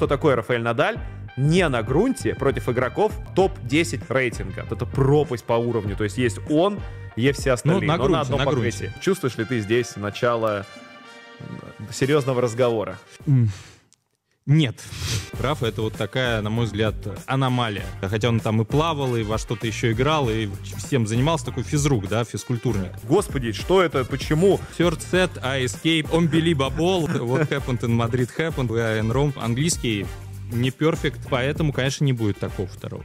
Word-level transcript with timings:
что 0.00 0.06
такое 0.06 0.34
Рафаэль 0.34 0.62
Надаль 0.62 0.98
не 1.36 1.68
на 1.68 1.82
грунте 1.82 2.34
против 2.34 2.70
игроков 2.70 3.12
топ-10 3.36 4.04
рейтинга. 4.08 4.66
Это 4.70 4.86
пропасть 4.86 5.44
по 5.44 5.52
уровню. 5.52 5.94
То 5.94 6.04
есть 6.04 6.16
есть 6.16 6.38
он, 6.48 6.80
есть 7.16 7.40
все 7.40 7.52
остальные. 7.52 7.82
Ну, 7.82 7.86
на 7.86 7.96
но 7.98 8.04
грунте, 8.04 8.16
на 8.16 8.20
одном 8.22 8.38
на 8.38 8.50
грунте. 8.50 8.94
Чувствуешь 9.02 9.36
ли 9.36 9.44
ты 9.44 9.60
здесь 9.60 9.96
начало 9.96 10.64
серьезного 11.92 12.40
разговора? 12.40 12.98
Нет. 14.50 14.74
Рафа 15.38 15.66
это 15.66 15.82
вот 15.82 15.94
такая, 15.94 16.42
на 16.42 16.50
мой 16.50 16.64
взгляд, 16.64 16.96
аномалия. 17.26 17.84
Хотя 18.00 18.28
он 18.28 18.40
там 18.40 18.60
и 18.60 18.64
плавал, 18.64 19.14
и 19.14 19.22
во 19.22 19.38
что-то 19.38 19.64
еще 19.68 19.92
играл, 19.92 20.28
и 20.28 20.48
всем 20.76 21.06
занимался 21.06 21.46
такой 21.46 21.62
физрук, 21.62 22.08
да, 22.08 22.24
физкультурник. 22.24 22.90
Господи, 23.04 23.52
что 23.52 23.80
это? 23.80 24.04
Почему? 24.04 24.58
Third 24.76 24.98
set, 24.98 25.30
I 25.44 25.66
escape, 25.66 26.10
unbelievable, 26.10 27.06
what 27.24 27.48
happened 27.48 27.84
in 27.84 27.96
Madrid 27.96 28.28
happened, 28.36 28.70
we 28.70 28.80
are 28.80 28.98
in 28.98 29.12
Rome. 29.12 29.32
Английский 29.40 30.04
не 30.50 30.72
перфект, 30.72 31.20
поэтому, 31.30 31.72
конечно, 31.72 32.04
не 32.04 32.12
будет 32.12 32.40
такого 32.40 32.66
второго. 32.66 33.04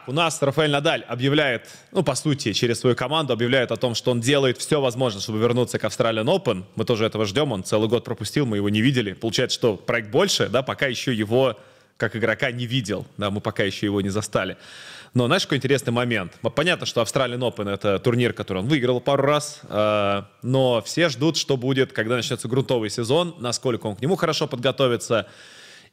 Так, 0.00 0.08
у 0.08 0.12
нас 0.12 0.40
Рафаэль 0.40 0.70
Надаль 0.70 1.02
объявляет, 1.02 1.68
ну, 1.92 2.02
по 2.02 2.14
сути, 2.14 2.52
через 2.52 2.80
свою 2.80 2.96
команду 2.96 3.32
объявляет 3.32 3.70
о 3.72 3.76
том, 3.76 3.94
что 3.94 4.10
он 4.10 4.20
делает 4.20 4.58
все 4.58 4.80
возможное, 4.80 5.20
чтобы 5.20 5.38
вернуться 5.38 5.78
к 5.78 5.84
Australian 5.84 6.24
Open. 6.24 6.64
Мы 6.76 6.84
тоже 6.84 7.04
этого 7.04 7.26
ждем, 7.26 7.52
он 7.52 7.64
целый 7.64 7.88
год 7.88 8.04
пропустил, 8.04 8.46
мы 8.46 8.56
его 8.56 8.68
не 8.68 8.80
видели. 8.80 9.12
Получается, 9.12 9.58
что 9.58 9.76
проект 9.76 10.10
больше, 10.10 10.48
да, 10.48 10.62
пока 10.62 10.86
еще 10.86 11.12
его 11.12 11.58
как 11.96 12.16
игрока 12.16 12.50
не 12.50 12.64
видел, 12.64 13.06
да, 13.18 13.30
мы 13.30 13.42
пока 13.42 13.62
еще 13.62 13.86
его 13.86 14.00
не 14.00 14.08
застали. 14.08 14.56
Но 15.12 15.26
знаешь, 15.26 15.42
какой 15.42 15.58
интересный 15.58 15.92
момент? 15.92 16.32
Понятно, 16.54 16.86
что 16.86 17.02
Australian 17.02 17.40
Open— 17.40 17.68
это 17.74 17.98
турнир, 17.98 18.32
который 18.32 18.58
он 18.58 18.68
выиграл 18.68 19.00
пару 19.00 19.22
раз, 19.22 19.60
э, 19.68 20.22
но 20.42 20.82
все 20.82 21.10
ждут, 21.10 21.36
что 21.36 21.58
будет, 21.58 21.92
когда 21.92 22.16
начнется 22.16 22.48
грунтовый 22.48 22.88
сезон, 22.88 23.34
насколько 23.38 23.86
он 23.86 23.96
к 23.96 24.00
нему 24.00 24.16
хорошо 24.16 24.46
подготовится. 24.46 25.26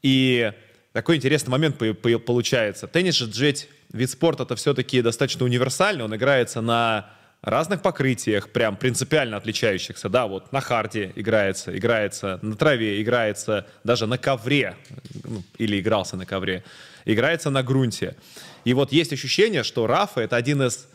И 0.02 0.54
такой 0.98 1.18
интересный 1.18 1.52
момент 1.52 1.78
по- 1.78 1.94
по- 1.94 2.18
получается. 2.18 2.88
Теннис 2.88 3.14
же 3.14 3.30
ведь 3.36 3.70
вид 3.94 4.10
спорта 4.10 4.42
это 4.42 4.56
все-таки 4.56 5.04
достаточно 5.04 5.46
универсальный, 5.46 6.04
он 6.04 6.16
играется 6.16 6.60
на 6.60 7.12
разных 7.44 7.84
покрытиях, 7.84 8.50
прям 8.50 8.76
принципиально 8.76 9.38
отличающихся, 9.38 10.10
да, 10.10 10.26
вот 10.26 10.52
на 10.52 10.60
харде 10.60 11.12
играется, 11.16 11.78
играется 11.78 12.40
на 12.42 12.56
траве, 12.56 13.00
играется 13.00 13.68
даже 13.84 14.08
на 14.08 14.18
ковре, 14.18 14.76
ну, 15.24 15.44
или 15.60 15.80
игрался 15.80 16.18
на 16.18 16.26
ковре, 16.26 16.64
играется 17.06 17.52
на 17.52 17.62
грунте. 17.62 18.16
И 18.66 18.74
вот 18.74 18.92
есть 18.92 19.14
ощущение, 19.14 19.62
что 19.62 19.86
Рафа 19.86 20.22
это 20.22 20.36
один 20.36 20.64
из 20.64 20.88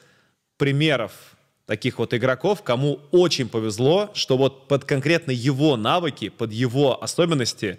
примеров 0.56 1.12
таких 1.66 2.00
вот 2.00 2.12
игроков, 2.12 2.64
кому 2.64 2.98
очень 3.12 3.48
повезло, 3.48 4.10
что 4.14 4.36
вот 4.36 4.66
под 4.66 4.84
конкретно 4.84 5.30
его 5.30 5.76
навыки, 5.76 6.28
под 6.28 6.50
его 6.50 7.00
особенности 7.00 7.78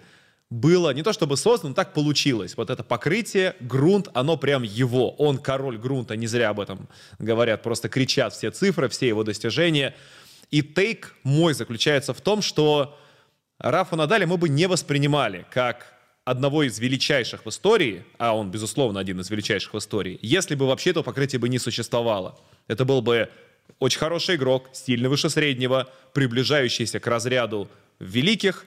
было 0.54 0.94
не 0.94 1.02
то 1.02 1.12
чтобы 1.12 1.36
создано, 1.36 1.70
но 1.70 1.74
так 1.74 1.92
получилось. 1.92 2.56
Вот 2.56 2.70
это 2.70 2.84
покрытие, 2.84 3.56
грунт, 3.58 4.08
оно 4.14 4.36
прям 4.36 4.62
его. 4.62 5.10
Он 5.16 5.38
король 5.38 5.78
грунта, 5.78 6.16
не 6.16 6.28
зря 6.28 6.50
об 6.50 6.60
этом 6.60 6.88
говорят, 7.18 7.62
просто 7.62 7.88
кричат 7.88 8.32
все 8.32 8.52
цифры, 8.52 8.88
все 8.88 9.08
его 9.08 9.24
достижения. 9.24 9.96
И 10.52 10.62
тейк 10.62 11.16
мой 11.24 11.54
заключается 11.54 12.14
в 12.14 12.20
том, 12.20 12.40
что 12.40 12.96
Рафа 13.58 13.96
Надаля 13.96 14.28
мы 14.28 14.36
бы 14.36 14.48
не 14.48 14.66
воспринимали 14.66 15.44
как 15.50 15.92
одного 16.24 16.62
из 16.62 16.78
величайших 16.78 17.44
в 17.44 17.48
истории, 17.48 18.04
а 18.18 18.36
он, 18.36 18.52
безусловно, 18.52 19.00
один 19.00 19.20
из 19.20 19.30
величайших 19.30 19.74
в 19.74 19.78
истории, 19.78 20.20
если 20.22 20.54
бы 20.54 20.68
вообще 20.68 20.90
этого 20.90 21.02
покрытия 21.02 21.38
бы 21.38 21.48
не 21.48 21.58
существовало. 21.58 22.38
Это 22.68 22.84
был 22.84 23.02
бы 23.02 23.28
очень 23.80 23.98
хороший 23.98 24.36
игрок, 24.36 24.68
сильно 24.72 25.08
выше 25.08 25.28
среднего, 25.30 25.88
приближающийся 26.12 27.00
к 27.00 27.06
разряду 27.08 27.68
великих, 27.98 28.66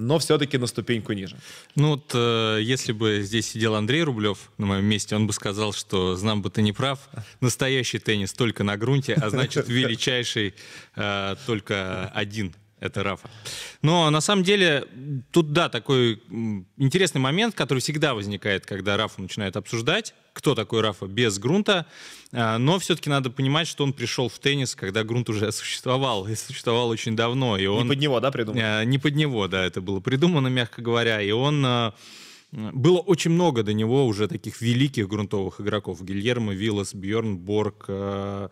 но 0.00 0.18
все-таки 0.18 0.58
на 0.58 0.66
ступеньку 0.66 1.12
ниже. 1.12 1.36
Ну 1.74 1.90
вот, 1.90 2.10
э, 2.14 2.60
если 2.62 2.92
бы 2.92 3.20
здесь 3.22 3.50
сидел 3.50 3.74
Андрей 3.74 4.02
Рублев 4.02 4.50
на 4.58 4.66
моем 4.66 4.84
месте, 4.84 5.14
он 5.14 5.26
бы 5.26 5.32
сказал, 5.32 5.72
что 5.72 6.16
знам 6.16 6.42
бы 6.42 6.50
ты 6.50 6.62
не 6.62 6.72
прав, 6.72 6.98
настоящий 7.40 7.98
теннис 7.98 8.32
только 8.32 8.64
на 8.64 8.76
грунте, 8.76 9.14
а 9.14 9.30
значит 9.30 9.68
величайший 9.68 10.54
э, 10.96 11.36
только 11.46 12.06
один 12.14 12.54
это 12.80 13.02
Рафа. 13.02 13.30
Но 13.82 14.10
на 14.10 14.20
самом 14.20 14.42
деле 14.42 14.86
тут, 15.30 15.52
да, 15.52 15.68
такой 15.68 16.22
интересный 16.76 17.20
момент, 17.20 17.54
который 17.54 17.78
всегда 17.78 18.14
возникает, 18.14 18.66
когда 18.66 18.96
Рафа 18.96 19.22
начинают 19.22 19.56
обсуждать, 19.56 20.14
кто 20.32 20.54
такой 20.54 20.80
Рафа 20.80 21.06
без 21.06 21.38
грунта, 21.38 21.86
А, 22.32 22.58
но 22.58 22.78
все-таки 22.78 23.10
надо 23.10 23.30
понимать, 23.30 23.66
что 23.66 23.84
он 23.84 23.92
пришел 23.92 24.28
в 24.28 24.38
теннис, 24.38 24.74
когда 24.74 25.02
грунт 25.04 25.28
уже 25.28 25.50
существовал, 25.52 26.26
и 26.28 26.34
существовал 26.34 26.88
очень 26.88 27.16
давно, 27.16 27.58
и 27.58 27.66
он... 27.66 27.84
Не 27.84 27.88
под 27.88 27.98
него, 27.98 28.20
да, 28.20 28.30
придумал? 28.30 28.60
Э, 28.60 28.84
Не 28.84 28.98
под 28.98 29.16
него, 29.16 29.48
да, 29.48 29.64
это 29.64 29.80
было 29.80 30.00
придумано, 30.00 30.48
мягко 30.48 30.80
говоря. 30.80 31.20
И 31.20 31.32
он... 31.32 31.64
э, 31.66 31.92
Было 32.52 32.98
очень 32.98 33.32
много 33.32 33.62
до 33.62 33.72
него 33.72 34.06
уже 34.06 34.28
таких 34.28 34.60
великих 34.60 35.08
грунтовых 35.08 35.60
игроков. 35.60 36.02
Гильермо, 36.02 36.52
Виллас, 36.54 36.94
Бьорн, 36.94 37.36
Борг, 37.36 37.86
э, 37.88 38.48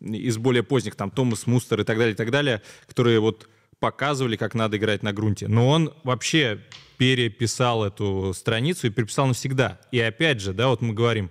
из 0.00 0.36
более 0.38 0.62
поздних, 0.62 0.94
там, 0.94 1.10
Томас 1.10 1.46
Мустер 1.46 1.80
и 1.80 1.84
так 1.84 1.98
далее, 1.98 2.12
и 2.14 2.16
так 2.16 2.30
далее, 2.30 2.62
которые 2.86 3.20
вот 3.20 3.48
показывали, 3.80 4.36
как 4.36 4.54
надо 4.54 4.76
играть 4.76 5.02
на 5.02 5.12
грунте. 5.12 5.48
Но 5.48 5.68
он 5.68 5.92
вообще 6.04 6.60
переписал 6.96 7.84
эту 7.84 8.32
страницу 8.34 8.86
и 8.86 8.90
переписал 8.90 9.26
навсегда. 9.26 9.80
И 9.92 10.00
опять 10.00 10.40
же, 10.40 10.52
да, 10.52 10.68
вот 10.68 10.82
мы 10.82 10.94
говорим, 10.94 11.30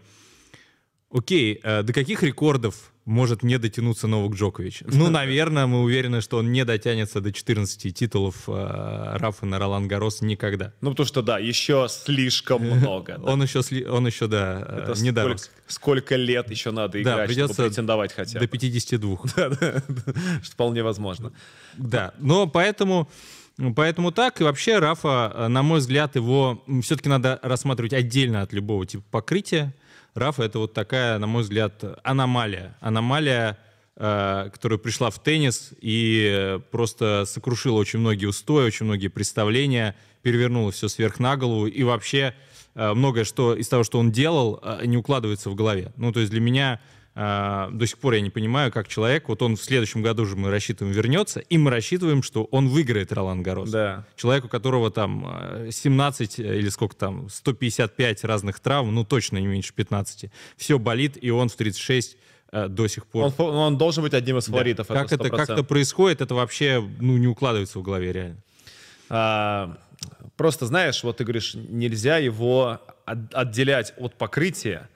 Окей, 1.10 1.60
э, 1.64 1.84
до 1.84 1.94
каких 1.94 2.22
рекордов 2.22 2.92
может 3.06 3.42
не 3.42 3.58
дотянуться 3.58 4.08
Новак 4.08 4.34
Джокович? 4.36 4.84
Ну, 4.88 5.10
наверное, 5.10 5.66
мы 5.66 5.82
уверены, 5.84 6.20
что 6.20 6.38
он 6.38 6.52
не 6.52 6.66
дотянется 6.66 7.22
до 7.22 7.32
14 7.32 7.96
титулов 7.96 8.44
э, 8.48 9.18
Рафа 9.18 9.46
на 9.46 9.58
Ролан 9.58 9.88
Гарос 9.88 10.22
никогда. 10.22 10.74
Ну, 10.82 10.90
потому 10.90 11.08
что, 11.08 11.22
да, 11.22 11.40
еще 11.40 11.88
слишком 11.90 12.62
много. 12.70 13.18
да. 13.18 13.32
Он 13.32 13.42
еще, 13.42 13.60
он 13.90 14.06
еще 14.06 14.28
да, 14.28 14.62
э, 14.68 14.80
Это 14.82 14.90
не 15.02 15.12
сколько, 15.12 15.14
дорос. 15.14 15.52
сколько 15.68 16.16
лет 16.18 16.50
еще 16.52 16.72
надо 16.72 17.02
Да, 17.02 17.14
играть, 17.14 17.28
придется 17.28 17.54
чтобы 17.54 17.70
претендовать 17.70 18.12
хотя 18.14 18.40
До 18.40 18.46
бы. 18.46 18.48
52. 18.48 19.18
Да, 19.38 19.50
да, 19.50 19.84
что 20.44 20.52
вполне 20.52 20.84
возможно. 20.84 21.32
Да, 21.78 22.14
но 22.20 22.48
поэтому, 22.48 23.10
поэтому 23.78 24.12
так. 24.12 24.42
И 24.42 24.44
вообще 24.44 24.80
Рафа, 24.80 25.48
на 25.48 25.64
мой 25.64 25.80
взгляд, 25.80 26.18
его 26.18 26.62
все-таки 26.84 27.08
надо 27.08 27.40
рассматривать 27.42 27.94
отдельно 27.94 28.42
от 28.42 28.52
любого 28.52 28.86
типа 28.86 29.06
покрытия. 29.10 29.74
Рафа 30.18 30.44
это 30.44 30.60
вот 30.60 30.74
такая, 30.74 31.20
на 31.20 31.28
мой 31.28 31.44
взгляд, 31.44 31.84
аномалия. 32.04 32.76
Аномалия, 32.80 33.58
э, 33.96 34.50
которая 34.52 34.80
пришла 34.80 35.10
в 35.10 35.20
теннис 35.22 35.74
и 35.80 36.30
э, 36.34 36.60
просто 36.72 37.26
сокрушила 37.26 37.78
очень 37.78 38.00
многие 38.00 38.26
устои, 38.26 38.66
очень 38.66 38.86
многие 38.86 39.10
представления, 39.10 39.96
перевернула 40.24 40.72
все 40.72 40.88
сверх 40.88 41.20
на 41.20 41.38
голову. 41.38 41.68
И 41.68 41.84
вообще 41.84 42.34
э, 42.74 42.94
многое 42.94 43.24
что 43.26 43.54
из 43.54 43.68
того, 43.68 43.84
что 43.84 44.00
он 44.00 44.12
делал, 44.12 44.62
не 44.84 44.98
укладывается 44.98 45.50
в 45.50 45.56
голове. 45.56 45.92
Ну, 45.98 46.12
то 46.12 46.20
есть 46.20 46.32
для 46.32 46.42
меня 46.42 46.82
а, 47.20 47.72
до 47.72 47.88
сих 47.88 47.98
пор 47.98 48.14
я 48.14 48.22
не 48.22 48.30
понимаю, 48.30 48.72
как 48.72 48.88
человек, 48.88 49.28
вот 49.28 49.42
он 49.42 49.56
в 49.56 49.64
следующем 49.64 50.04
году 50.04 50.24
же 50.28 50.36
мы 50.36 50.52
рассчитываем 50.52 50.94
вернется, 50.96 51.40
и 51.40 51.58
мы 51.58 51.72
рассчитываем, 51.72 52.22
что 52.22 52.44
он 52.52 52.68
выиграет 52.70 53.12
Ролан 53.12 53.42
Гарос. 53.42 53.72
Да. 53.72 54.06
Человек, 54.16 54.46
у 54.46 54.48
которого 54.48 54.92
там 54.92 55.26
э, 55.28 55.70
17 55.72 56.38
или 56.38 56.70
сколько 56.70 56.96
там, 56.96 57.28
155 57.28 58.24
разных 58.24 58.60
травм, 58.60 58.94
ну 58.94 59.04
точно 59.04 59.40
не 59.40 59.48
меньше 59.48 59.74
15. 59.74 60.30
Все 60.58 60.78
болит, 60.78 61.18
и 61.20 61.32
он 61.32 61.50
в 61.50 61.56
36 61.56 62.18
э, 62.52 62.68
до 62.68 62.88
сих 62.88 63.08
пор. 63.08 63.24
Он, 63.26 63.32
фа- 63.32 63.44
он 63.46 63.78
должен 63.80 64.04
быть 64.04 64.14
одним 64.14 64.38
из 64.38 64.46
Да. 64.46 64.52
фаворитов. 64.52 64.88
Как 64.88 65.12
это, 65.12 65.30
как 65.32 65.50
100%. 65.50 65.54
это 65.54 65.64
происходит, 65.64 66.22
это 66.22 66.36
вообще 66.36 66.88
ну, 67.00 67.18
не 67.18 67.26
укладывается 67.28 67.80
в 67.80 67.82
голове 67.82 68.14
реально. 68.14 68.38
А, 69.10 69.76
просто 70.36 70.68
знаешь, 70.68 71.04
вот 71.04 71.18
ты 71.18 71.24
говоришь, 71.24 71.56
нельзя 71.56 72.18
его 72.18 72.80
от- 73.06 73.34
отделять 73.34 73.94
от 73.98 74.14
покрытия. 74.16 74.88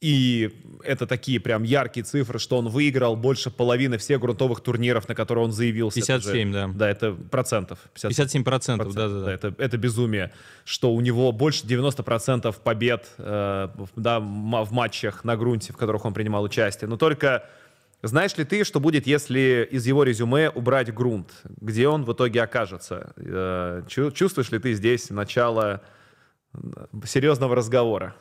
И 0.00 0.50
это 0.84 1.06
такие 1.06 1.40
прям 1.40 1.62
яркие 1.62 2.04
цифры, 2.04 2.38
что 2.38 2.58
он 2.58 2.68
выиграл 2.68 3.16
больше 3.16 3.50
половины 3.50 3.96
всех 3.96 4.20
грунтовых 4.20 4.60
турниров, 4.60 5.08
на 5.08 5.14
которые 5.14 5.44
он 5.46 5.52
заявился. 5.52 6.00
Это 6.00 6.06
57, 6.18 6.48
же- 6.48 6.52
да. 6.52 6.68
Да, 6.74 6.90
это 6.90 7.12
процентов. 7.12 7.78
50 7.94 8.08
57 8.10 8.44
процентов, 8.44 8.86
процентов, 8.92 9.12
да-да-да. 9.24 9.32
Это, 9.32 9.54
это 9.62 9.76
безумие, 9.78 10.30
что 10.64 10.92
у 10.92 11.00
него 11.00 11.32
больше 11.32 11.64
90% 11.66 12.54
побед 12.62 13.06
э, 13.16 13.68
в- 13.76 13.88
да, 14.00 14.20
в 14.20 14.72
матчах 14.72 15.24
на 15.24 15.36
грунте, 15.36 15.72
в 15.72 15.76
которых 15.76 16.04
он 16.04 16.12
принимал 16.12 16.42
участие. 16.42 16.88
Но 16.88 16.98
только 16.98 17.44
знаешь 18.02 18.36
ли 18.36 18.44
ты, 18.44 18.64
что 18.64 18.80
будет, 18.80 19.06
если 19.06 19.66
из 19.70 19.86
его 19.86 20.02
резюме 20.02 20.50
убрать 20.50 20.92
грунт? 20.92 21.30
Где 21.62 21.88
он 21.88 22.04
в 22.04 22.12
итоге 22.12 22.42
окажется? 22.42 23.14
Э, 23.16 23.82
чу- 23.88 24.10
чувствуешь 24.12 24.50
ли 24.50 24.58
ты 24.58 24.74
здесь 24.74 25.08
начало 25.08 25.80
серьезного 27.06 27.54
разговора? 27.56 28.14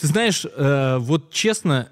Ты 0.00 0.06
знаешь, 0.06 0.46
э, 0.46 0.96
вот 0.98 1.30
честно, 1.30 1.90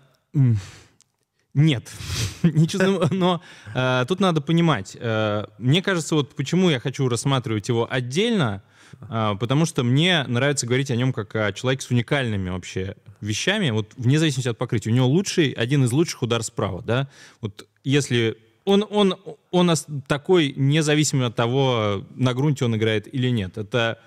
нет. 1.55 1.90
Не 2.43 2.66
чувствую, 2.66 3.08
но 3.10 3.43
э, 3.75 4.05
тут 4.08 4.20
надо 4.20 4.40
понимать. 4.40 4.96
э, 4.99 5.44
мне 5.58 5.82
кажется, 5.82 6.14
вот 6.14 6.34
почему 6.34 6.70
я 6.70 6.81
хочу 6.81 7.08
рассматривать 7.08 7.69
его 7.69 7.87
отдельно, 7.90 8.62
а, 9.02 9.34
потому 9.34 9.66
что 9.66 9.84
мне 9.84 10.25
нравится 10.26 10.66
говорить 10.66 10.90
о 10.90 10.96
нем 10.96 11.12
как 11.12 11.34
о 11.37 11.52
человеке 11.52 11.84
с 11.84 11.90
уникальными 11.90 12.49
вообще 12.50 12.96
вещами, 13.20 13.70
вот 13.70 13.93
вне 13.96 14.19
зависимости 14.19 14.49
от 14.49 14.58
покрытия. 14.58 14.90
У 14.90 14.94
него 14.94 15.06
лучший, 15.06 15.50
один 15.50 15.84
из 15.84 15.93
лучших 15.93 16.22
удар 16.22 16.43
справа, 16.43 16.82
да. 16.82 17.08
Вот 17.40 17.66
если 17.84 18.38
он, 18.64 18.87
он, 18.90 19.16
он 19.50 19.70
такой, 20.06 20.52
независимо 20.56 21.26
от 21.26 21.37
того, 21.37 22.04
на 22.14 22.34
грунте 22.34 22.64
он 22.64 22.76
играет 22.76 23.12
или 23.12 23.28
нет. 23.28 23.56
Это 23.58 23.99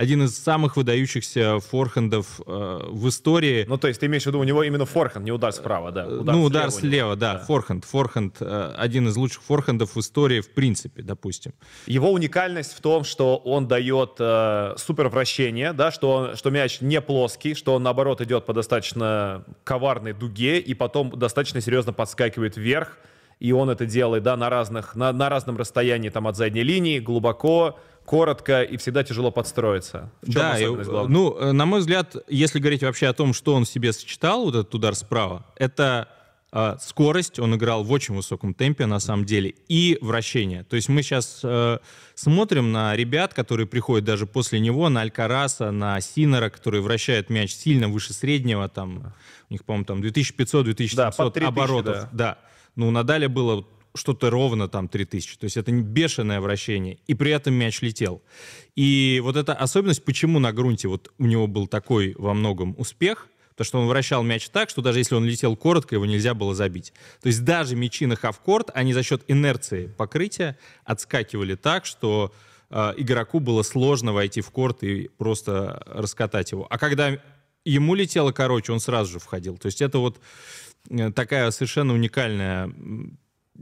один 0.00 0.22
из 0.22 0.34
самых 0.34 0.78
выдающихся 0.78 1.60
форхендов 1.60 2.40
э, 2.46 2.80
в 2.88 3.06
истории. 3.10 3.66
Ну, 3.68 3.76
то 3.76 3.86
есть 3.86 4.00
ты 4.00 4.06
имеешь 4.06 4.22
в 4.22 4.26
виду, 4.28 4.40
у 4.40 4.44
него 4.44 4.62
именно 4.62 4.86
форхенд, 4.86 5.26
не 5.26 5.30
удар 5.30 5.52
справа, 5.52 5.92
да? 5.92 6.06
Удар 6.06 6.34
ну, 6.34 6.44
удар 6.44 6.70
слева, 6.70 7.16
да, 7.16 7.34
да, 7.34 7.38
форхенд. 7.40 7.84
Форхенд 7.84 8.36
э, 8.40 8.74
один 8.78 9.08
из 9.08 9.16
лучших 9.16 9.42
форхендов 9.42 9.94
в 9.96 10.00
истории, 10.00 10.40
в 10.40 10.54
принципе, 10.54 11.02
допустим. 11.02 11.52
Его 11.86 12.10
уникальность 12.12 12.72
в 12.72 12.80
том, 12.80 13.04
что 13.04 13.36
он 13.36 13.68
дает 13.68 14.12
э, 14.18 14.72
супер 14.78 15.08
вращение, 15.08 15.74
да, 15.74 15.90
что, 15.90 16.10
он, 16.12 16.36
что 16.36 16.48
мяч 16.48 16.80
не 16.80 17.02
плоский, 17.02 17.54
что 17.54 17.74
он, 17.74 17.82
наоборот, 17.82 18.22
идет 18.22 18.46
по 18.46 18.54
достаточно 18.54 19.44
коварной 19.64 20.14
дуге 20.14 20.60
и 20.60 20.72
потом 20.72 21.10
достаточно 21.10 21.60
серьезно 21.60 21.92
подскакивает 21.92 22.56
вверх, 22.56 22.96
и 23.40 23.52
он 23.52 23.70
это 23.70 23.86
делает, 23.86 24.22
да, 24.22 24.36
на 24.36 24.50
разных, 24.50 24.94
на, 24.94 25.12
на 25.12 25.28
разном 25.28 25.56
расстоянии, 25.56 26.10
там, 26.10 26.26
от 26.26 26.36
задней 26.36 26.62
линии, 26.62 27.00
глубоко, 27.00 27.78
коротко 28.04 28.62
и 28.62 28.76
всегда 28.76 29.02
тяжело 29.02 29.30
подстроиться. 29.30 30.10
В 30.20 30.26
чем 30.26 30.34
да, 30.34 30.58
и, 30.58 30.66
ну, 30.66 31.36
э, 31.38 31.52
на 31.52 31.64
мой 31.64 31.80
взгляд, 31.80 32.16
если 32.28 32.58
говорить 32.58 32.82
вообще 32.82 33.06
о 33.06 33.14
том, 33.14 33.32
что 33.32 33.54
он 33.54 33.64
себе 33.64 33.92
сочетал, 33.92 34.44
вот 34.44 34.54
этот 34.54 34.74
удар 34.74 34.94
справа, 34.94 35.46
это 35.56 36.08
э, 36.52 36.76
скорость, 36.80 37.38
он 37.38 37.54
играл 37.54 37.82
в 37.82 37.90
очень 37.92 38.14
высоком 38.14 38.52
темпе 38.52 38.84
на 38.84 39.00
самом 39.00 39.24
деле, 39.24 39.54
и 39.68 39.96
вращение. 40.02 40.64
То 40.64 40.76
есть 40.76 40.90
мы 40.90 41.02
сейчас 41.02 41.40
э, 41.42 41.78
смотрим 42.14 42.72
на 42.72 42.94
ребят, 42.94 43.32
которые 43.32 43.66
приходят 43.66 44.04
даже 44.04 44.26
после 44.26 44.60
него, 44.60 44.90
на 44.90 45.00
Алькараса, 45.00 45.70
на 45.70 45.98
Синера, 46.02 46.50
которые 46.50 46.82
вращают 46.82 47.30
мяч 47.30 47.54
сильно 47.54 47.88
выше 47.88 48.12
среднего, 48.12 48.68
там, 48.68 49.14
у 49.48 49.52
них, 49.52 49.64
по-моему, 49.64 49.86
там 49.86 50.02
2500-2700 50.02 50.94
да, 51.40 51.46
оборотов. 51.46 51.94
Да. 51.94 52.08
да. 52.12 52.38
Ну, 52.76 52.88
у 52.88 52.90
Надаля 52.90 53.28
было 53.28 53.66
что-то 53.94 54.30
ровно 54.30 54.68
там 54.68 54.88
3000. 54.88 55.38
То 55.38 55.44
есть 55.44 55.56
это 55.56 55.72
бешеное 55.72 56.40
вращение. 56.40 56.98
И 57.06 57.14
при 57.14 57.32
этом 57.32 57.54
мяч 57.54 57.82
летел. 57.82 58.22
И 58.76 59.20
вот 59.22 59.36
эта 59.36 59.54
особенность, 59.54 60.04
почему 60.04 60.38
на 60.38 60.52
грунте 60.52 60.88
вот 60.88 61.12
у 61.18 61.26
него 61.26 61.46
был 61.46 61.66
такой 61.66 62.14
во 62.16 62.34
многом 62.34 62.74
успех, 62.78 63.28
то 63.56 63.64
что 63.64 63.78
он 63.78 63.88
вращал 63.88 64.22
мяч 64.22 64.48
так, 64.48 64.70
что 64.70 64.80
даже 64.80 65.00
если 65.00 65.14
он 65.14 65.26
летел 65.26 65.54
коротко, 65.54 65.94
его 65.94 66.06
нельзя 66.06 66.32
было 66.32 66.54
забить. 66.54 66.94
То 67.20 67.26
есть 67.26 67.44
даже 67.44 67.76
мячи 67.76 68.06
на 68.06 68.16
хавкорт, 68.16 68.70
они 68.72 68.94
за 68.94 69.02
счет 69.02 69.22
инерции 69.28 69.86
покрытия 69.86 70.56
отскакивали 70.84 71.56
так, 71.56 71.84
что 71.84 72.32
э, 72.70 72.94
игроку 72.96 73.38
было 73.38 73.62
сложно 73.62 74.14
войти 74.14 74.40
в 74.40 74.50
корт 74.50 74.82
и 74.82 75.10
просто 75.18 75.82
раскатать 75.86 76.52
его. 76.52 76.66
А 76.70 76.78
когда 76.78 77.18
ему 77.64 77.94
летело 77.94 78.32
короче, 78.32 78.72
он 78.72 78.80
сразу 78.80 79.12
же 79.12 79.18
входил. 79.18 79.58
То 79.58 79.66
есть 79.66 79.82
это 79.82 79.98
вот 79.98 80.20
такая 81.14 81.50
совершенно 81.50 81.94
уникальная 81.94 82.70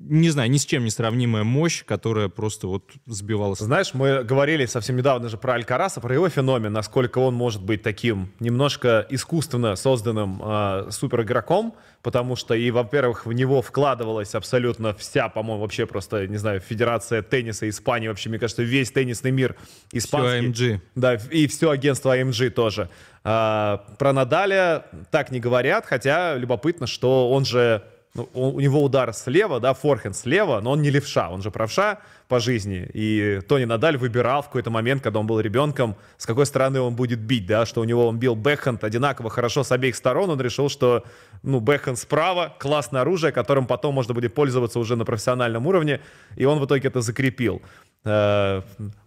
не 0.00 0.30
знаю, 0.30 0.50
ни 0.50 0.56
с 0.56 0.64
чем 0.64 0.84
не 0.84 0.90
сравнимая 0.90 1.44
мощь, 1.44 1.84
которая 1.84 2.28
просто 2.28 2.66
вот 2.66 2.90
сбивалась. 3.06 3.58
Знаешь, 3.58 3.94
мы 3.94 4.22
говорили 4.22 4.66
совсем 4.66 4.96
недавно 4.96 5.28
же 5.28 5.36
про 5.36 5.54
Алькараса, 5.54 6.00
про 6.00 6.14
его 6.14 6.28
феномен, 6.28 6.72
насколько 6.72 7.18
он 7.18 7.34
может 7.34 7.62
быть 7.62 7.82
таким 7.82 8.32
немножко 8.40 9.06
искусственно 9.10 9.76
созданным 9.76 10.40
э, 10.42 10.88
суперигроком, 10.90 11.74
потому 12.02 12.36
что 12.36 12.54
и, 12.54 12.70
во-первых, 12.70 13.26
в 13.26 13.32
него 13.32 13.60
вкладывалась 13.62 14.34
абсолютно 14.34 14.94
вся, 14.94 15.28
по-моему, 15.28 15.62
вообще 15.62 15.86
просто, 15.86 16.26
не 16.26 16.36
знаю, 16.36 16.60
Федерация 16.60 17.22
тенниса 17.22 17.68
Испании, 17.68 18.08
вообще, 18.08 18.28
мне 18.28 18.38
кажется, 18.38 18.62
весь 18.62 18.90
теннисный 18.90 19.30
мир 19.30 19.56
испанский. 19.92 20.52
Все 20.52 20.74
AMG. 20.74 20.80
Да, 20.94 21.14
и 21.14 21.46
все 21.46 21.70
агентство 21.70 22.16
AMG 22.16 22.50
тоже. 22.50 22.88
А, 23.24 23.84
про 23.98 24.12
Надаля 24.12 24.86
так 25.10 25.30
не 25.30 25.40
говорят, 25.40 25.86
хотя 25.86 26.36
любопытно, 26.36 26.86
что 26.86 27.30
он 27.30 27.44
же 27.44 27.82
ну, 28.14 28.28
у 28.34 28.60
него 28.60 28.82
удар 28.82 29.12
слева, 29.12 29.60
да, 29.60 29.75
форхенд 29.75 30.16
слева, 30.16 30.60
но 30.60 30.72
он 30.72 30.82
не 30.82 30.90
левша, 30.90 31.31
он 31.31 31.43
же 31.43 31.50
правша 31.50 31.99
по 32.26 32.40
жизни. 32.40 32.88
И 32.93 33.40
Тони 33.49 33.64
Надаль 33.64 33.96
выбирал 33.96 34.43
в 34.43 34.46
какой-то 34.46 34.70
момент, 34.70 35.02
когда 35.02 35.20
он 35.20 35.26
был 35.26 35.40
ребенком, 35.40 35.96
с 36.16 36.26
какой 36.26 36.46
стороны 36.46 36.81
он 36.81 36.94
будет 36.94 37.20
бить, 37.20 37.46
да, 37.46 37.66
что 37.66 37.81
у 37.81 37.84
него 37.84 38.06
он 38.06 38.19
бил 38.19 38.34
бэкхенд 38.34 38.82
одинаково 38.82 39.31
хорошо 39.31 39.62
с 39.62 39.72
обеих 39.72 39.94
сторон, 39.94 40.31
он 40.31 40.40
решил, 40.40 40.69
что, 40.69 41.05
ну, 41.43 41.60
бэкхенд 41.60 41.99
справа, 41.99 42.55
классное 42.58 43.02
оружие, 43.02 43.32
которым 43.32 43.66
потом 43.66 43.94
можно 43.94 44.14
будет 44.14 44.34
пользоваться 44.34 44.78
уже 44.78 44.96
на 44.96 45.04
профессиональном 45.04 45.66
уровне, 45.66 46.00
и 46.37 46.44
он 46.44 46.58
в 46.58 46.66
итоге 46.66 46.88
это 46.88 47.00
закрепил. 47.00 47.62
Э, 48.04 48.62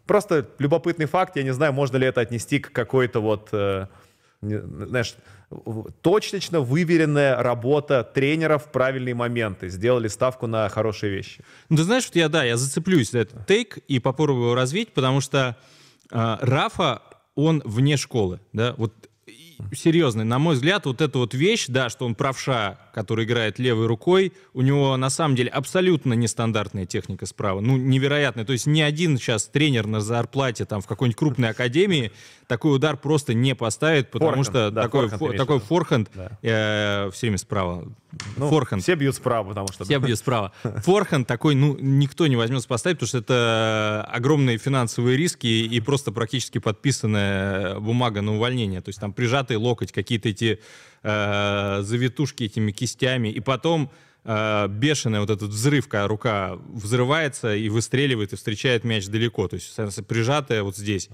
просто 0.06 0.48
любопытный 0.60 1.06
факт, 1.06 1.36
я 1.36 1.44
не 1.44 1.54
знаю, 1.54 1.74
можно 1.74 1.98
ли 1.98 2.08
это 2.08 2.22
отнести 2.22 2.60
к 2.60 2.72
какой-то 2.72 3.20
вот, 3.20 3.50
э, 3.52 3.88
знаешь, 4.42 5.16
точечно 6.02 6.62
выверенная 6.62 7.42
работа 7.42 8.04
тренеров 8.04 8.66
в 8.66 8.72
правильные 8.72 9.16
моменты. 9.16 9.70
Сделали 9.70 10.08
ставку 10.08 10.48
на 10.48 10.70
хорошие 10.70 11.12
вещи. 11.12 11.44
Ну, 11.70 11.78
ты 11.78 11.84
знаешь, 11.84 12.06
вот 12.06 12.16
я, 12.16 12.30
да, 12.30 12.44
я 12.44 12.58
зацеплюсь 12.58 13.12
за 13.12 13.20
этот 13.20 13.46
тейк 13.48 13.78
и 13.88 14.00
попробую 14.00 14.46
его 14.46 14.56
развить, 14.56 14.94
потому 14.94 15.22
что 15.22 15.58
э, 16.12 16.38
Рафа, 16.42 17.02
он 17.36 17.62
вне 17.66 17.98
школы, 17.98 18.40
да, 18.54 18.74
вот 18.78 18.94
серьезный. 19.74 20.24
На 20.24 20.40
мой 20.40 20.56
взгляд, 20.56 20.86
вот 20.86 21.02
эта 21.02 21.18
вот 21.18 21.34
вещь, 21.34 21.66
да, 21.68 21.90
что 21.90 22.06
он 22.06 22.16
правша, 22.16 22.78
который 22.94 23.26
играет 23.26 23.60
левой 23.60 23.88
рукой, 23.88 24.34
у 24.54 24.62
него 24.62 24.96
на 24.98 25.10
самом 25.10 25.36
деле 25.36 25.50
абсолютно 25.50 26.14
нестандартная 26.14 26.86
техника 26.86 27.26
справа. 27.26 27.62
Ну, 27.62 27.78
невероятная. 27.78 28.46
То 28.46 28.54
есть 28.54 28.68
ни 28.68 28.82
один 28.82 29.18
сейчас 29.18 29.46
тренер 29.46 29.88
на 29.88 30.02
зарплате 30.02 30.66
там 30.66 30.82
в 30.82 30.88
какой-нибудь 30.88 31.18
крупной 31.18 31.50
академии 31.50 32.12
такой 32.52 32.76
удар 32.76 32.98
просто 32.98 33.34
не 33.34 33.56
поставит, 33.56 34.12
потому 34.12 34.44
форхенд, 34.44 34.48
что 34.48 34.72
да, 34.72 34.82
такой, 34.82 35.08
форхенд, 35.08 35.32
фо, 35.32 35.38
такой 35.38 35.60
форхенд 35.62 36.12
да. 36.14 36.38
э, 36.42 37.10
все 37.14 37.28
время 37.28 37.38
справа. 37.38 37.88
Ну, 38.36 38.50
форхенд. 38.50 38.84
Все 38.84 38.96
бьют 38.96 39.16
справа, 39.16 39.48
потому 39.48 39.70
что... 39.70 39.86
Все 39.86 40.00
бьют 40.00 40.20
справа. 40.20 40.52
Форхенд 40.62 41.26
такой, 41.26 41.56
ну, 41.56 41.78
никто 41.80 42.28
не 42.28 42.36
возьмется 42.36 42.68
поставить, 42.68 42.98
потому 42.98 43.08
что 43.08 43.20
это 43.20 44.06
огромные 44.12 44.58
финансовые 44.58 45.16
риски 45.16 45.48
и 45.48 45.80
просто 45.80 46.12
практически 46.12 46.58
подписанная 46.58 47.80
бумага 47.80 48.22
на 48.22 48.36
увольнение. 48.36 48.82
То 48.82 48.90
есть 48.90 49.00
там 49.00 49.14
прижатый 49.52 49.58
локоть, 49.58 49.92
какие-то 49.92 50.30
эти 50.30 50.60
э, 51.04 51.82
завитушки 51.84 52.44
этими 52.44 52.72
кистями. 52.72 53.30
И 53.30 53.40
потом 53.40 53.90
э, 54.24 54.68
бешеная 54.70 55.20
вот 55.20 55.30
этот 55.30 55.50
взрыв, 55.50 55.88
когда 55.88 56.08
рука 56.08 56.58
взрывается 56.74 57.56
и 57.56 57.70
выстреливает, 57.70 58.34
и 58.34 58.36
встречает 58.36 58.84
мяч 58.84 59.08
далеко. 59.08 59.48
То 59.48 59.56
есть 59.56 60.08
прижатая 60.08 60.64
вот 60.64 60.78
здесь 60.78 61.10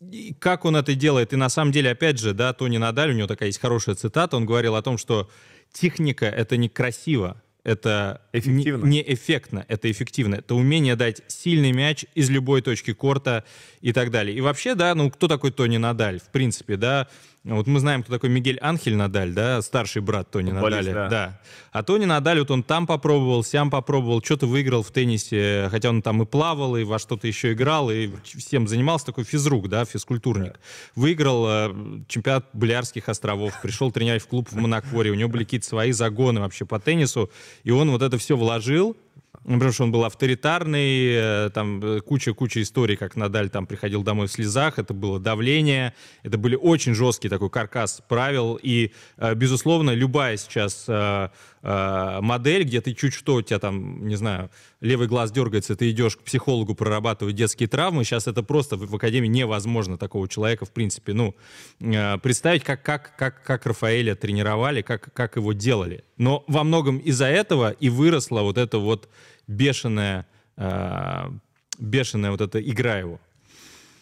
и 0.00 0.34
как 0.38 0.64
он 0.64 0.76
это 0.76 0.94
делает, 0.94 1.32
и 1.32 1.36
на 1.36 1.48
самом 1.48 1.72
деле, 1.72 1.92
опять 1.92 2.18
же, 2.18 2.34
да, 2.34 2.52
Тони 2.52 2.78
Надаль, 2.78 3.10
у 3.10 3.14
него 3.14 3.26
такая 3.26 3.48
есть 3.48 3.60
хорошая 3.60 3.94
цитата, 3.94 4.36
он 4.36 4.44
говорил 4.44 4.74
о 4.74 4.82
том, 4.82 4.98
что 4.98 5.30
техника— 5.72 6.26
это 6.26 6.56
не 6.56 6.68
красиво, 6.68 7.40
это 7.64 8.20
эффективно. 8.34 8.84
Не, 8.84 8.98
не 8.98 9.14
эффектно, 9.14 9.64
это 9.68 9.90
эффективно. 9.90 10.34
Это 10.36 10.54
умение 10.54 10.96
дать 10.96 11.22
сильный 11.28 11.72
мяч 11.72 12.04
из 12.14 12.28
любой 12.28 12.60
точки 12.60 12.92
корта 12.92 13.44
и 13.80 13.92
так 13.92 14.10
далее. 14.10 14.36
И 14.36 14.40
вообще, 14.42 14.74
да, 14.74 14.94
ну 14.94 15.10
кто 15.10 15.26
такой 15.26 15.50
Тони 15.50 15.78
Надаль? 15.78 16.20
В 16.20 16.30
принципе, 16.30 16.76
да, 16.76 17.08
вот 17.44 17.66
мы 17.66 17.78
знаем, 17.78 18.02
кто 18.02 18.12
такой 18.12 18.30
Мигель 18.30 18.58
Анхель 18.60 18.96
Надаль, 18.96 19.32
да, 19.34 19.60
старший 19.60 20.00
брат 20.00 20.30
Тони 20.30 20.50
Футболист, 20.50 20.88
Надаля. 20.88 20.94
Да. 20.94 21.08
да. 21.08 21.40
А 21.72 21.82
Тони 21.82 22.06
Надаль, 22.06 22.38
вот 22.38 22.50
он 22.50 22.62
там 22.62 22.86
попробовал, 22.86 23.44
сям 23.44 23.70
попробовал, 23.70 24.22
что-то 24.22 24.46
выиграл 24.46 24.82
в 24.82 24.90
теннисе, 24.90 25.68
хотя 25.70 25.90
он 25.90 26.00
там 26.00 26.22
и 26.22 26.24
плавал, 26.26 26.74
и 26.76 26.84
во 26.84 26.98
что-то 26.98 27.26
еще 27.26 27.52
играл, 27.52 27.90
и 27.90 28.10
всем 28.24 28.66
занимался, 28.66 29.04
такой 29.04 29.24
физрук, 29.24 29.68
да, 29.68 29.84
физкультурник. 29.84 30.52
Да. 30.54 30.58
Выиграл 30.96 31.46
э, 31.46 31.74
чемпионат 32.08 32.46
Балиарских 32.54 33.10
островов, 33.10 33.52
пришел 33.60 33.92
тренировать 33.92 34.22
в 34.22 34.26
клуб 34.26 34.48
в 34.50 34.56
Монакоре, 34.56 35.10
у 35.10 35.14
него 35.14 35.28
были 35.28 35.44
какие-то 35.44 35.66
свои 35.66 35.92
загоны 35.92 36.40
вообще 36.40 36.64
по 36.64 36.80
теннису, 36.80 37.30
и 37.62 37.70
он 37.70 37.90
вот 37.90 38.00
это 38.00 38.16
все 38.16 38.38
вложил, 38.38 38.96
потому 39.44 39.72
что 39.72 39.84
он 39.84 39.92
был 39.92 40.04
авторитарный, 40.04 41.46
э, 41.46 41.50
там 41.52 42.00
куча-куча 42.00 42.62
историй, 42.62 42.96
как 42.96 43.16
Надаль 43.16 43.50
там 43.50 43.66
приходил 43.66 44.02
домой 44.02 44.26
в 44.26 44.32
слезах, 44.32 44.78
это 44.78 44.94
было 44.94 45.20
давление, 45.20 45.94
это 46.22 46.38
были 46.38 46.56
очень 46.56 46.94
жесткий 46.94 47.28
такой 47.28 47.50
каркас 47.50 48.02
правил, 48.08 48.58
и, 48.62 48.92
э, 49.18 49.34
безусловно, 49.34 49.90
любая 49.90 50.36
сейчас 50.36 50.86
э, 50.88 51.28
модель, 51.62 52.64
где 52.64 52.82
ты 52.82 52.92
чуть 52.92 53.14
что, 53.14 53.36
у 53.36 53.42
тебя 53.42 53.58
там, 53.58 54.06
не 54.06 54.16
знаю, 54.16 54.50
левый 54.80 55.08
глаз 55.08 55.32
дергается, 55.32 55.76
ты 55.76 55.90
идешь 55.90 56.16
к 56.16 56.22
психологу 56.22 56.74
прорабатывать 56.74 57.36
детские 57.36 57.68
травмы, 57.68 58.04
сейчас 58.04 58.26
это 58.26 58.42
просто 58.42 58.76
в 58.76 58.94
академии 58.94 59.28
невозможно 59.28 59.96
такого 59.96 60.28
человека, 60.28 60.66
в 60.66 60.72
принципе, 60.72 61.14
ну, 61.14 61.34
представить, 61.78 62.64
как, 62.64 62.82
как, 62.82 63.16
как, 63.16 63.42
как 63.42 63.64
Рафаэля 63.64 64.14
тренировали, 64.14 64.82
как, 64.82 65.10
как 65.14 65.36
его 65.36 65.54
делали. 65.54 66.04
Но 66.18 66.44
во 66.48 66.64
многом 66.64 66.98
из-за 66.98 67.26
этого 67.26 67.70
и 67.70 67.88
выросла 67.88 68.42
вот 68.42 68.58
эта 68.58 68.78
вот 68.78 69.08
бешеная, 69.46 70.26
э, 70.56 71.30
бешеная 71.78 72.30
вот 72.30 72.40
эта 72.40 72.60
игра 72.60 72.96
его. 72.98 73.20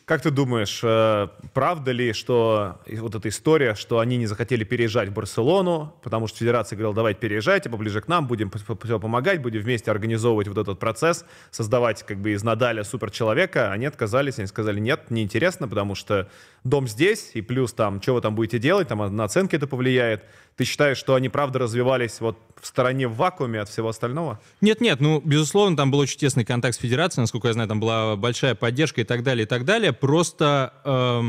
Как 0.05 0.21
ты 0.21 0.31
думаешь, 0.31 0.81
э, 0.83 1.29
правда 1.55 1.93
ли, 1.93 2.13
что 2.13 2.81
вот 2.87 3.15
эта 3.15 3.29
история, 3.29 3.75
что 3.77 4.01
они 4.01 4.17
не 4.17 4.27
захотели 4.27 4.65
переезжать 4.65 5.09
в 5.09 5.13
Барселону, 5.13 5.95
потому 6.03 6.27
что 6.27 6.39
федерация 6.39 6.77
говорила, 6.77 6.95
давайте 6.95 7.21
переезжайте 7.21 7.71
поближе 7.71 8.01
к 8.01 8.09
нам, 8.09 8.27
будем 8.27 8.51
все 8.51 8.99
помогать, 8.99 9.41
будем 9.41 9.61
вместе 9.61 9.93
организовывать 9.93 10.49
вот 10.49 10.59
этот 10.59 10.81
процесс, 10.81 11.25
создавать 11.53 12.03
как 12.03 12.19
бы 12.19 12.33
из 12.33 12.43
Надаля 12.43 12.83
суперчеловека, 12.83 13.71
они 13.71 13.87
отказались, 13.87 14.39
они 14.39 14.49
сказали, 14.49 14.81
нет, 14.81 15.11
неинтересно, 15.11 15.69
потому 15.69 15.95
что 15.95 16.29
дом 16.65 16.87
здесь, 16.87 17.33
и 17.35 17.43
плюс 17.43 17.73
там, 17.73 18.01
что 18.01 18.15
вы 18.15 18.21
там 18.21 18.35
будете 18.35 18.59
делать, 18.59 18.89
там 18.89 19.15
на 19.15 19.25
оценки 19.25 19.57
это 19.57 19.67
повлияет. 19.67 20.25
Ты 20.57 20.65
считаешь, 20.65 20.97
что 20.97 21.15
они 21.15 21.29
правда 21.29 21.59
развивались 21.59 22.21
вот 22.21 22.39
в 22.61 22.67
стороне 22.67 23.09
в 23.09 23.17
вакууме 23.17 23.61
от 23.61 23.69
всего 23.69 23.89
остального? 23.89 24.41
Нет-нет, 24.61 25.01
ну, 25.01 25.21
безусловно, 25.25 25.77
там 25.77 25.91
был 25.91 25.99
очень 25.99 26.19
тесный 26.19 26.45
контакт 26.45 26.77
с 26.77 26.81
федерацией, 26.81 27.23
насколько 27.23 27.49
я 27.49 27.55
знаю, 27.55 27.69
там 27.69 27.81
была 27.81 28.17
большая 28.17 28.55
поддержка 28.55 29.01
и 29.01 29.05
так 29.05 29.23
далее, 29.23 29.45
и 29.45 29.49
так 29.49 29.65
далее. 29.65 29.93
Просто, 29.93 30.73
э, 30.85 31.23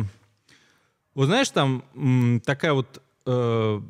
вот 1.16 1.26
знаешь, 1.26 1.50
там 1.50 2.42
такая 2.46 2.74
вот 2.74 3.02
э, 3.26 3.82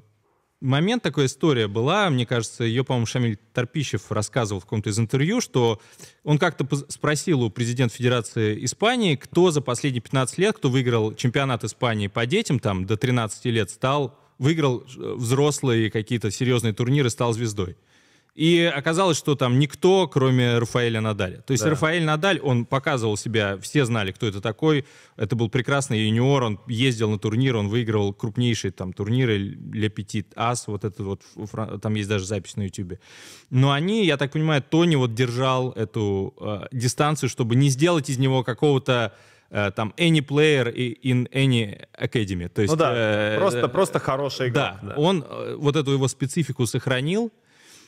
момент, 0.63 1.03
такая 1.03 1.27
история 1.27 1.67
была, 1.67 2.09
мне 2.09 2.25
кажется, 2.25 2.63
ее, 2.63 2.83
по-моему, 2.83 3.05
Шамиль 3.05 3.37
Торпищев 3.53 4.11
рассказывал 4.11 4.61
в 4.61 4.63
каком-то 4.63 4.89
из 4.89 4.97
интервью, 4.97 5.41
что 5.41 5.81
он 6.23 6.39
как-то 6.39 6.65
спросил 6.89 7.43
у 7.43 7.49
президента 7.49 7.95
Федерации 7.95 8.63
Испании, 8.65 9.15
кто 9.15 9.51
за 9.51 9.61
последние 9.61 10.01
15 10.01 10.37
лет, 10.37 10.55
кто 10.55 10.69
выиграл 10.69 11.13
чемпионат 11.13 11.63
Испании 11.63 12.07
по 12.07 12.25
детям, 12.25 12.59
там, 12.59 12.85
до 12.85 12.97
13 12.97 13.45
лет, 13.45 13.69
стал 13.69 14.17
выиграл 14.39 14.83
э, 14.83 15.13
взрослые 15.15 15.91
какие-то 15.91 16.31
серьезные 16.31 16.73
турниры, 16.73 17.09
стал 17.09 17.33
звездой. 17.33 17.77
И 18.35 18.63
оказалось, 18.63 19.17
что 19.17 19.35
там 19.35 19.59
никто, 19.59 20.07
кроме 20.07 20.57
Рафаэля 20.57 21.01
Надаля. 21.01 21.41
То 21.41 21.51
есть 21.51 21.63
да. 21.63 21.69
Рафаэль 21.69 22.03
Надаль, 22.03 22.39
он 22.39 22.65
показывал 22.65 23.15
себя, 23.15 23.59
все 23.59 23.85
знали, 23.85 24.11
кто 24.11 24.25
это 24.25 24.41
такой. 24.41 24.85
Это 25.17 25.35
был 25.35 25.49
прекрасный 25.49 25.99
юниор, 26.05 26.43
он 26.43 26.59
ездил 26.67 27.11
на 27.11 27.19
турнир, 27.19 27.55
он 27.55 27.67
выигрывал 27.67 28.11
крупнейшие 28.11 28.71
там 28.71 28.91
турниры, 28.91 29.37
Ле 29.37 29.89
Петит 29.89 30.33
Ас, 30.35 30.67
вот 30.67 30.83
это 30.83 31.03
вот, 31.03 31.21
там 31.81 31.93
есть 31.93 32.09
даже 32.09 32.25
запись 32.25 32.55
на 32.55 32.63
Ютубе. 32.63 32.99
Но 33.51 33.71
они, 33.71 34.03
я 34.03 34.17
так 34.17 34.31
понимаю, 34.31 34.63
Тони 34.63 34.95
вот 34.95 35.13
держал 35.13 35.71
эту 35.71 36.33
э, 36.39 36.67
дистанцию, 36.71 37.29
чтобы 37.29 37.55
не 37.55 37.69
сделать 37.69 38.09
из 38.09 38.17
него 38.17 38.43
какого-то 38.43 39.13
Э, 39.53 39.71
там 39.71 39.93
any 39.97 40.21
player 40.21 40.73
in 40.73 41.29
any 41.31 41.85
academy. 41.95 42.49
То 42.49 42.63
есть, 42.63 42.73
ну 42.73 42.79
да, 42.79 42.91
э, 42.95 43.37
просто, 43.37 43.67
просто 43.67 43.99
хороший 43.99 44.49
игрок. 44.49 44.63
Да, 44.63 44.79
да, 44.81 44.95
он 44.95 45.23
э, 45.29 45.55
вот 45.59 45.75
эту 45.75 45.91
его 45.91 46.07
специфику 46.07 46.65
сохранил, 46.65 47.31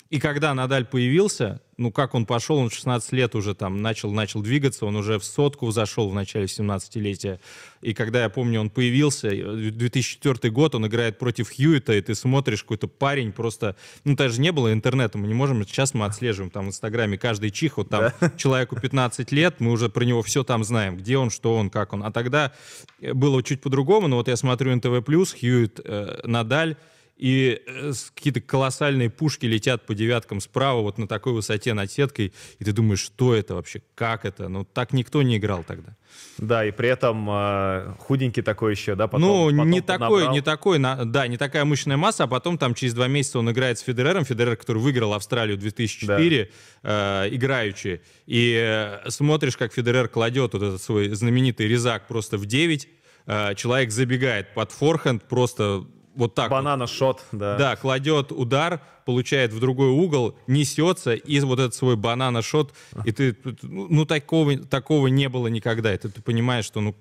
и 0.09 0.19
когда 0.19 0.53
Надаль 0.53 0.85
появился, 0.85 1.61
ну 1.77 1.91
как 1.91 2.13
он 2.13 2.27
пошел, 2.27 2.57
он 2.57 2.69
в 2.69 2.73
16 2.73 3.11
лет 3.13 3.33
уже 3.33 3.55
там 3.55 3.81
начал, 3.81 4.11
начал 4.11 4.41
двигаться, 4.41 4.85
он 4.85 4.95
уже 4.95 5.17
в 5.17 5.25
сотку 5.25 5.71
зашел 5.71 6.09
в 6.09 6.13
начале 6.13 6.45
17-летия. 6.45 7.39
И 7.81 7.95
когда, 7.95 8.21
я 8.21 8.29
помню, 8.29 8.61
он 8.61 8.69
появился, 8.69 9.31
2004 9.31 10.51
год, 10.53 10.75
он 10.75 10.85
играет 10.85 11.17
против 11.17 11.49
Хьюита, 11.49 11.93
и 11.93 12.01
ты 12.01 12.13
смотришь, 12.13 12.61
какой-то 12.61 12.87
парень 12.87 13.31
просто... 13.31 13.75
Ну, 14.03 14.15
даже 14.15 14.39
не 14.39 14.51
было 14.51 14.71
интернета, 14.71 15.17
мы 15.17 15.27
не 15.27 15.33
можем... 15.33 15.65
Сейчас 15.65 15.95
мы 15.95 16.05
отслеживаем 16.05 16.51
там 16.51 16.65
в 16.65 16.67
Инстаграме 16.69 17.17
каждый 17.17 17.49
чих, 17.49 17.77
вот 17.77 17.89
там 17.89 18.11
да. 18.19 18.29
человеку 18.37 18.79
15 18.79 19.31
лет, 19.31 19.59
мы 19.59 19.71
уже 19.71 19.89
про 19.89 20.03
него 20.03 20.21
все 20.21 20.43
там 20.43 20.63
знаем, 20.63 20.97
где 20.97 21.17
он, 21.17 21.31
что 21.31 21.55
он, 21.55 21.71
как 21.71 21.93
он. 21.93 22.03
А 22.03 22.11
тогда 22.11 22.53
было 23.01 23.41
чуть 23.41 23.61
по-другому, 23.61 24.07
но 24.07 24.17
вот 24.17 24.27
я 24.27 24.35
смотрю 24.35 24.75
НТВ+, 24.75 25.03
Хьюит, 25.39 25.79
э, 25.83 26.19
Надаль, 26.23 26.77
и 27.17 27.61
э, 27.65 27.93
какие-то 28.13 28.41
колоссальные 28.41 29.09
пушки 29.09 29.45
летят 29.45 29.85
по 29.85 29.95
девяткам 29.95 30.41
справа, 30.41 30.81
вот 30.81 30.97
на 30.97 31.07
такой 31.07 31.33
высоте 31.33 31.73
над 31.73 31.89
сеткой, 31.89 32.33
и 32.59 32.63
ты 32.63 32.73
думаешь, 32.73 32.99
что 32.99 33.33
это 33.33 33.55
вообще, 33.55 33.81
как 33.95 34.25
это? 34.25 34.49
Ну, 34.49 34.65
так 34.65 34.91
никто 34.91 35.21
не 35.21 35.37
играл 35.37 35.63
тогда. 35.63 35.95
Да, 36.37 36.65
и 36.65 36.71
при 36.71 36.89
этом 36.89 37.27
э, 37.29 37.95
худенький 37.99 38.41
такой 38.41 38.71
еще, 38.71 38.95
да? 38.95 39.07
Потом, 39.07 39.21
ну, 39.21 39.49
потом 39.49 39.69
не 39.69 39.81
такой, 39.81 40.27
не 40.27 40.41
такой, 40.41 40.77
на, 40.77 41.05
да, 41.05 41.27
не 41.27 41.37
такая 41.37 41.63
мощная 41.63 41.97
масса, 41.97 42.25
а 42.25 42.27
потом 42.27 42.57
там 42.57 42.73
через 42.73 42.93
два 42.93 43.07
месяца 43.07 43.39
он 43.39 43.49
играет 43.49 43.79
с 43.79 43.81
Федерером, 43.81 44.25
Федерер, 44.25 44.57
который 44.57 44.81
выиграл 44.81 45.13
Австралию 45.13 45.57
2004, 45.57 46.49
да. 46.83 47.25
э, 47.25 47.29
играючи, 47.33 48.01
и 48.25 48.55
э, 48.57 49.09
смотришь, 49.09 49.55
как 49.55 49.73
Федерер 49.73 50.09
кладет 50.09 50.53
вот 50.53 50.63
этот 50.63 50.81
свой 50.81 51.09
знаменитый 51.09 51.67
резак 51.67 52.07
просто 52.07 52.37
в 52.37 52.45
9, 52.45 52.87
э, 53.27 53.55
человек 53.55 53.91
забегает 53.91 54.53
под 54.53 54.71
форхенд, 54.71 55.23
просто 55.23 55.85
вот 56.15 56.35
так. 56.35 56.51
Банана-шот, 56.51 57.23
да. 57.31 57.57
Да, 57.57 57.75
кладет 57.75 58.31
удар, 58.31 58.81
получает 59.05 59.53
в 59.53 59.59
другой 59.59 59.89
угол, 59.89 60.35
несется, 60.47 61.13
и 61.13 61.39
вот 61.41 61.59
этот 61.59 61.75
свой 61.75 61.95
банана-шот, 61.95 62.73
и 63.03 63.11
ты, 63.11 63.37
ну, 63.61 63.87
ну, 63.89 64.05
такого, 64.05 64.57
такого 64.57 65.07
не 65.07 65.29
было 65.29 65.47
никогда. 65.47 65.91
Это 65.91 66.09
ты 66.09 66.21
понимаешь, 66.21 66.65
что, 66.65 66.81
ну, 66.81 66.95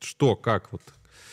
что, 0.00 0.36
как 0.36 0.72
вот. 0.72 0.82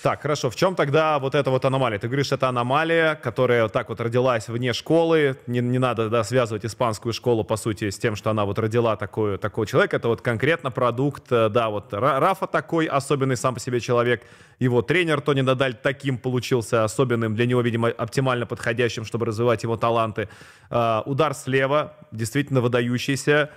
Так, 0.04 0.22
хорошо. 0.22 0.50
В 0.50 0.56
чем 0.56 0.76
тогда 0.76 1.18
вот 1.18 1.34
эта 1.34 1.50
вот 1.50 1.66
аномалия? 1.66 1.98
Ты 1.98 2.08
говоришь, 2.08 2.32
это 2.32 2.48
аномалия, 2.48 3.16
которая 3.16 3.64
вот 3.64 3.74
так 3.74 3.90
вот 3.90 4.00
родилась 4.00 4.48
вне 4.48 4.74
школы. 4.74 5.38
Не, 5.48 5.60
не 5.60 5.80
надо 5.80 6.10
да, 6.10 6.24
связывать 6.24 6.66
испанскую 6.66 7.14
школу, 7.14 7.44
по 7.44 7.58
сути, 7.58 7.90
с 7.90 7.98
тем, 7.98 8.16
что 8.16 8.30
она 8.30 8.46
вот 8.46 8.60
родила 8.60 8.96
такую, 8.96 9.40
такого 9.40 9.66
человека. 9.66 9.98
Это 9.98 10.08
вот 10.08 10.22
конкретно 10.22 10.70
продукт, 10.70 11.32
э, 11.32 11.50
да, 11.50 11.70
вот 11.70 11.94
Рафа 11.94 12.46
такой 12.46 12.86
особенный 12.86 13.38
сам 13.38 13.56
по 13.56 13.60
себе 13.60 13.80
человек. 13.80 14.24
Его 14.60 14.84
тренер 14.84 15.20
Тони 15.22 15.42
Надаль 15.42 15.74
таким 15.74 16.20
получился 16.20 16.84
особенным, 16.84 17.36
для 17.36 17.48
него, 17.48 17.62
видимо, 17.62 17.90
оптимально 17.90 18.46
подходящим, 18.46 19.04
чтобы 19.04 19.26
развивать 19.26 19.64
его 19.64 19.78
таланты. 19.78 20.30
Uh, 20.70 21.02
удар 21.06 21.34
слева, 21.34 21.94
действительно 22.12 22.62
выдающийся. 22.62 23.50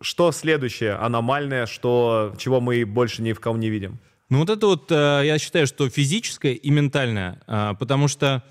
Что 0.00 0.32
следующее 0.32 0.94
аномальное, 0.94 1.66
что, 1.66 2.34
чего 2.38 2.60
мы 2.60 2.84
больше 2.84 3.22
ни 3.22 3.32
в 3.32 3.40
ком 3.40 3.60
не 3.60 3.70
видим? 3.70 3.98
Ну 4.30 4.38
вот 4.38 4.48
это 4.48 4.66
вот, 4.66 4.90
э, 4.90 5.22
я 5.24 5.38
считаю, 5.38 5.66
что 5.66 5.88
физическое 5.90 6.52
и 6.52 6.70
ментальное, 6.70 7.42
э, 7.46 7.74
потому 7.78 8.08
что, 8.08 8.44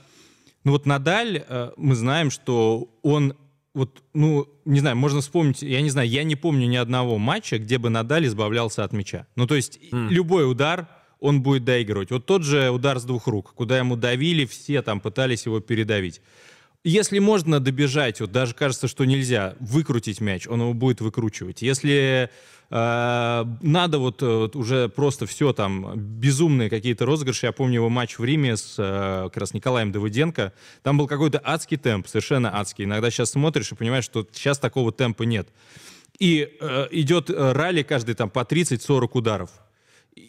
ну 0.66 0.74
вот 0.74 0.86
Надаль, 0.86 1.44
э, 1.48 1.72
мы 1.78 1.96
знаем, 1.96 2.30
что 2.30 2.90
он 3.02 3.36
вот, 3.74 4.04
ну, 4.14 4.48
не 4.66 4.82
знаю, 4.82 4.98
можно 4.98 5.22
вспомнить, 5.22 5.62
я 5.62 5.82
не 5.82 5.90
знаю, 5.90 6.10
я 6.10 6.24
не 6.24 6.36
помню 6.36 6.68
ни 6.68 6.76
одного 6.76 7.18
матча, 7.18 7.58
где 7.60 7.78
бы 7.78 7.90
Надаль 7.90 8.26
избавлялся 8.26 8.84
от 8.84 8.92
мяча. 8.92 9.26
Ну, 9.36 9.48
то 9.48 9.56
есть 9.56 9.80
mm. 9.92 10.10
любой 10.10 10.50
удар 10.50 10.88
он 11.20 11.42
будет 11.42 11.64
доигрывать. 11.64 12.12
Вот 12.12 12.26
тот 12.26 12.44
же 12.44 12.72
удар 12.72 13.00
с 13.00 13.04
двух 13.04 13.28
рук, 13.28 13.54
куда 13.54 13.78
ему 13.78 13.96
давили, 13.96 14.46
все 14.46 14.82
там 14.82 15.00
пытались 15.00 15.46
его 15.46 15.60
передавить. 15.60 16.22
Если 16.84 17.20
можно 17.20 17.60
добежать, 17.60 18.22
вот 18.22 18.32
даже 18.32 18.54
кажется, 18.54 18.88
что 18.88 19.06
нельзя 19.06 19.56
выкрутить 19.60 20.22
мяч, 20.22 20.48
он 20.48 20.62
его 20.62 20.74
будет 20.74 21.02
выкручивать. 21.02 21.62
Если 21.62 22.30
надо 22.72 23.98
вот, 23.98 24.22
вот 24.22 24.56
уже 24.56 24.90
просто 24.90 25.26
все 25.26 25.54
там, 25.54 25.94
безумные 25.96 26.70
какие-то 26.70 27.06
розыгрыши, 27.06 27.48
я 27.48 27.52
помню 27.52 27.76
его 27.76 27.90
матч 27.90 28.20
в 28.20 28.24
Риме 28.24 28.58
с 28.58 28.76
э, 28.78 29.24
как 29.26 29.38
раз 29.38 29.54
Николаем 29.56 29.92
Давыденко, 29.92 30.54
там 30.84 30.98
был 30.98 31.08
какой-то 31.08 31.42
адский 31.44 31.78
темп, 31.78 32.08
совершенно 32.08 32.60
адский. 32.60 32.86
Иногда 32.86 33.10
сейчас 33.10 33.32
смотришь 33.32 33.72
и 33.72 33.76
понимаешь, 33.76 34.06
что 34.06 34.28
сейчас 34.32 34.60
такого 34.60 34.92
темпа 34.92 35.24
нет. 35.24 35.50
И 36.20 36.58
э, 36.60 36.88
идет 36.92 37.32
э, 37.32 37.52
ралли 37.54 37.82
каждый 37.82 38.14
там 38.14 38.30
по 38.30 38.42
30-40 38.42 39.10
ударов 39.14 39.50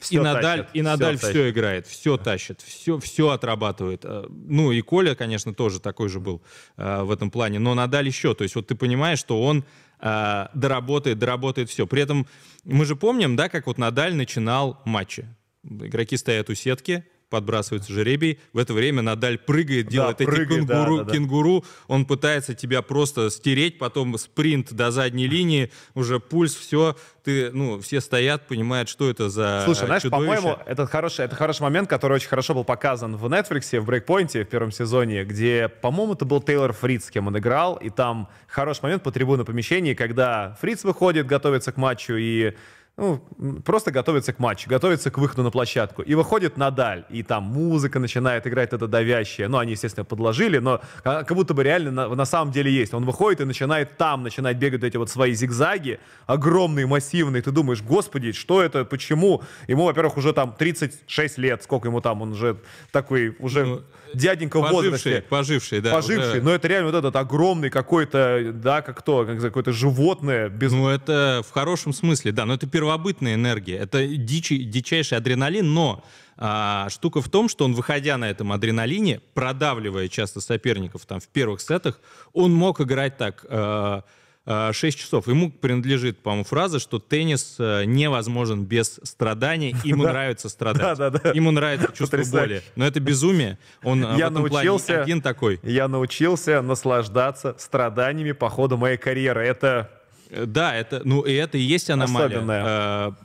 все 0.00 0.16
и 0.16 0.18
Надаль, 0.18 0.66
и 0.72 0.82
Надаль 0.82 1.18
все, 1.18 1.30
все 1.30 1.50
играет, 1.50 1.86
все 1.86 2.16
тащит, 2.16 2.60
все, 2.60 2.98
все 2.98 3.30
отрабатывает. 3.30 4.04
Э, 4.04 4.26
ну 4.28 4.72
и 4.72 4.80
Коля, 4.80 5.14
конечно, 5.14 5.54
тоже 5.54 5.80
такой 5.80 6.08
же 6.08 6.20
был 6.20 6.42
э, 6.76 7.02
в 7.02 7.10
этом 7.10 7.30
плане, 7.30 7.58
но 7.58 7.74
Надаль 7.74 8.06
еще. 8.06 8.34
То 8.34 8.44
есть 8.44 8.54
вот 8.54 8.66
ты 8.66 8.74
понимаешь, 8.74 9.18
что 9.18 9.42
он 9.42 9.64
э, 10.00 10.46
доработает, 10.54 11.18
доработает 11.18 11.70
все. 11.70 11.86
При 11.86 12.02
этом 12.02 12.26
мы 12.64 12.84
же 12.84 12.96
помним, 12.96 13.36
да, 13.36 13.48
как 13.48 13.66
вот 13.66 13.78
Надаль 13.78 14.14
начинал 14.14 14.80
матчи. 14.84 15.26
Игроки 15.62 16.16
стоят 16.16 16.50
у 16.50 16.54
сетки, 16.54 17.04
подбрасывается 17.30 17.92
жеребий. 17.92 18.40
В 18.52 18.58
это 18.58 18.74
время 18.74 19.02
Надаль 19.02 19.38
прыгает, 19.38 19.86
делает 19.86 20.18
да, 20.18 20.24
эти 20.24 20.30
прыгает, 20.30 20.68
кенгуру, 20.68 20.98
да, 20.98 21.04
да, 21.04 21.12
кенгуру. 21.12 21.64
Он 21.86 22.04
пытается 22.04 22.54
тебя 22.54 22.82
просто 22.82 23.30
стереть, 23.30 23.78
потом 23.78 24.18
спринт 24.18 24.72
до 24.72 24.90
задней 24.90 25.28
линии, 25.28 25.70
уже 25.94 26.20
пульс, 26.20 26.54
все. 26.54 26.96
Ты, 27.22 27.50
ну, 27.52 27.80
все 27.80 28.00
стоят, 28.00 28.48
понимают, 28.48 28.88
что 28.88 29.08
это 29.08 29.28
за 29.28 29.62
Слушай, 29.64 29.86
знаешь, 29.86 30.02
по-моему, 30.02 30.56
это 30.66 30.86
хороший, 30.86 31.24
это 31.26 31.36
хороший 31.36 31.62
момент, 31.62 31.88
который 31.88 32.14
очень 32.14 32.28
хорошо 32.28 32.54
был 32.54 32.64
показан 32.64 33.16
в 33.16 33.26
Netflix, 33.26 33.78
в 33.78 33.84
Брейкпоинте 33.84 34.44
в 34.44 34.48
первом 34.48 34.72
сезоне, 34.72 35.24
где, 35.24 35.68
по-моему, 35.68 36.14
это 36.14 36.24
был 36.24 36.42
Тейлор 36.42 36.72
Фриц, 36.72 37.06
с 37.06 37.10
кем 37.10 37.26
он 37.26 37.38
играл, 37.38 37.76
и 37.76 37.90
там 37.90 38.28
хороший 38.48 38.82
момент 38.82 39.02
по 39.02 39.12
трибуну 39.12 39.44
помещении, 39.44 39.94
когда 39.94 40.56
Фриц 40.60 40.82
выходит, 40.84 41.26
готовится 41.26 41.72
к 41.72 41.76
матчу, 41.76 42.14
и 42.16 42.54
ну, 43.00 43.62
просто 43.64 43.90
готовится 43.90 44.34
к 44.34 44.38
матчу, 44.38 44.68
готовится 44.68 45.10
к 45.10 45.16
выходу 45.16 45.42
на 45.42 45.50
площадку. 45.50 46.02
И 46.02 46.14
выходит 46.14 46.58
Надаль, 46.58 47.06
и 47.08 47.22
там 47.22 47.44
музыка 47.44 47.98
начинает 47.98 48.46
играть 48.46 48.74
это 48.74 48.86
давящее. 48.86 49.48
Ну, 49.48 49.56
они, 49.56 49.72
естественно, 49.72 50.04
подложили, 50.04 50.58
но 50.58 50.82
как 51.02 51.32
будто 51.32 51.54
бы 51.54 51.64
реально 51.64 51.90
на, 51.90 52.14
на 52.14 52.24
самом 52.26 52.52
деле 52.52 52.70
есть. 52.70 52.92
Он 52.92 53.06
выходит 53.06 53.40
и 53.40 53.44
начинает 53.44 53.96
там, 53.96 54.22
начинает 54.22 54.58
бегать 54.58 54.82
эти 54.82 54.98
вот 54.98 55.08
свои 55.08 55.32
зигзаги, 55.32 55.98
огромные, 56.26 56.86
массивные. 56.86 57.40
Ты 57.40 57.52
думаешь, 57.52 57.80
господи, 57.80 58.32
что 58.32 58.62
это, 58.62 58.84
почему? 58.84 59.42
Ему, 59.66 59.84
во-первых, 59.84 60.18
уже 60.18 60.34
там 60.34 60.52
36 60.52 61.38
лет, 61.38 61.62
сколько 61.62 61.88
ему 61.88 62.02
там, 62.02 62.20
он 62.20 62.32
уже 62.32 62.58
такой, 62.92 63.34
уже... 63.38 63.64
Ну, 63.64 63.82
дяденька 64.14 64.60
в 64.60 64.70
возрасте. 64.70 65.24
Поживший, 65.28 65.80
да. 65.80 65.92
Поживший, 65.92 66.30
уже... 66.30 66.42
но 66.42 66.52
это 66.52 66.68
реально 66.68 66.90
вот 66.90 66.98
этот 66.98 67.16
огромный 67.16 67.70
какой-то, 67.70 68.52
да, 68.54 68.82
как 68.82 68.98
кто, 68.98 69.24
как 69.24 69.40
какое-то 69.40 69.72
животное. 69.72 70.48
Без... 70.48 70.72
Ну 70.72 70.88
это 70.88 71.42
в 71.46 71.52
хорошем 71.52 71.92
смысле, 71.92 72.32
да, 72.32 72.44
но 72.44 72.54
это 72.54 72.66
первый 72.66 72.88
первобытная 72.90 73.34
энергия, 73.34 73.76
это 73.76 74.04
дичи, 74.06 74.64
дичайший 74.64 75.18
адреналин, 75.18 75.72
но 75.72 76.02
а, 76.36 76.88
штука 76.90 77.20
в 77.20 77.28
том, 77.28 77.48
что 77.48 77.64
он, 77.64 77.74
выходя 77.74 78.16
на 78.16 78.28
этом 78.28 78.50
адреналине, 78.50 79.20
продавливая 79.34 80.08
часто 80.08 80.40
соперников 80.40 81.06
там 81.06 81.20
в 81.20 81.28
первых 81.28 81.60
сетах, 81.60 82.00
он 82.32 82.52
мог 82.52 82.80
играть 82.80 83.16
так... 83.16 83.44
А, 83.48 84.02
6 84.46 84.82
а, 84.82 84.98
часов. 84.98 85.28
Ему 85.28 85.50
принадлежит, 85.50 86.18
по-моему, 86.18 86.44
фраза, 86.44 86.80
что 86.80 86.98
теннис 86.98 87.56
э, 87.58 87.84
невозможен 87.84 88.64
без 88.64 88.98
страданий. 89.04 89.76
Ему 89.84 90.04
нравится 90.04 90.48
страдать. 90.48 90.98
Ему 91.36 91.50
нравится 91.50 91.92
чувство 91.92 92.22
боли. 92.24 92.62
Но 92.74 92.86
это 92.86 93.00
безумие. 93.00 93.58
Он 93.84 94.02
э, 94.02 94.16
я 94.16 94.30
научился, 94.30 95.02
один 95.02 95.20
такой. 95.20 95.60
Я 95.62 95.88
научился 95.88 96.62
наслаждаться 96.62 97.54
страданиями 97.58 98.32
по 98.32 98.48
ходу 98.48 98.78
моей 98.78 98.96
карьеры. 98.96 99.44
Это 99.46 99.90
да, 100.30 100.74
это, 100.74 101.02
ну, 101.04 101.22
и 101.22 101.32
это 101.32 101.58
и 101.58 101.62
есть 101.62 101.90
аномалия. 101.90 102.38
Особенная. 102.38 103.16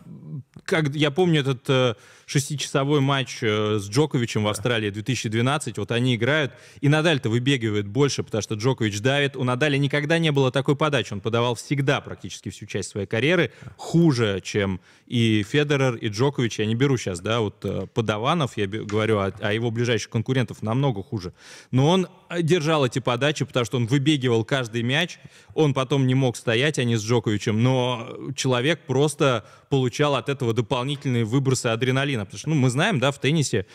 Как, 0.66 0.90
я 0.96 1.12
помню 1.12 1.42
этот 1.42 1.98
шестичасовой 2.26 3.02
матч 3.02 3.40
э, 3.42 3.78
с 3.80 3.90
Джоковичем 3.90 4.44
в 4.44 4.48
Австралии 4.48 4.90
2012, 4.90 5.78
вот 5.78 5.92
они 5.92 6.16
играют, 6.16 6.54
и 6.82 6.90
Надаль-то 6.90 7.30
выбегивает 7.30 7.88
больше, 7.88 8.24
потому 8.24 8.42
что 8.42 8.56
Джокович 8.56 9.02
давит. 9.02 9.36
У 9.36 9.44
Надаля 9.44 9.78
никогда 9.78 10.18
не 10.18 10.32
было 10.32 10.52
такой 10.52 10.76
подачи, 10.76 11.14
он 11.14 11.22
подавал 11.22 11.56
всегда 11.56 12.02
практически 12.02 12.50
всю 12.50 12.66
часть 12.66 12.90
своей 12.90 13.08
карьеры. 13.08 13.52
Хуже, 13.78 14.42
чем 14.44 14.82
и 15.08 15.44
Федерер, 15.44 15.96
и 15.96 16.10
Джокович. 16.10 16.60
Я 16.60 16.66
не 16.66 16.76
беру 16.76 16.98
сейчас, 16.98 17.20
да, 17.20 17.42
вот 17.42 17.64
э, 17.64 17.88
подаванов, 17.94 18.58
я 18.58 18.68
говорю, 18.68 19.20
а, 19.20 19.32
а 19.40 19.54
его 19.54 19.72
ближайших 19.72 20.10
конкурентов 20.10 20.62
намного 20.62 21.04
хуже. 21.04 21.34
Но 21.72 21.90
он 21.90 22.08
э, 22.30 22.42
держал 22.42 22.86
эти 22.86 23.00
подачи, 23.00 23.46
потому 23.46 23.66
что 23.66 23.78
он 23.78 23.86
выбегивал 23.86 24.44
каждый 24.44 24.82
мяч, 24.82 25.20
он 25.54 25.74
потом 25.74 26.08
не 26.08 26.16
мог 26.16 26.38
стоять, 26.38 26.80
они 26.80 26.96
с 26.96 27.04
Джоковичем, 27.04 27.62
но 27.62 28.10
человек 28.36 28.82
просто 28.88 29.46
получал 29.70 30.16
от 30.16 30.30
этого 30.30 30.54
дополнительные 30.54 31.26
выбросы 31.26 31.68
адреналина 31.68 32.15
адреналина. 32.16 32.26
Потому 32.26 32.40
что 32.40 32.50
ну, 32.50 32.56
мы 32.56 32.70
знаем, 32.70 33.00
да, 33.00 33.12
в 33.12 33.20
теннисе 33.20 33.66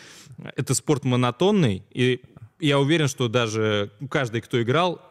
это 0.55 0.73
спорт 0.73 1.05
монотонный, 1.05 1.83
и 1.91 2.21
я 2.59 2.79
уверен, 2.79 3.07
что 3.07 3.27
даже 3.27 3.91
каждый, 4.09 4.41
кто 4.41 4.61
играл, 4.61 5.01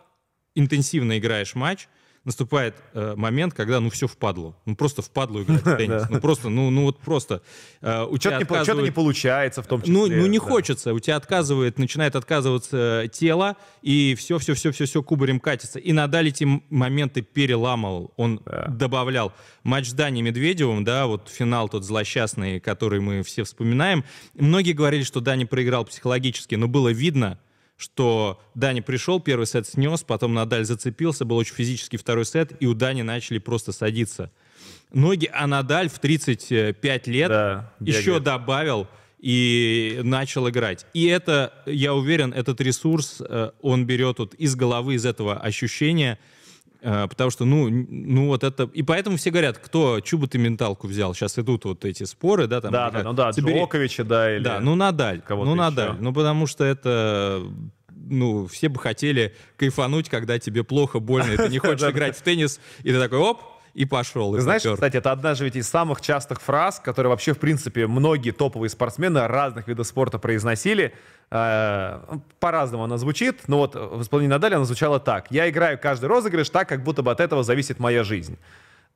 интенсивно 0.54 1.18
играешь 1.18 1.54
матч, 1.54 1.88
наступает 2.24 2.74
э, 2.92 3.14
момент, 3.16 3.54
когда 3.54 3.80
ну 3.80 3.88
все 3.88 4.06
впадло. 4.06 4.54
Ну 4.66 4.76
просто 4.76 5.00
впадло 5.00 5.42
играть 5.42 5.64
в 5.64 5.76
теннис. 5.76 6.06
Ну 6.10 6.20
просто, 6.20 6.50
ну, 6.50 6.70
ну 6.70 6.84
вот 6.84 6.98
просто. 6.98 7.42
Э, 7.80 8.04
у 8.04 8.18
тебя 8.18 8.36
отказывает... 8.36 8.66
Что-то 8.66 8.82
не 8.82 8.90
получается 8.90 9.62
в 9.62 9.66
том 9.66 9.80
числе. 9.80 9.94
Ну, 9.94 10.06
ну 10.06 10.26
не 10.26 10.38
да. 10.38 10.44
хочется. 10.44 10.92
У 10.92 10.98
тебя 10.98 11.16
отказывает, 11.16 11.78
начинает 11.78 12.16
отказываться 12.16 13.08
тело, 13.12 13.56
и 13.80 14.14
все-все-все-все-все 14.18 15.02
кубарем 15.02 15.40
катится. 15.40 15.78
И 15.78 15.92
Надаль 15.92 16.28
эти 16.28 16.46
моменты 16.68 17.22
переламывал. 17.22 18.12
Он 18.16 18.42
да. 18.44 18.66
добавлял. 18.68 19.32
Матч 19.62 19.88
с 19.88 19.92
Дани 19.92 20.20
Медведевым, 20.20 20.84
да, 20.84 21.06
вот 21.06 21.28
финал 21.28 21.68
тот 21.68 21.84
злосчастный, 21.84 22.60
который 22.60 23.00
мы 23.00 23.22
все 23.22 23.44
вспоминаем. 23.44 24.04
Многие 24.34 24.72
говорили, 24.72 25.04
что 25.04 25.20
Дани 25.20 25.44
проиграл 25.44 25.84
психологически, 25.86 26.54
но 26.54 26.68
было 26.68 26.90
видно, 26.90 27.38
что 27.80 28.40
Дани 28.54 28.80
пришел, 28.80 29.20
первый 29.20 29.46
сет 29.46 29.66
снес, 29.66 30.02
потом 30.02 30.34
Надаль 30.34 30.66
зацепился, 30.66 31.24
был 31.24 31.38
очень 31.38 31.54
физический 31.54 31.96
второй 31.96 32.26
сет, 32.26 32.52
и 32.60 32.66
у 32.66 32.74
Дани 32.74 33.00
начали 33.00 33.38
просто 33.38 33.72
садиться. 33.72 34.30
Ноги, 34.92 35.30
а 35.32 35.46
Надаль 35.46 35.88
в 35.88 35.98
35 35.98 37.06
лет 37.06 37.28
да, 37.30 37.72
еще 37.80 38.20
добавил 38.20 38.86
и 39.18 40.00
начал 40.02 40.48
играть. 40.50 40.84
И 40.92 41.06
это, 41.06 41.54
я 41.64 41.94
уверен, 41.94 42.34
этот 42.34 42.60
ресурс 42.60 43.16
э, 43.20 43.50
он 43.62 43.86
берет 43.86 44.18
вот 44.18 44.34
из 44.34 44.54
головы, 44.56 44.94
из 44.94 45.06
этого 45.06 45.38
ощущения, 45.38 46.18
потому 46.82 47.30
что, 47.30 47.44
ну, 47.44 47.68
ну 47.68 48.26
вот 48.28 48.44
это... 48.44 48.64
И 48.72 48.82
поэтому 48.82 49.16
все 49.16 49.30
говорят, 49.30 49.58
кто, 49.58 50.00
чью 50.00 50.18
бы 50.18 50.26
ты 50.28 50.38
менталку 50.38 50.86
взял? 50.86 51.14
Сейчас 51.14 51.38
идут 51.38 51.64
вот 51.64 51.84
эти 51.84 52.04
споры, 52.04 52.46
да? 52.46 52.60
Там, 52.60 52.72
да, 52.72 52.90
да, 52.90 53.02
ну 53.02 53.12
да, 53.12 53.32
Собери... 53.32 53.58
Джоковича, 53.58 54.04
да, 54.04 54.34
или... 54.34 54.42
Да, 54.42 54.60
ну 54.60 54.74
Надаль, 54.74 55.22
ну 55.28 55.54
Надаль. 55.54 55.96
Ну 56.00 56.12
потому 56.12 56.46
что 56.46 56.64
это 56.64 57.42
ну, 58.10 58.46
все 58.46 58.68
бы 58.68 58.78
хотели 58.78 59.34
кайфануть, 59.56 60.08
когда 60.08 60.38
тебе 60.38 60.64
плохо, 60.64 61.00
больно, 61.00 61.32
и 61.32 61.36
ты 61.36 61.48
не 61.48 61.58
хочешь 61.60 61.88
играть 61.88 62.16
в 62.16 62.22
теннис, 62.22 62.60
и 62.82 62.90
ты 62.92 62.98
такой, 62.98 63.18
оп, 63.18 63.40
и 63.74 63.84
пошел. 63.84 64.32
Ты 64.32 64.38
и 64.38 64.40
знаешь, 64.40 64.62
попер. 64.62 64.74
кстати, 64.74 64.96
это 64.96 65.12
одна 65.12 65.34
же 65.34 65.44
ведь 65.44 65.56
из 65.56 65.68
самых 65.68 66.00
частых 66.00 66.40
фраз, 66.40 66.80
которые 66.80 67.10
вообще, 67.10 67.34
в 67.34 67.38
принципе, 67.38 67.86
многие 67.86 68.30
топовые 68.30 68.70
спортсмены 68.70 69.26
разных 69.26 69.68
видов 69.68 69.86
спорта 69.86 70.18
произносили. 70.18 70.94
Э, 71.30 72.00
по-разному 72.40 72.84
она 72.84 72.96
звучит, 72.98 73.42
но 73.46 73.58
вот 73.58 73.74
в 73.74 74.02
исполнении 74.02 74.30
Надаля 74.30 74.56
она 74.56 74.64
звучала 74.64 74.98
так. 74.98 75.30
«Я 75.30 75.48
играю 75.48 75.78
каждый 75.78 76.06
розыгрыш 76.06 76.50
так, 76.50 76.68
как 76.68 76.82
будто 76.82 77.02
бы 77.02 77.10
от 77.10 77.20
этого 77.20 77.42
зависит 77.42 77.78
моя 77.78 78.04
жизнь». 78.04 78.38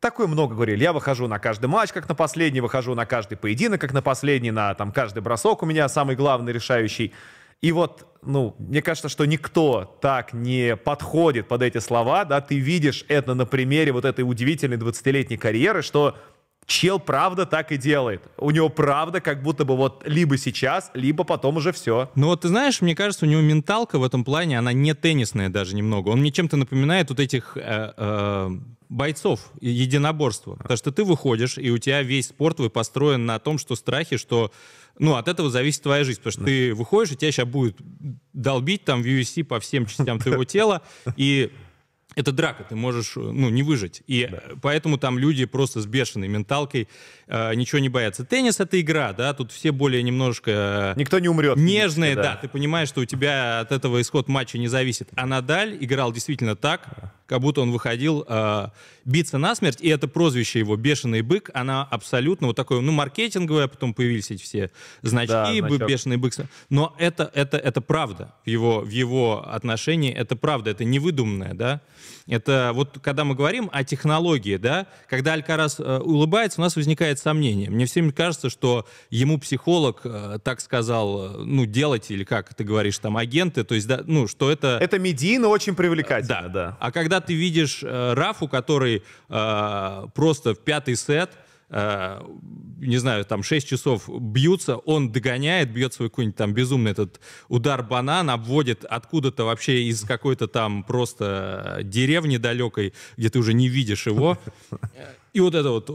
Такое 0.01 0.27
много 0.27 0.55
говорили. 0.55 0.83
Я 0.83 0.93
выхожу 0.93 1.29
на 1.29 1.39
каждый 1.39 1.67
матч, 1.67 1.93
как 1.93 2.09
на 2.09 2.15
последний, 2.15 2.61
выхожу 2.61 2.95
на 2.95 3.07
каждый 3.07 3.37
поединок, 3.39 3.81
как 3.81 3.95
на 3.95 4.03
последний, 4.03 4.51
на 4.51 4.75
там 4.75 4.93
каждый 4.93 5.23
бросок 5.23 5.63
у 5.63 5.67
меня 5.67 5.89
самый 5.89 6.15
главный, 6.15 6.53
решающий. 6.53 7.15
И 7.61 7.73
вот, 7.73 8.07
ну, 8.23 8.55
мне 8.59 8.83
кажется, 8.83 9.09
что 9.09 9.25
никто 9.25 9.97
так 10.01 10.33
не 10.33 10.77
подходит 10.77 11.49
под 11.49 11.63
эти 11.63 11.79
слова, 11.79 12.25
да, 12.25 12.41
ты 12.41 12.59
видишь 12.59 13.05
это 13.09 13.35
на 13.35 13.47
примере 13.47 13.93
вот 13.93 14.05
этой 14.05 14.23
удивительной 14.23 14.77
20-летней 14.77 15.37
карьеры, 15.37 15.83
что 15.83 16.17
чел 16.67 16.99
правда 16.99 17.47
так 17.47 17.73
и 17.73 17.77
делает. 17.77 18.23
У 18.39 18.51
него 18.51 18.69
правда 18.69 19.21
как 19.21 19.43
будто 19.43 19.65
бы 19.65 19.77
вот 19.77 20.03
либо 20.07 20.37
сейчас, 20.37 20.91
либо 20.95 21.25
потом 21.25 21.57
уже 21.57 21.73
все. 21.73 22.11
Ну 22.15 22.29
вот 22.29 22.43
ты 22.43 22.49
знаешь, 22.49 22.81
мне 22.81 22.95
кажется, 22.95 23.27
у 23.27 23.29
него 23.29 23.41
менталка 23.41 23.99
в 23.99 24.05
этом 24.05 24.25
плане, 24.25 24.59
она 24.59 24.73
не 24.73 24.95
теннисная 24.95 25.49
даже 25.49 25.75
немного. 25.77 26.09
Он 26.09 26.21
мне 26.21 26.31
чем-то 26.31 26.57
напоминает 26.57 27.11
вот 27.11 27.21
этих 27.21 27.57
э, 27.57 27.93
э, 27.97 28.51
бойцов 28.95 29.53
единоборства. 29.61 30.55
Потому 30.55 30.77
что 30.77 30.93
ты 30.93 31.05
выходишь, 31.05 31.59
и 31.59 31.71
у 31.71 31.79
тебя 31.79 32.03
весь 32.03 32.29
спорт 32.29 32.57
твой 32.57 32.71
построен 32.71 33.27
на 33.27 33.39
том, 33.39 33.59
что 33.59 33.75
страхи, 33.77 34.17
что 34.17 34.53
ну, 34.99 35.17
от 35.17 35.29
этого 35.29 35.51
зависит 35.51 35.83
твоя 35.83 36.05
жизнь, 36.05 36.21
потому 36.21 36.33
что 36.33 36.41
да. 36.41 36.47
ты 36.47 36.75
выходишь, 36.75 37.13
и 37.13 37.17
тебя 37.17 37.33
сейчас 37.33 37.49
будет 37.49 37.77
долбить 38.33 38.85
там 38.85 39.03
в 39.03 39.07
UFC 39.07 39.43
по 39.43 39.59
всем 39.59 39.87
частям 39.87 40.19
твоего 40.19 40.45
тела, 40.45 40.83
и 41.17 41.51
это 42.15 42.33
драка, 42.33 42.65
ты 42.65 42.77
можешь 42.77 43.17
ну, 43.17 43.51
не 43.51 43.63
выжить. 43.63 44.03
И 44.07 44.29
да. 44.31 44.41
поэтому 44.63 44.99
там 44.99 45.19
люди 45.19 45.45
просто 45.45 45.81
с 45.81 45.87
бешеной 45.87 46.29
менталкой 46.29 46.89
э, 47.27 47.55
ничего 47.55 47.81
не 47.81 47.89
боятся. 47.89 48.25
Теннис— 48.25 48.61
это 48.61 48.81
игра, 48.81 49.13
да, 49.13 49.35
тут 49.35 49.53
все 49.53 49.73
более 49.73 50.03
немножко... 50.03 50.95
Э, 50.97 50.99
Никто 50.99 51.19
не 51.19 51.29
умрет. 51.29 51.57
Нежные, 51.57 52.15
да. 52.15 52.23
да. 52.23 52.37
Ты 52.37 52.49
понимаешь, 52.49 52.89
что 52.89 53.01
у 53.01 53.05
тебя 53.05 53.61
от 53.61 53.73
этого 53.73 54.01
исход 54.01 54.29
матча 54.29 54.59
не 54.59 54.69
зависит. 54.69 55.09
А 55.17 55.27
Надаль 55.27 55.77
играл 55.81 56.13
действительно 56.13 56.57
так, 56.57 57.13
как 57.27 57.41
будто 57.41 57.63
он 57.63 57.73
выходил 57.73 58.25
э, 58.29 58.69
биться 59.05 59.39
насмерть, 59.39 59.79
и 59.81 59.89
это 59.89 60.09
прозвище 60.09 60.59
его 60.59 60.77
«Бешеный 60.77 61.23
бык», 61.23 61.51
она 61.55 61.83
абсолютно 61.85 62.49
вот 62.49 62.57
такое, 62.57 62.81
ну, 62.81 62.93
маркетинговое, 62.93 63.67
потом 63.67 63.95
появились 63.95 64.31
эти 64.31 64.43
все 64.43 64.71
значки, 65.03 65.61
да, 65.61 65.87
«Бешеный 65.87 66.17
бык». 66.17 66.35
Но 66.71 66.95
это, 66.99 67.31
это, 67.35 67.57
это 67.57 67.81
правда 67.81 68.35
в 68.45 68.49
его, 68.49 68.81
в 68.81 68.91
его 68.91 69.47
отношении, 69.49 70.13
это 70.13 70.37
правда, 70.37 70.71
это 70.71 70.85
не 70.85 70.99
выдуманное, 70.99 71.55
да. 71.55 71.81
Это 72.27 72.73
вот 72.75 72.99
когда 73.03 73.25
мы 73.25 73.35
говорим 73.35 73.69
о 73.73 73.85
технологии, 73.85 74.57
да, 74.57 74.87
когда 75.09 75.35
Алькарас 75.35 75.79
э, 75.79 75.99
улыбается, 75.99 76.61
у 76.61 76.65
нас 76.65 76.77
возникает 76.77 77.19
сомнение. 77.19 77.71
Мне 77.71 77.87
всем 77.87 78.13
кажется, 78.13 78.51
что 78.51 78.87
ему 79.11 79.39
психолог 79.39 80.01
э, 80.05 80.39
так 80.43 80.61
сказал, 80.61 81.27
э, 81.27 81.45
ну, 81.45 81.67
делать, 81.67 82.11
или 82.11 82.25
как 82.25 82.55
ты 82.55 82.65
говоришь, 82.65 82.99
там, 82.99 83.17
агенты, 83.17 83.65
то 83.65 83.75
есть, 83.75 83.87
да, 83.87 84.03
ну, 84.07 84.27
что 84.27 84.51
это... 84.51 84.79
Это 84.81 84.99
медийно 84.99 85.49
очень 85.49 85.75
привлекательно, 85.75 86.43
да. 86.43 86.49
да. 86.49 86.77
А 86.81 86.93
когда 86.93 87.21
ты 87.21 87.35
видишь 87.35 87.83
Рафу, 87.83 88.49
который 88.49 89.03
э, 89.29 90.07
просто 90.15 90.55
в 90.55 90.61
пятый 90.61 90.97
сет 90.97 91.31
не 91.71 92.97
знаю, 92.99 93.25
там 93.25 93.43
6 93.43 93.69
часов 93.69 94.09
бьются, 94.09 94.77
он 94.77 95.11
догоняет, 95.13 95.73
бьет 95.73 95.95
свой 95.95 96.09
какой-нибудь 96.09 96.37
там 96.37 96.53
безумный 96.53 96.93
этот 96.93 97.21
удар 97.49 97.83
банан, 97.83 98.31
обводит 98.31 98.85
откуда-то 98.85 99.45
вообще 99.45 99.85
из 99.85 100.03
какой-то 100.03 100.47
там 100.47 100.83
просто 100.85 101.81
деревни 101.83 102.37
далекой, 102.37 102.93
где 103.17 103.31
ты 103.31 103.39
уже 103.39 103.55
не 103.55 103.69
видишь 103.69 104.07
его. 104.07 104.39
И 105.35 105.41
вот 105.41 105.53
это 105.53 105.69
вот, 105.69 105.87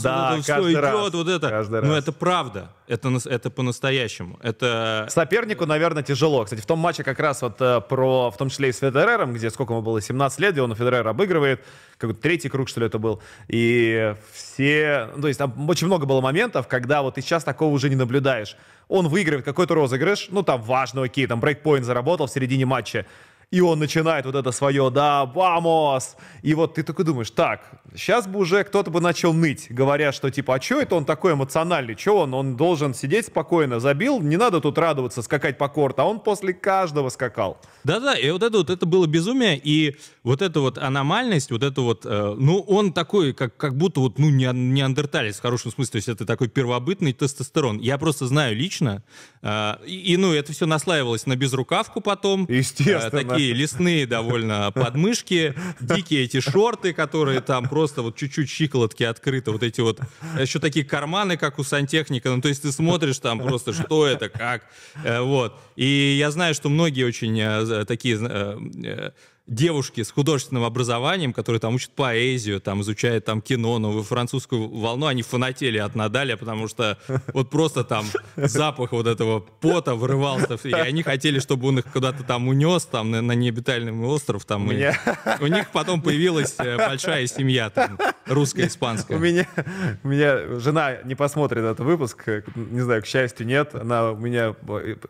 да, 0.00 0.30
вот 0.30 0.38
это 0.38 0.42
все 0.42 0.70
идет, 0.70 0.80
раз, 0.80 1.12
вот 1.12 1.28
это. 1.28 1.66
Но 1.70 1.80
ну, 1.88 1.94
это 1.94 2.12
правда. 2.12 2.70
Это, 2.86 3.12
это 3.24 3.50
по-настоящему. 3.50 4.38
Это... 4.42 5.08
Сопернику, 5.10 5.66
наверное, 5.66 6.04
тяжело. 6.04 6.44
Кстати, 6.44 6.60
в 6.60 6.66
том 6.66 6.78
матче 6.78 7.02
как 7.02 7.18
раз 7.18 7.42
вот 7.42 7.60
э, 7.60 7.80
про, 7.80 8.30
в 8.30 8.36
том 8.36 8.50
числе 8.50 8.68
и 8.68 8.72
с 8.72 8.78
Федерером, 8.78 9.34
где 9.34 9.50
сколько 9.50 9.72
ему 9.72 9.82
было, 9.82 10.00
17 10.00 10.38
лет, 10.38 10.52
где 10.52 10.62
он 10.62 10.72
Федерера 10.76 11.10
обыгрывает, 11.10 11.64
какой-то 11.98 12.20
третий 12.20 12.48
круг, 12.48 12.68
что 12.68 12.78
ли, 12.78 12.86
это 12.86 13.00
был. 13.00 13.20
И 13.48 14.14
все, 14.32 15.10
ну, 15.16 15.22
то 15.22 15.28
есть 15.28 15.38
там 15.38 15.68
очень 15.68 15.88
много 15.88 16.06
было 16.06 16.20
моментов, 16.20 16.68
когда 16.68 17.02
вот 17.02 17.16
ты 17.16 17.22
сейчас 17.22 17.42
такого 17.42 17.72
уже 17.72 17.90
не 17.90 17.96
наблюдаешь. 17.96 18.56
Он 18.86 19.08
выигрывает 19.08 19.44
какой-то 19.44 19.74
розыгрыш, 19.74 20.28
ну, 20.30 20.44
там 20.44 20.62
важно, 20.62 21.02
окей, 21.02 21.26
там 21.26 21.40
брейкпоинт 21.40 21.84
заработал 21.84 22.28
в 22.28 22.30
середине 22.30 22.66
матча, 22.66 23.04
и 23.54 23.60
он 23.60 23.78
начинает 23.78 24.26
вот 24.26 24.34
это 24.34 24.50
свое, 24.50 24.90
да, 24.90 25.26
вамос, 25.26 26.16
и 26.42 26.54
вот 26.54 26.74
ты 26.74 26.82
такой 26.82 27.04
думаешь, 27.04 27.30
так, 27.30 27.60
сейчас 27.94 28.26
бы 28.26 28.40
уже 28.40 28.64
кто-то 28.64 28.90
бы 28.90 29.00
начал 29.00 29.32
ныть, 29.32 29.68
говоря, 29.70 30.10
что 30.10 30.28
типа, 30.28 30.56
а 30.56 30.60
что 30.60 30.80
это 30.80 30.96
он 30.96 31.04
такой 31.04 31.34
эмоциональный, 31.34 31.96
что 31.96 32.18
он, 32.18 32.34
он 32.34 32.56
должен 32.56 32.94
сидеть 32.94 33.26
спокойно, 33.26 33.78
забил, 33.78 34.20
не 34.20 34.36
надо 34.36 34.60
тут 34.60 34.76
радоваться, 34.76 35.22
скакать 35.22 35.56
по 35.56 35.68
корту, 35.68 36.02
а 36.02 36.04
он 36.04 36.18
после 36.18 36.52
каждого 36.52 37.10
скакал. 37.10 37.60
Да-да, 37.84 38.18
и 38.18 38.28
вот 38.32 38.42
это 38.42 38.58
вот, 38.58 38.70
это 38.70 38.86
было 38.86 39.06
безумие, 39.06 39.56
и 39.62 39.98
вот 40.24 40.42
эта 40.42 40.58
вот 40.58 40.76
аномальность, 40.76 41.52
вот 41.52 41.62
это 41.62 41.80
вот, 41.80 42.04
э, 42.04 42.34
ну, 42.36 42.58
он 42.58 42.92
такой, 42.92 43.34
как, 43.34 43.56
как 43.56 43.76
будто 43.76 44.00
вот, 44.00 44.18
ну, 44.18 44.30
не, 44.30 44.50
неандерталец 44.52 45.36
в 45.36 45.42
хорошем 45.42 45.70
смысле, 45.70 45.92
то 45.92 45.96
есть 45.98 46.08
это 46.08 46.26
такой 46.26 46.48
первобытный 46.48 47.12
тестостерон. 47.12 47.78
Я 47.78 47.98
просто 47.98 48.26
знаю 48.26 48.56
лично, 48.56 49.04
э, 49.42 49.74
и, 49.86 50.14
и, 50.14 50.16
ну, 50.16 50.32
это 50.32 50.52
все 50.52 50.66
наслаивалось 50.66 51.26
на 51.26 51.36
безрукавку 51.36 52.00
потом. 52.00 52.46
Естественно. 52.48 53.20
Э, 53.20 53.24
такие 53.24 53.43
лесные 53.52 54.06
довольно 54.06 54.70
подмышки, 54.72 55.54
дикие 55.80 56.24
эти 56.24 56.40
шорты, 56.40 56.92
которые 56.92 57.40
там 57.40 57.68
просто 57.68 58.02
вот 58.02 58.16
чуть-чуть 58.16 58.48
щиколотки 58.48 59.02
открыты, 59.02 59.50
вот 59.50 59.62
эти 59.62 59.80
вот, 59.80 60.00
еще 60.38 60.58
такие 60.58 60.84
карманы, 60.84 61.36
как 61.36 61.58
у 61.58 61.64
сантехника, 61.64 62.30
ну, 62.30 62.40
то 62.40 62.48
есть 62.48 62.62
ты 62.62 62.72
смотришь 62.72 63.18
там 63.18 63.40
просто, 63.40 63.72
что 63.72 64.06
это, 64.06 64.28
как, 64.28 64.62
э, 65.04 65.20
вот. 65.20 65.58
И 65.76 66.16
я 66.18 66.30
знаю, 66.30 66.54
что 66.54 66.68
многие 66.68 67.04
очень 67.04 67.38
э, 67.40 67.84
такие 67.84 68.18
э, 68.20 69.10
девушки 69.46 70.02
с 70.02 70.10
художественным 70.10 70.64
образованием, 70.64 71.32
которые 71.32 71.60
там 71.60 71.74
учат 71.74 71.90
поэзию, 71.90 72.60
там 72.60 72.80
изучают 72.80 73.26
там 73.26 73.42
кино, 73.42 73.78
новую 73.78 74.02
французскую 74.02 74.68
волну, 74.68 75.06
они 75.06 75.22
фанатели 75.22 75.76
от 75.76 75.94
Надаля, 75.94 76.36
потому 76.36 76.66
что 76.66 76.98
вот 77.34 77.50
просто 77.50 77.84
там 77.84 78.06
запах 78.36 78.92
вот 78.92 79.06
этого 79.06 79.40
пота 79.40 79.94
вырывался, 79.94 80.58
и 80.66 80.72
они 80.72 81.02
хотели, 81.02 81.40
чтобы 81.40 81.68
он 81.68 81.80
их 81.80 81.84
куда-то 81.92 82.24
там 82.24 82.48
унес, 82.48 82.86
там 82.86 83.10
на, 83.10 83.20
на 83.20 83.32
необитаемый 83.32 84.08
остров, 84.08 84.46
там, 84.46 84.68
у, 84.68 84.72
и 84.72 84.76
меня... 84.76 84.96
у 85.40 85.46
них 85.46 85.70
потом 85.72 86.00
появилась 86.00 86.54
э, 86.58 86.78
большая 86.78 87.26
семья, 87.26 87.68
там, 87.68 87.98
русская, 88.26 88.66
испанская. 88.66 89.18
У 89.18 89.20
меня, 89.20 89.46
у 90.02 90.08
меня 90.08 90.58
жена 90.58 91.02
не 91.04 91.14
посмотрит 91.14 91.64
этот 91.64 91.80
выпуск, 91.80 92.44
не 92.56 92.80
знаю, 92.80 93.02
к 93.02 93.06
счастью, 93.06 93.46
нет, 93.46 93.74
она 93.74 94.12
у 94.12 94.16
меня 94.16 94.54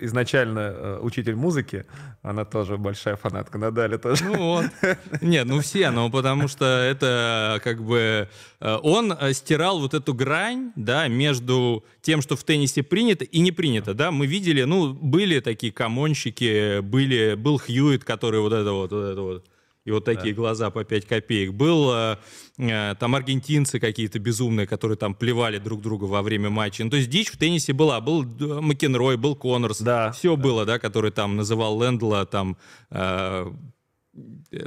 изначально 0.00 0.58
э, 0.58 0.98
учитель 1.02 1.36
музыки, 1.36 1.86
она 2.22 2.44
тоже 2.44 2.78
большая 2.78 3.14
фанатка 3.14 3.58
Надаля 3.58 3.96
тоже. 3.96 4.23
Ну 4.24 4.36
вот. 4.36 4.66
Нет, 5.20 5.46
ну 5.46 5.60
все, 5.60 5.90
ну 5.90 6.10
потому 6.10 6.48
что 6.48 6.64
это 6.64 7.60
как 7.62 7.82
бы... 7.82 8.28
Э, 8.60 8.78
он 8.82 9.12
э, 9.12 9.32
стирал 9.32 9.80
вот 9.80 9.94
эту 9.94 10.14
грань, 10.14 10.72
да, 10.76 11.08
между 11.08 11.84
тем, 12.02 12.22
что 12.22 12.36
в 12.36 12.44
теннисе 12.44 12.82
принято 12.82 13.24
и 13.24 13.40
не 13.40 13.52
принято, 13.52 13.94
да. 13.94 14.10
Мы 14.10 14.26
видели, 14.26 14.62
ну, 14.62 14.92
были 14.92 15.40
такие 15.40 15.72
комонщики, 15.72 16.80
были, 16.80 17.34
был 17.34 17.58
Хьюит, 17.58 18.04
который 18.04 18.40
вот 18.40 18.52
это 18.52 18.72
вот, 18.72 18.92
вот 18.92 19.04
это 19.04 19.20
вот 19.20 19.44
и 19.84 19.90
вот 19.90 20.04
такие 20.04 20.34
да. 20.34 20.40
глаза 20.40 20.70
по 20.70 20.82
5 20.82 21.06
копеек. 21.06 21.52
Был 21.52 21.90
э, 21.92 22.16
э, 22.56 22.94
там 22.98 23.14
аргентинцы 23.14 23.78
какие-то 23.78 24.18
безумные, 24.18 24.66
которые 24.66 24.96
там 24.96 25.14
плевали 25.14 25.58
друг 25.58 25.82
друга 25.82 26.04
во 26.04 26.22
время 26.22 26.48
матча. 26.48 26.84
Ну, 26.84 26.90
то 26.90 26.96
есть 26.96 27.10
дичь 27.10 27.30
в 27.30 27.36
теннисе 27.36 27.74
была. 27.74 28.00
Был 28.00 28.24
Макенрой, 28.62 29.18
был 29.18 29.36
Коннорс. 29.36 29.80
Да. 29.80 30.12
Все 30.12 30.36
да. 30.36 30.42
было, 30.42 30.64
да, 30.64 30.78
который 30.78 31.10
там 31.10 31.36
называл 31.36 31.76
Лэндла 31.76 32.24
там 32.24 32.56
Э, 32.96 33.50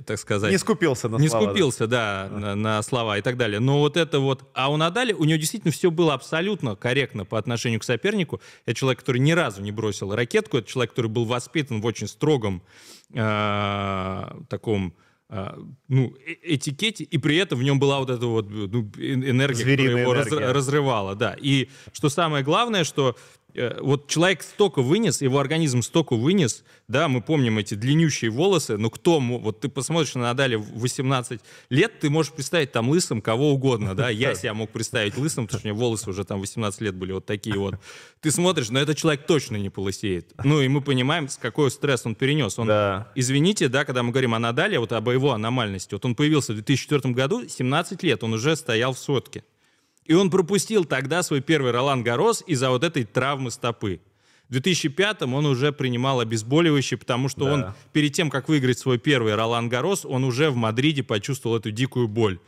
так 0.06 0.20
сказать... 0.20 0.52
Не 0.52 0.58
скупился 0.58 1.10
на 1.10 1.18
не 1.18 1.28
слова. 1.30 1.44
Не 1.44 1.50
скупился, 1.50 1.88
да, 1.88 2.30
да 2.30 2.40
на, 2.40 2.56
на 2.56 2.84
слова 2.84 3.18
и 3.18 3.22
так 3.22 3.38
далее. 3.38 3.60
Но 3.60 3.80
вот 3.80 3.98
это 3.98 4.20
вот... 4.20 4.50
А 4.54 4.72
у 4.72 4.78
Надали, 4.78 5.14
у 5.14 5.24
него 5.24 5.40
действительно 5.40 5.72
все 5.72 5.92
было 5.92 6.14
абсолютно 6.14 6.76
корректно 6.76 7.26
по 7.26 7.38
отношению 7.38 7.80
к 7.80 7.84
сопернику. 7.84 8.42
Это 8.66 8.76
человек, 8.76 9.00
который 9.00 9.20
ни 9.20 9.32
разу 9.32 9.62
не 9.62 9.72
бросил 9.72 10.14
ракетку, 10.14 10.58
это 10.58 10.68
человек, 10.68 10.92
который 10.92 11.12
был 11.12 11.26
воспитан 11.26 11.82
в 11.82 11.86
очень 11.86 12.08
строгом 12.08 12.62
э, 13.14 14.24
таком 14.50 14.94
э, 15.30 15.58
ну, 15.88 16.14
э, 16.26 16.36
этикете, 16.44 17.04
и 17.06 17.18
при 17.18 17.38
этом 17.38 17.60
в 17.60 17.64
нем 17.64 17.80
была 17.80 18.00
вот 18.00 18.10
эта 18.10 18.26
вот 18.26 18.50
ну, 18.50 18.92
энергия, 18.98 19.64
Звериная 19.64 20.04
которая 20.04 20.04
его 20.04 20.14
энергия. 20.14 20.48
Раз, 20.48 20.56
разрывала, 20.56 21.16
да. 21.16 21.36
И 21.40 21.70
что 21.94 22.10
самое 22.10 22.44
главное, 22.44 22.84
что 22.84 23.16
Э, 23.47 23.47
вот 23.80 24.08
человек 24.08 24.44
столько 24.44 24.82
вынес, 24.82 25.22
его 25.22 25.40
организм 25.40 25.82
столько 25.82 26.16
вынес, 26.16 26.64
да, 26.88 27.08
мы 27.08 27.22
помним 27.22 27.58
эти 27.58 27.74
длиннющие 27.74 28.30
волосы, 28.30 28.78
но 28.78 28.90
кто, 28.90 29.20
вот 29.20 29.60
ты 29.62 29.70
посмотришь 29.70 30.16
на 30.16 30.22
Надали 30.22 30.56
в 30.56 30.80
18 30.80 31.42
лет, 31.70 32.00
ты 32.00 32.10
можешь 32.10 32.32
представить 32.32 32.72
там 32.72 32.90
лысым 32.90 33.22
кого 33.22 33.52
угодно, 33.52 33.96
да, 33.96 34.10
я 34.10 34.36
себя 34.36 34.54
мог 34.54 34.70
представить 34.70 35.18
лысым, 35.18 35.48
потому 35.48 35.60
что 35.60 35.68
у 35.68 35.72
меня 35.72 35.80
волосы 35.80 36.10
уже 36.10 36.24
там 36.24 36.40
18 36.40 36.82
лет 36.82 36.96
были 36.96 37.12
вот 37.14 37.26
такие 37.26 37.58
вот. 37.58 37.76
Ты 38.22 38.32
смотришь, 38.32 38.70
но 38.70 38.80
этот 38.80 38.98
человек 38.98 39.26
точно 39.26 39.56
не 39.56 39.70
полысеет. 39.70 40.34
Ну, 40.44 40.62
и 40.62 40.68
мы 40.68 40.82
понимаем, 40.82 41.28
с 41.28 41.38
какой 41.38 41.72
стресс 41.72 42.06
он 42.06 42.16
перенес. 42.16 42.58
Он, 42.60 42.68
да. 42.68 43.12
извините, 43.16 43.68
да, 43.70 43.86
когда 43.86 44.04
мы 44.04 44.12
говорим 44.12 44.34
о 44.34 44.40
Надале, 44.40 44.80
вот 44.80 44.92
об 44.92 45.10
его 45.10 45.32
аномальности, 45.32 45.94
вот 45.94 46.06
он 46.06 46.16
появился 46.16 46.54
в 46.54 46.56
2004 46.56 47.14
году, 47.14 47.48
17 47.48 48.04
лет, 48.04 48.24
он 48.24 48.34
уже 48.34 48.56
стоял 48.56 48.94
в 48.94 49.00
сотке. 49.00 49.44
И 50.08 50.14
он 50.14 50.30
пропустил 50.30 50.86
тогда 50.86 51.22
свой 51.22 51.42
первый 51.42 51.72
Ролан 51.72 52.02
Гарос 52.02 52.44
из-за 52.48 52.70
вот 52.70 52.84
этой 52.84 53.04
травмы 53.04 53.52
стопы. 53.52 54.00
В 54.48 54.54
2005 54.54 55.24
он 55.24 55.46
уже 55.46 55.74
принимал 55.74 56.22
обезболивающие, 56.22 56.98
потому 56.98 57.28
что 57.28 57.46
да. 57.46 57.54
он 57.54 57.66
перед 57.92 58.14
тем, 58.14 58.30
как 58.30 58.48
выиграть 58.48 58.80
свой 58.80 58.98
первый 58.98 59.36
Ролан 59.36 59.68
Гарос, 59.68 60.06
он 60.06 60.24
уже 60.24 60.50
в 60.50 60.56
Мадриде 60.56 61.04
почувствовал 61.04 61.58
эту 61.58 61.72
дикую 61.72 62.08
боль 62.08 62.40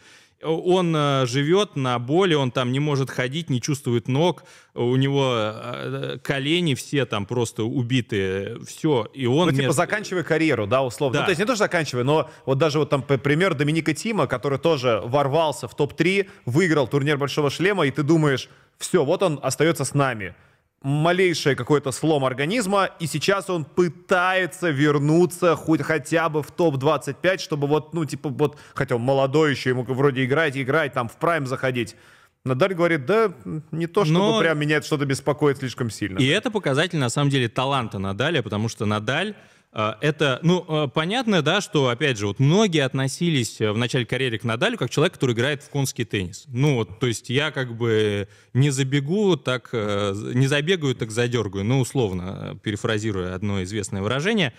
он 0.42 0.96
э, 0.96 1.26
живет 1.26 1.76
на 1.76 2.00
боли, 2.00 2.34
он 2.34 2.52
там 2.52 2.72
не 2.72 2.80
может 2.80 3.10
ходить, 3.10 3.50
не 3.50 3.62
чувствует 3.62 4.08
ног, 4.08 4.44
у 4.74 4.96
него 4.96 5.34
э, 5.36 6.18
колени 6.24 6.76
все 6.76 7.06
там 7.06 7.26
просто 7.26 7.64
убитые, 7.64 8.60
все. 8.66 9.08
И 9.14 9.26
он 9.26 9.48
ну, 9.48 9.52
типа, 9.52 9.64
вместо... 9.64 9.74
заканчивая 9.74 10.24
карьеру, 10.24 10.68
да, 10.68 10.84
условно. 10.84 11.20
Ну, 11.20 11.20
да. 11.20 11.22
Ну, 11.22 11.26
то 11.26 11.32
есть 11.32 11.40
не 11.40 11.46
то, 11.46 11.54
что 11.54 11.66
заканчивая, 11.66 12.04
но 12.04 12.30
вот 12.46 12.58
даже 12.58 12.80
вот 12.80 12.90
там 12.90 13.02
пример 13.02 13.54
Доминика 13.54 13.94
Тима, 13.94 14.28
который 14.28 14.60
тоже 14.60 15.02
ворвался 15.04 15.68
в 15.68 15.76
топ-3, 15.76 16.30
выиграл 16.46 16.88
турнир 16.88 17.18
Большого 17.18 17.50
Шлема, 17.50 17.86
и 17.86 17.92
ты 17.92 18.04
думаешь, 18.04 18.50
все, 18.78 19.04
вот 19.04 19.24
он 19.24 19.40
остается 19.44 19.84
с 19.84 19.94
нами 19.94 20.36
малейший 20.82 21.56
какой-то 21.56 21.92
слом 21.92 22.24
организма, 22.24 22.90
и 23.00 23.08
сейчас 23.08 23.50
он 23.50 23.66
пытается 23.66 24.70
вернуться 24.70 25.56
хоть 25.56 25.82
хотя 25.82 26.30
бы 26.30 26.42
в 26.42 26.52
топ-25, 26.52 27.38
чтобы 27.40 27.68
вот, 27.68 27.94
ну, 27.94 28.06
типа, 28.06 28.30
вот, 28.30 28.58
хотя 28.74 28.96
он 28.96 29.02
молодой 29.02 29.52
еще, 29.52 29.72
ему 29.72 29.84
вроде 29.84 30.24
играть, 30.24 30.58
играть, 30.58 30.94
там, 30.94 31.10
в 31.10 31.18
прайм 31.18 31.48
заходить. 31.48 31.96
Надаль 32.46 32.74
говорит, 32.74 33.06
да, 33.06 33.34
не 33.72 33.88
то, 33.88 34.06
чтобы 34.06 34.20
Но... 34.20 34.40
прям 34.40 34.58
меня 34.58 34.82
что-то 34.82 35.06
беспокоит 35.06 35.58
слишком 35.58 35.90
сильно. 35.90 36.18
И 36.20 36.28
это 36.28 36.50
показатель, 36.50 36.98
на 36.98 37.10
самом 37.10 37.30
деле, 37.30 37.50
таланта 37.50 38.00
Надаля, 38.00 38.42
потому 38.42 38.70
что 38.70 38.86
Надаль 38.86 39.36
это, 40.02 40.40
ну, 40.42 40.66
а, 40.68 40.88
понятно, 40.88 41.44
да, 41.44 41.62
что, 41.62 41.90
опять 41.90 42.18
же, 42.18 42.26
вот 42.26 42.40
многие 42.40 42.84
относились 42.84 43.62
э, 43.62 43.72
в 43.72 43.78
начале 43.78 44.04
карьеры 44.04 44.40
к 44.40 44.44
Надалю 44.44 44.78
как 44.80 44.90
человек, 44.90 45.14
который 45.14 45.36
играет 45.36 45.62
в 45.62 45.70
конский 45.70 46.06
теннис. 46.06 46.46
Ну, 46.48 46.76
вот, 46.76 47.00
то 47.00 47.06
есть 47.06 47.30
я 47.30 47.52
как 47.52 47.78
бы 47.78 48.28
не 48.54 48.72
забегу, 48.72 49.38
так, 49.38 49.70
э, 49.74 50.14
не 50.34 50.48
забегаю, 50.48 50.96
так 50.96 51.12
задергаю, 51.12 51.66
ну, 51.66 51.82
условно, 51.82 52.60
перефразируя 52.64 53.36
одно 53.36 53.62
известное 53.62 54.02
выражение. 54.02 54.54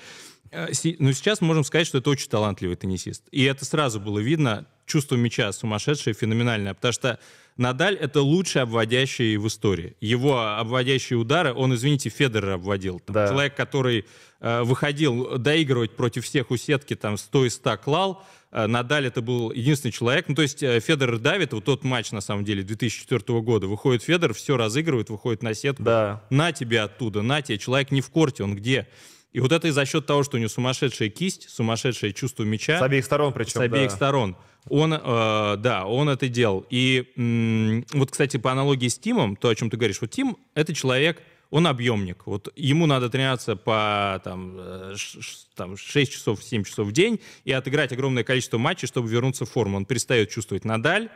Э, 0.51 0.69
но 0.99 1.13
сейчас 1.13 1.41
можем 1.41 1.65
сказать, 1.65 1.87
что 1.87 1.99
это 1.99 2.11
очень 2.11 2.29
талантливый 2.29 2.77
теннисист. 2.77 3.25
И 3.31 3.45
это 3.45 3.65
сразу 3.65 4.01
было 4.01 4.19
видно, 4.19 4.67
чувство 4.87 5.17
мяча 5.17 5.53
сумасшедшее, 5.53 6.15
феноменальное, 6.15 6.75
потому 6.75 6.93
что 6.93 7.19
Надаль— 7.57 7.95
это 8.01 8.23
лучший 8.23 8.63
обводящий 8.63 9.37
в 9.37 9.47
истории. 9.47 9.95
Его 10.01 10.41
обводящие 10.41 11.19
удары, 11.19 11.53
он, 11.53 11.75
извините, 11.75 12.09
Федера 12.09 12.55
обводил. 12.55 13.03
Да. 13.07 13.29
Человек, 13.29 13.55
который 13.55 14.07
э, 14.41 14.63
выходил 14.63 15.37
доигрывать 15.37 15.95
против 15.95 16.25
всех 16.25 16.51
у 16.51 16.57
сетки, 16.57 16.97
там, 16.97 17.19
100 17.19 17.45
и 17.45 17.51
100 17.51 17.77
клал, 17.77 18.25
э, 18.51 18.67
Надаль 18.67 19.07
это 19.07 19.21
был 19.21 19.53
единственный 19.53 19.93
человек. 19.93 20.27
Ну, 20.29 20.35
то 20.35 20.43
есть 20.43 20.63
э, 20.63 20.81
Федор 20.81 21.19
давит, 21.19 21.53
вот 21.53 21.65
тот 21.65 21.85
матч, 21.85 22.13
на 22.13 22.23
самом 22.23 22.45
деле, 22.45 22.63
2004 22.63 23.41
года. 23.41 23.67
Выходит 23.67 24.03
Федор, 24.03 24.33
все 24.33 24.57
разыгрывает, 24.57 25.11
выходит 25.11 25.43
на 25.43 25.53
сетку. 25.53 25.83
Да. 25.83 26.25
На 26.31 26.53
тебе 26.53 26.81
оттуда, 26.81 27.21
на 27.21 27.43
тебе. 27.43 27.59
Человек 27.59 27.91
не 27.91 28.01
в 28.01 28.09
корте, 28.09 28.43
он 28.43 28.57
где? 28.57 28.89
И 29.33 29.41
вот 29.41 29.53
это 29.53 29.69
и 29.69 29.71
за 29.71 29.85
счет 29.87 30.07
того, 30.07 30.23
что 30.25 30.37
у 30.37 30.41
него 30.41 30.49
сумасшедшая 30.49 31.09
кисть, 31.09 31.49
сумасшедшее 31.51 32.13
чувство 32.13 32.43
мяча. 32.43 32.79
С 32.79 32.83
обеих 32.83 33.05
сторон 33.05 33.33
причем, 33.33 33.53
С 33.53 33.57
обеих 33.59 33.91
да. 33.91 33.97
сторон. 33.97 34.37
Он, 34.69 34.93
э, 34.93 35.57
да, 35.59 35.87
он 35.87 36.09
это 36.09 36.29
делал. 36.29 36.67
И 36.69 37.13
м- 37.17 37.87
вот, 37.93 38.11
кстати, 38.11 38.37
по 38.37 38.51
аналогии 38.53 38.89
с 38.89 38.99
Тимом, 38.99 39.37
то, 39.37 39.49
о 39.49 39.55
чем 39.55 39.71
ты 39.71 39.77
говоришь, 39.77 40.01
вот 40.01 40.11
Тим— 40.11 40.37
это 40.55 40.75
человек, 40.75 41.23
он 41.51 41.67
объемник. 41.67 42.27
Вот 42.27 42.53
ему 42.57 42.87
надо 42.87 43.09
тренироваться 43.09 43.57
по 43.57 44.21
там, 44.25 44.57
э, 44.59 44.95
ш, 44.97 45.19
там, 45.55 45.77
6 45.77 46.13
часов, 46.13 46.43
7 46.43 46.65
часов 46.65 46.89
в 46.89 46.93
день 46.93 47.21
и 47.45 47.53
отыграть 47.53 47.93
огромное 47.93 48.23
количество 48.25 48.59
матчей, 48.59 48.87
чтобы 48.87 49.09
вернуться 49.09 49.45
в 49.47 49.51
форму. 49.51 49.77
Он 49.77 49.85
перестает 49.85 50.31
чувствовать 50.31 50.65
Надаль, 50.65 51.09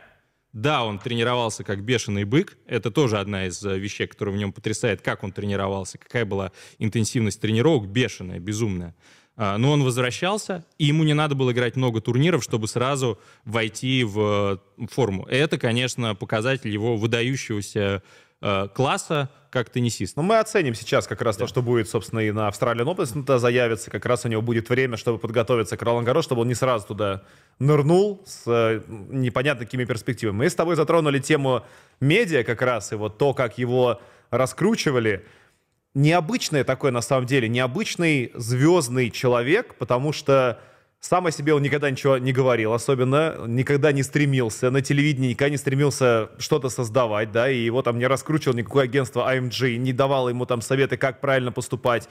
да, 0.54 0.84
он 0.84 1.00
тренировался 1.00 1.64
как 1.64 1.82
бешеный 1.82 2.22
бык. 2.22 2.56
Это 2.66 2.92
тоже 2.92 3.18
одна 3.18 3.46
из 3.46 3.62
э, 3.64 3.76
вещей, 3.76 4.06
которая 4.06 4.34
в 4.34 4.38
нем 4.38 4.52
потрясает, 4.52 5.02
как 5.02 5.24
он 5.24 5.32
тренировался, 5.32 5.98
какая 5.98 6.24
была 6.24 6.52
интенсивность 6.78 7.40
тренировок, 7.40 7.88
бешеная, 7.88 8.38
безумная. 8.38 8.94
А, 9.36 9.58
но 9.58 9.72
он 9.72 9.82
возвращался, 9.82 10.64
и 10.78 10.84
ему 10.84 11.02
не 11.02 11.12
надо 11.12 11.34
было 11.34 11.50
играть 11.50 11.74
много 11.74 12.00
турниров, 12.00 12.44
чтобы 12.44 12.68
сразу 12.68 13.18
войти 13.44 14.04
в 14.04 14.60
э, 14.78 14.86
форму. 14.86 15.26
Это, 15.26 15.58
конечно, 15.58 16.14
показатель 16.14 16.70
его 16.70 16.96
выдающегося 16.96 18.04
класса, 18.74 19.30
как 19.54 19.70
теннисист. 19.70 20.16
Ну, 20.16 20.22
мы 20.22 20.38
оценим 20.38 20.74
сейчас 20.74 21.06
как 21.06 21.22
раз 21.22 21.36
да. 21.36 21.44
то, 21.44 21.48
что 21.48 21.62
будет, 21.62 21.88
собственно, 21.88 22.18
и 22.18 22.32
на 22.32 22.48
Австралиан 22.48 22.88
Open 22.88 23.06
туда 23.06 23.38
заявится. 23.38 23.90
Как 23.90 24.04
раз 24.04 24.24
у 24.24 24.28
него 24.28 24.42
будет 24.42 24.68
время, 24.68 24.96
чтобы 24.96 25.18
подготовиться 25.18 25.76
к 25.76 25.82
Ролан 25.82 26.04
Гаро, 26.04 26.22
чтобы 26.22 26.42
он 26.42 26.48
не 26.48 26.54
сразу 26.54 26.88
туда 26.88 27.22
нырнул 27.60 28.22
с 28.26 28.42
э, 28.46 28.82
непонятно 28.88 29.64
какими 29.64 29.84
перспективами. 29.84 30.38
Мы 30.38 30.50
с 30.50 30.56
тобой 30.56 30.74
затронули 30.74 31.20
тему 31.20 31.64
медиа 32.00 32.42
как 32.42 32.62
раз, 32.62 32.92
и 32.92 32.96
вот 32.96 33.16
то, 33.16 33.32
как 33.32 33.56
его 33.56 34.00
раскручивали. 34.30 35.24
Необычное 35.94 36.64
такое, 36.64 36.90
на 36.90 37.00
самом 37.00 37.26
деле, 37.26 37.48
необычный 37.48 38.32
звездный 38.34 39.10
человек, 39.10 39.76
потому 39.76 40.12
что 40.12 40.60
сам 41.04 41.26
о 41.26 41.30
себе 41.30 41.52
он 41.52 41.60
никогда 41.60 41.90
ничего 41.90 42.16
не 42.16 42.32
говорил, 42.32 42.72
особенно 42.72 43.34
никогда 43.46 43.92
не 43.92 44.02
стремился 44.02 44.70
на 44.70 44.80
телевидении, 44.80 45.30
никогда 45.30 45.50
не 45.50 45.58
стремился 45.58 46.30
что-то 46.38 46.70
создавать, 46.70 47.30
да, 47.30 47.50
и 47.50 47.58
его 47.58 47.82
там 47.82 47.98
не 47.98 48.06
раскручивал 48.06 48.56
никакое 48.56 48.84
агентство 48.84 49.30
AMG, 49.30 49.76
не 49.76 49.92
давало 49.92 50.30
ему 50.30 50.46
там 50.46 50.62
советы, 50.62 50.96
как 50.96 51.20
правильно 51.20 51.52
поступать. 51.52 52.08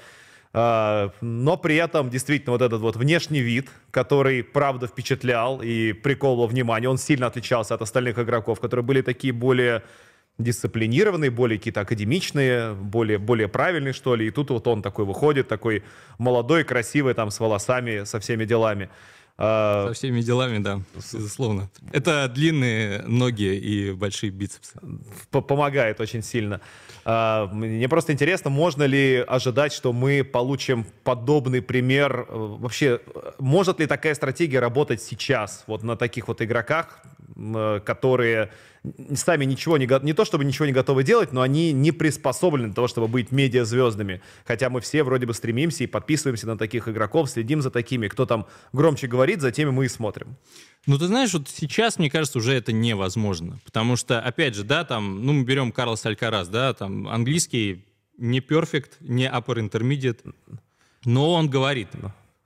А, 0.54 1.12
но 1.22 1.58
при 1.58 1.78
этом 1.78 2.12
действительно 2.12 2.52
вот 2.52 2.62
этот 2.62 2.82
вот 2.82 2.96
внешний 2.96 3.40
вид, 3.40 3.68
который 3.90 4.44
правда 4.44 4.86
впечатлял 4.86 5.60
и 5.64 5.94
приковывал 5.94 6.46
внимание, 6.46 6.88
он 6.88 7.00
сильно 7.00 7.26
отличался 7.26 7.74
от 7.74 7.82
остальных 7.82 8.20
игроков, 8.20 8.60
которые 8.60 8.86
были 8.86 9.02
такие 9.02 9.34
более 9.34 9.82
дисциплинированные, 10.38 11.30
более 11.30 11.58
какие-то 11.58 11.82
академичные, 11.82 12.74
более, 12.74 13.18
более 13.18 13.48
правильные, 13.48 13.94
что 13.94 14.16
ли. 14.16 14.28
И 14.28 14.32
тут 14.32 14.50
вот 14.50 14.68
он 14.68 14.82
такой 14.82 15.06
выходит, 15.06 15.48
такой 15.48 15.84
молодой, 16.18 16.64
красивый, 16.64 17.14
там, 17.14 17.30
с 17.30 17.40
волосами, 17.40 18.04
со 18.04 18.20
всеми 18.20 18.46
делами. 18.46 18.90
А, 19.36 19.88
со 19.88 19.94
всеми 19.94 20.22
делами, 20.22 20.60
да, 20.60 20.82
безусловно. 20.96 21.70
Это 21.92 22.28
длинные 22.28 23.02
ноги 23.04 23.56
и 23.56 23.92
большие 23.92 24.30
бицепсы. 24.30 24.80
Помогает 25.32 26.00
очень 26.00 26.22
сильно. 26.22 26.62
А, 27.04 27.48
мне 27.48 27.90
просто 27.90 28.14
интересно, 28.14 28.50
можно 28.52 28.84
ли 28.84 29.24
ожидать, 29.28 29.74
что 29.74 29.92
мы 29.92 30.24
получим 30.24 30.86
подобный 31.04 31.62
пример? 31.62 32.28
Вообще, 32.30 33.02
может 33.40 33.80
ли 33.80 33.88
такая 33.88 34.14
стратегия 34.14 34.60
работать 34.60 35.02
сейчас, 35.02 35.64
вот 35.68 35.82
на 35.84 35.98
таких 35.98 36.28
вот 36.28 36.42
игроках, 36.42 37.02
которые 37.86 38.52
сами 39.16 39.46
ничего 39.46 39.78
не, 39.78 39.88
не 40.04 40.14
то 40.14 40.26
чтобы 40.26 40.46
ничего 40.46 40.66
не 40.66 40.72
готовы 40.72 41.04
делать, 41.04 41.32
но 41.32 41.42
они 41.42 41.72
не 41.72 41.92
приспособлены 41.92 42.68
для 42.68 42.76
того, 42.76 42.88
чтобы 42.88 43.08
быть 43.08 43.32
медиазвездами. 43.32 44.22
Хотя 44.46 44.70
мы 44.70 44.82
все 44.82 45.04
вроде 45.04 45.26
бы 45.26 45.34
стремимся 45.34 45.84
и 45.84 45.88
подписываемся 45.88 46.48
на 46.48 46.58
таких 46.58 46.88
игроков, 46.88 47.30
следим 47.30 47.62
за 47.62 47.72
такими. 47.72 48.08
Кто 48.08 48.26
там 48.26 48.46
громче 48.74 49.08
говорит, 49.08 49.42
за 49.42 49.52
теми 49.52 49.70
мы 49.70 49.86
и 49.86 49.90
смотрим. 49.90 50.36
Ну, 50.86 50.98
ты 50.98 51.08
знаешь, 51.08 51.34
вот 51.34 51.48
сейчас, 51.48 51.98
мне 51.98 52.10
кажется, 52.10 52.40
уже 52.40 52.54
это 52.54 52.74
невозможно. 52.74 53.60
Потому 53.64 53.96
что, 53.96 54.20
опять 54.20 54.56
же, 54.56 54.64
да, 54.64 54.84
там, 54.84 55.26
ну, 55.26 55.34
мы 55.34 55.44
берем 55.44 55.72
Карлос 55.72 56.06
Алькарас, 56.06 56.50
да, 56.50 56.74
там, 56.74 57.08
английский 57.08 57.86
не 58.18 58.40
perfect, 58.40 58.92
не 59.00 59.26
upper 59.26 59.70
intermediate, 59.70 60.34
но 61.06 61.34
он 61.34 61.50
говорит. 61.50 61.90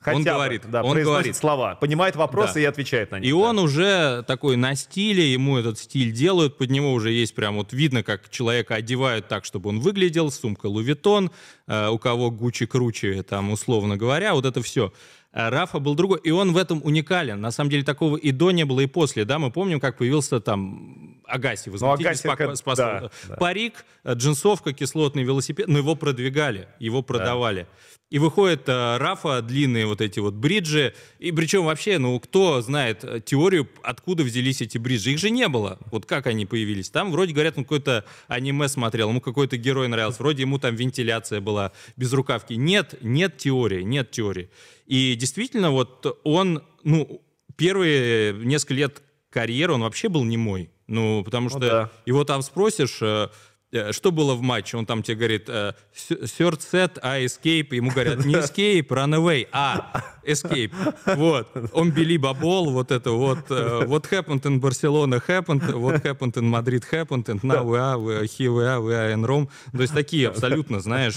Хотя 0.08 0.18
он 0.18 0.24
бы, 0.24 0.30
говорит, 0.30 0.62
да, 0.70 0.84
он 0.84 1.04
говорит 1.04 1.36
слова, 1.36 1.76
понимает 1.76 2.16
вопросы 2.16 2.56
да. 2.56 2.60
и 2.62 2.64
отвечает 2.64 3.12
на 3.12 3.20
них. 3.20 3.30
И 3.30 3.32
да. 3.32 3.38
он 3.38 3.60
уже 3.60 4.24
такой 4.28 4.56
на 4.56 4.76
стиле, 4.76 5.32
ему 5.32 5.58
этот 5.58 5.78
стиль 5.78 6.12
делают, 6.12 6.58
под 6.58 6.70
него 6.70 6.94
уже 6.94 7.12
есть 7.12 7.36
прям 7.36 7.58
вот 7.58 7.74
видно, 7.74 8.04
как 8.04 8.30
человека 8.30 8.76
одевают 8.76 9.28
так, 9.28 9.46
чтобы 9.46 9.70
он 9.70 9.80
выглядел, 9.80 10.32
сумка 10.32 10.68
Лувитон, 10.68 11.32
э, 11.68 11.90
у 11.90 11.98
кого 11.98 12.32
Гуччи 12.32 12.66
круче, 12.66 13.24
там 13.24 13.52
условно 13.52 13.98
говоря, 13.98 14.34
вот 14.34 14.46
это 14.46 14.62
все. 14.62 14.94
Э, 15.34 15.50
Рафа 15.50 15.80
был 15.80 15.96
другой, 15.96 16.20
и 16.24 16.32
он 16.32 16.54
в 16.54 16.58
этом 16.58 16.82
уникален. 16.84 17.40
На 17.40 17.52
самом 17.52 17.70
деле 17.70 17.84
такого 17.84 18.18
и 18.18 18.32
до 18.32 18.52
не 18.52 18.66
было, 18.66 18.80
и 18.82 18.88
после. 18.88 19.26
Да, 19.26 19.40
мы 19.40 19.52
помним, 19.52 19.80
как 19.80 19.98
появился 19.98 20.40
там 20.40 21.17
Агаси, 21.28 21.70
возмутитель, 21.70 22.20
ну, 22.24 22.32
Агаси, 22.32 22.56
спас, 22.56 22.78
да, 22.78 23.12
да. 23.28 23.36
парик, 23.36 23.86
э, 24.04 24.14
джинсовка, 24.14 24.74
кислотный 24.74 25.24
велосипед, 25.24 25.68
но 25.68 25.78
его 25.78 25.96
продвигали, 25.96 26.68
его 26.80 27.02
продавали. 27.02 27.64
Да. 27.64 27.68
И 28.10 28.20
выходит 28.20 28.70
э, 28.70 28.98
Рафа, 28.98 29.42
длинные 29.42 29.86
вот 29.86 30.00
эти 30.00 30.20
вот 30.20 30.34
бриджи. 30.34 30.94
И 31.20 31.34
причем 31.34 31.66
вообще, 31.66 31.98
ну, 31.98 32.18
кто 32.22 32.62
знает 32.62 33.04
э, 33.04 33.20
теорию, 33.20 33.68
откуда 33.84 34.24
взялись 34.24 34.62
эти 34.62 34.78
бриджи? 34.78 35.12
Их 35.12 35.20
же 35.20 35.30
не 35.30 35.50
было. 35.50 35.78
Вот 35.92 36.06
как 36.06 36.26
они 36.26 36.46
появились? 36.46 36.90
Там 36.90 37.12
вроде 37.12 37.34
говорят, 37.34 37.58
он 37.58 37.66
какой-то 37.66 38.06
аниме 38.30 38.70
смотрел, 38.70 39.10
ему 39.10 39.20
какой-то 39.20 39.58
герой 39.58 39.90
нравился. 39.90 40.20
Вроде 40.20 40.44
ему 40.44 40.58
там 40.58 40.76
вентиляция 40.76 41.42
была 41.42 41.74
без 41.98 42.14
рукавки. 42.14 42.54
Нет, 42.54 42.96
нет 43.02 43.38
теории, 43.38 43.82
нет 43.82 44.10
теории. 44.10 44.50
И 44.86 45.16
действительно, 45.16 45.72
вот 45.72 46.22
он, 46.24 46.64
ну, 46.84 47.22
первые 47.58 48.34
несколько 48.34 48.74
лет 48.74 49.02
карьеры 49.30 49.74
он 49.74 49.82
вообще 49.82 50.08
был 50.08 50.24
не 50.24 50.38
мой. 50.38 50.70
Ну, 50.88 51.24
потому 51.24 51.46
ну 51.46 51.50
что 51.50 51.60
ну, 51.60 51.66
да. 51.66 51.90
его 52.06 52.24
там 52.24 52.42
спросишь, 52.42 53.00
э, 53.02 53.28
Э, 53.72 53.92
что 53.92 54.12
было 54.12 54.34
в 54.34 54.42
матче? 54.42 54.78
Он 54.78 54.86
там 54.86 55.04
тебе 55.04 55.18
говорит, 55.18 55.50
э, 55.50 55.74
third 56.10 56.60
set, 56.60 57.00
а 57.02 57.20
escape. 57.20 57.76
Ему 57.76 57.92
говорят, 57.92 58.26
не 58.26 58.36
escape, 58.36 58.88
run 58.88 59.14
away, 59.14 59.48
а 59.52 60.04
escape. 60.26 60.72
Вот. 61.06 61.50
Он 61.74 61.92
били 61.92 62.18
бабол, 62.18 62.72
вот 62.72 62.92
это 62.92 63.12
вот. 63.12 63.40
Э, 63.50 63.86
what 63.86 64.10
happened 64.10 64.44
in 64.46 64.60
Barcelona 64.60 65.22
happened, 65.28 65.64
what 65.74 66.02
happened 66.04 66.38
in 66.38 66.50
Madrid 66.50 66.86
happened, 66.92 67.28
and 67.28 67.44
now 67.44 67.64
we 67.64 67.78
are, 67.78 68.00
we 68.00 68.16
are 68.16 68.24
here 68.24 68.52
we 68.52 68.64
are, 68.64 68.82
we 68.82 68.94
are 68.94 69.12
in 69.12 69.26
Rome. 69.26 69.50
То 69.74 69.82
есть 69.82 69.94
такие 69.94 70.30
абсолютно, 70.30 70.80
знаешь. 70.80 71.16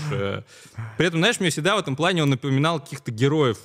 При 0.98 1.06
этом, 1.06 1.20
знаешь, 1.20 1.38
мне 1.38 1.50
всегда 1.50 1.76
в 1.76 1.78
этом 1.78 1.94
плане 1.94 2.22
он 2.24 2.30
напоминал 2.30 2.80
каких-то 2.80 3.12
героев 3.12 3.58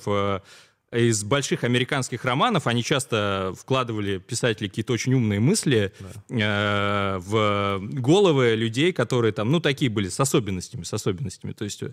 из 0.96 1.22
больших 1.24 1.64
американских 1.64 2.24
романов 2.24 2.66
они 2.66 2.82
часто 2.82 3.52
вкладывали 3.58 4.18
писатели 4.18 4.68
какие-то 4.68 4.92
очень 4.92 5.14
умные 5.14 5.40
мысли 5.40 5.92
да. 6.28 7.16
э, 7.16 7.18
в 7.18 7.80
головы 7.80 8.54
людей, 8.54 8.92
которые 8.92 9.32
там, 9.32 9.50
ну, 9.50 9.60
такие 9.60 9.90
были 9.90 10.08
с 10.08 10.18
особенностями, 10.18 10.84
с 10.84 10.92
особенностями. 10.92 11.52
То 11.52 11.64
есть 11.64 11.82
э, 11.82 11.90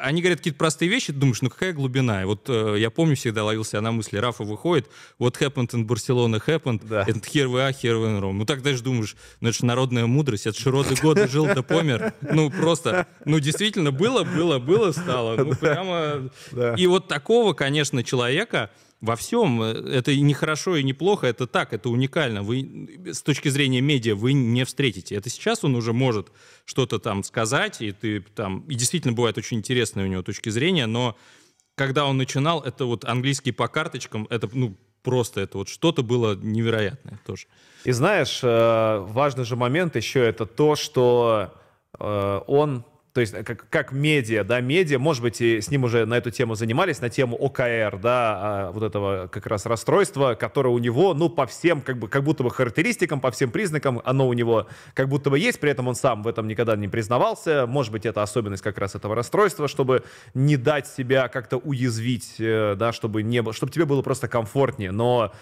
они 0.00 0.20
говорят 0.20 0.38
какие-то 0.40 0.58
простые 0.58 0.90
вещи, 0.90 1.12
ты 1.12 1.18
думаешь, 1.18 1.42
ну 1.42 1.50
какая 1.50 1.72
глубина? 1.72 2.22
И 2.22 2.24
вот 2.24 2.48
э, 2.48 2.76
я 2.78 2.90
помню, 2.90 3.16
всегда 3.16 3.44
ловился 3.44 3.80
на 3.80 3.92
мысли, 3.92 4.18
Рафа 4.18 4.44
выходит, 4.44 4.88
вот 5.18 5.40
happened 5.40 5.70
in 5.70 5.86
Barcelona 5.86 6.42
happened, 6.46 6.82
да. 6.88 7.04
and 7.04 7.24
here 7.24 7.48
we 7.48 7.60
are, 7.60 7.72
here 7.72 7.98
we 7.98 8.18
are 8.18 8.32
Ну 8.32 8.44
так 8.44 8.62
даже 8.62 8.82
думаешь, 8.82 9.16
ну 9.40 9.48
это 9.48 9.58
же 9.58 9.64
народная 9.64 10.06
мудрость, 10.06 10.46
это 10.46 10.60
же 10.60 10.70
роды 10.70 10.94
годы 11.00 11.28
жил 11.28 11.46
да 11.46 11.62
помер. 11.62 12.12
Ну 12.20 12.50
просто, 12.50 13.06
ну 13.24 13.38
действительно 13.40 13.92
было, 13.92 14.24
было, 14.24 14.58
было, 14.58 14.92
стало. 14.92 15.36
Ну 15.36 15.54
прямо... 15.54 16.30
И 16.76 16.86
вот 16.86 17.08
такого, 17.08 17.52
конечно, 17.52 18.02
человека 18.02 18.25
человека 18.26 18.70
во 19.00 19.14
всем. 19.14 19.62
Это 19.62 20.10
и 20.10 20.20
не 20.20 20.34
хорошо, 20.34 20.76
и 20.76 20.82
не 20.82 20.92
плохо, 20.92 21.26
это 21.26 21.46
так, 21.46 21.72
это 21.72 21.88
уникально. 21.90 22.42
Вы 22.42 23.04
с 23.12 23.22
точки 23.22 23.48
зрения 23.48 23.80
медиа 23.80 24.14
вы 24.14 24.32
не 24.32 24.64
встретите. 24.64 25.14
Это 25.14 25.30
сейчас 25.30 25.64
он 25.64 25.74
уже 25.74 25.92
может 25.92 26.28
что-то 26.64 26.98
там 26.98 27.22
сказать, 27.22 27.82
и 27.82 27.92
ты 27.92 28.20
там 28.20 28.60
и 28.68 28.74
действительно 28.74 29.14
бывает 29.14 29.38
очень 29.38 29.58
интересные 29.58 30.06
у 30.06 30.08
него 30.08 30.22
точки 30.22 30.50
зрения, 30.50 30.86
но 30.86 31.16
когда 31.74 32.06
он 32.06 32.16
начинал, 32.16 32.62
это 32.62 32.86
вот 32.86 33.04
английский 33.04 33.52
по 33.52 33.68
карточкам, 33.68 34.26
это 34.30 34.48
ну 34.52 34.76
просто 35.02 35.40
это 35.40 35.58
вот 35.58 35.68
что-то 35.68 36.02
было 36.02 36.34
невероятное 36.34 37.20
тоже. 37.26 37.46
И 37.84 37.92
знаешь, 37.92 38.40
э, 38.42 38.98
важный 39.08 39.44
же 39.44 39.56
момент 39.56 39.94
еще 39.94 40.20
это 40.20 40.46
то, 40.46 40.74
что 40.74 41.52
э, 42.00 42.40
он 42.46 42.84
то 43.16 43.22
есть 43.22 43.32
как, 43.32 43.66
как 43.70 43.92
медиа, 43.92 44.44
да, 44.44 44.60
медиа, 44.60 44.98
может 44.98 45.22
быть, 45.22 45.40
и 45.40 45.62
с 45.62 45.70
ним 45.70 45.84
уже 45.84 46.04
на 46.04 46.18
эту 46.18 46.30
тему 46.30 46.54
занимались, 46.54 47.00
на 47.00 47.08
тему 47.08 47.34
ОКР, 47.34 47.98
да, 48.02 48.36
а, 48.68 48.72
вот 48.72 48.82
этого 48.82 49.26
как 49.28 49.46
раз 49.46 49.64
расстройства, 49.64 50.34
которое 50.34 50.68
у 50.68 50.76
него, 50.76 51.14
ну, 51.14 51.30
по 51.30 51.46
всем, 51.46 51.80
как 51.80 51.96
бы, 51.96 52.08
как 52.08 52.24
будто 52.24 52.44
бы 52.44 52.50
характеристикам, 52.50 53.20
по 53.20 53.30
всем 53.30 53.50
признакам, 53.50 54.02
оно 54.04 54.28
у 54.28 54.34
него 54.34 54.66
как 54.92 55.08
будто 55.08 55.30
бы 55.30 55.38
есть, 55.38 55.60
при 55.60 55.70
этом 55.70 55.88
он 55.88 55.94
сам 55.94 56.22
в 56.24 56.28
этом 56.28 56.46
никогда 56.46 56.76
не 56.76 56.88
признавался, 56.88 57.66
может 57.66 57.90
быть, 57.90 58.04
это 58.04 58.22
особенность 58.22 58.62
как 58.62 58.76
раз 58.76 58.94
этого 58.94 59.14
расстройства, 59.14 59.66
чтобы 59.66 60.02
не 60.34 60.58
дать 60.58 60.86
себя 60.86 61.28
как-то 61.28 61.56
уязвить, 61.56 62.34
э, 62.38 62.74
да, 62.76 62.92
чтобы, 62.92 63.22
не, 63.22 63.42
чтобы 63.54 63.72
тебе 63.72 63.86
было 63.86 64.02
просто 64.02 64.28
комфортнее, 64.28 64.92
но 64.92 65.32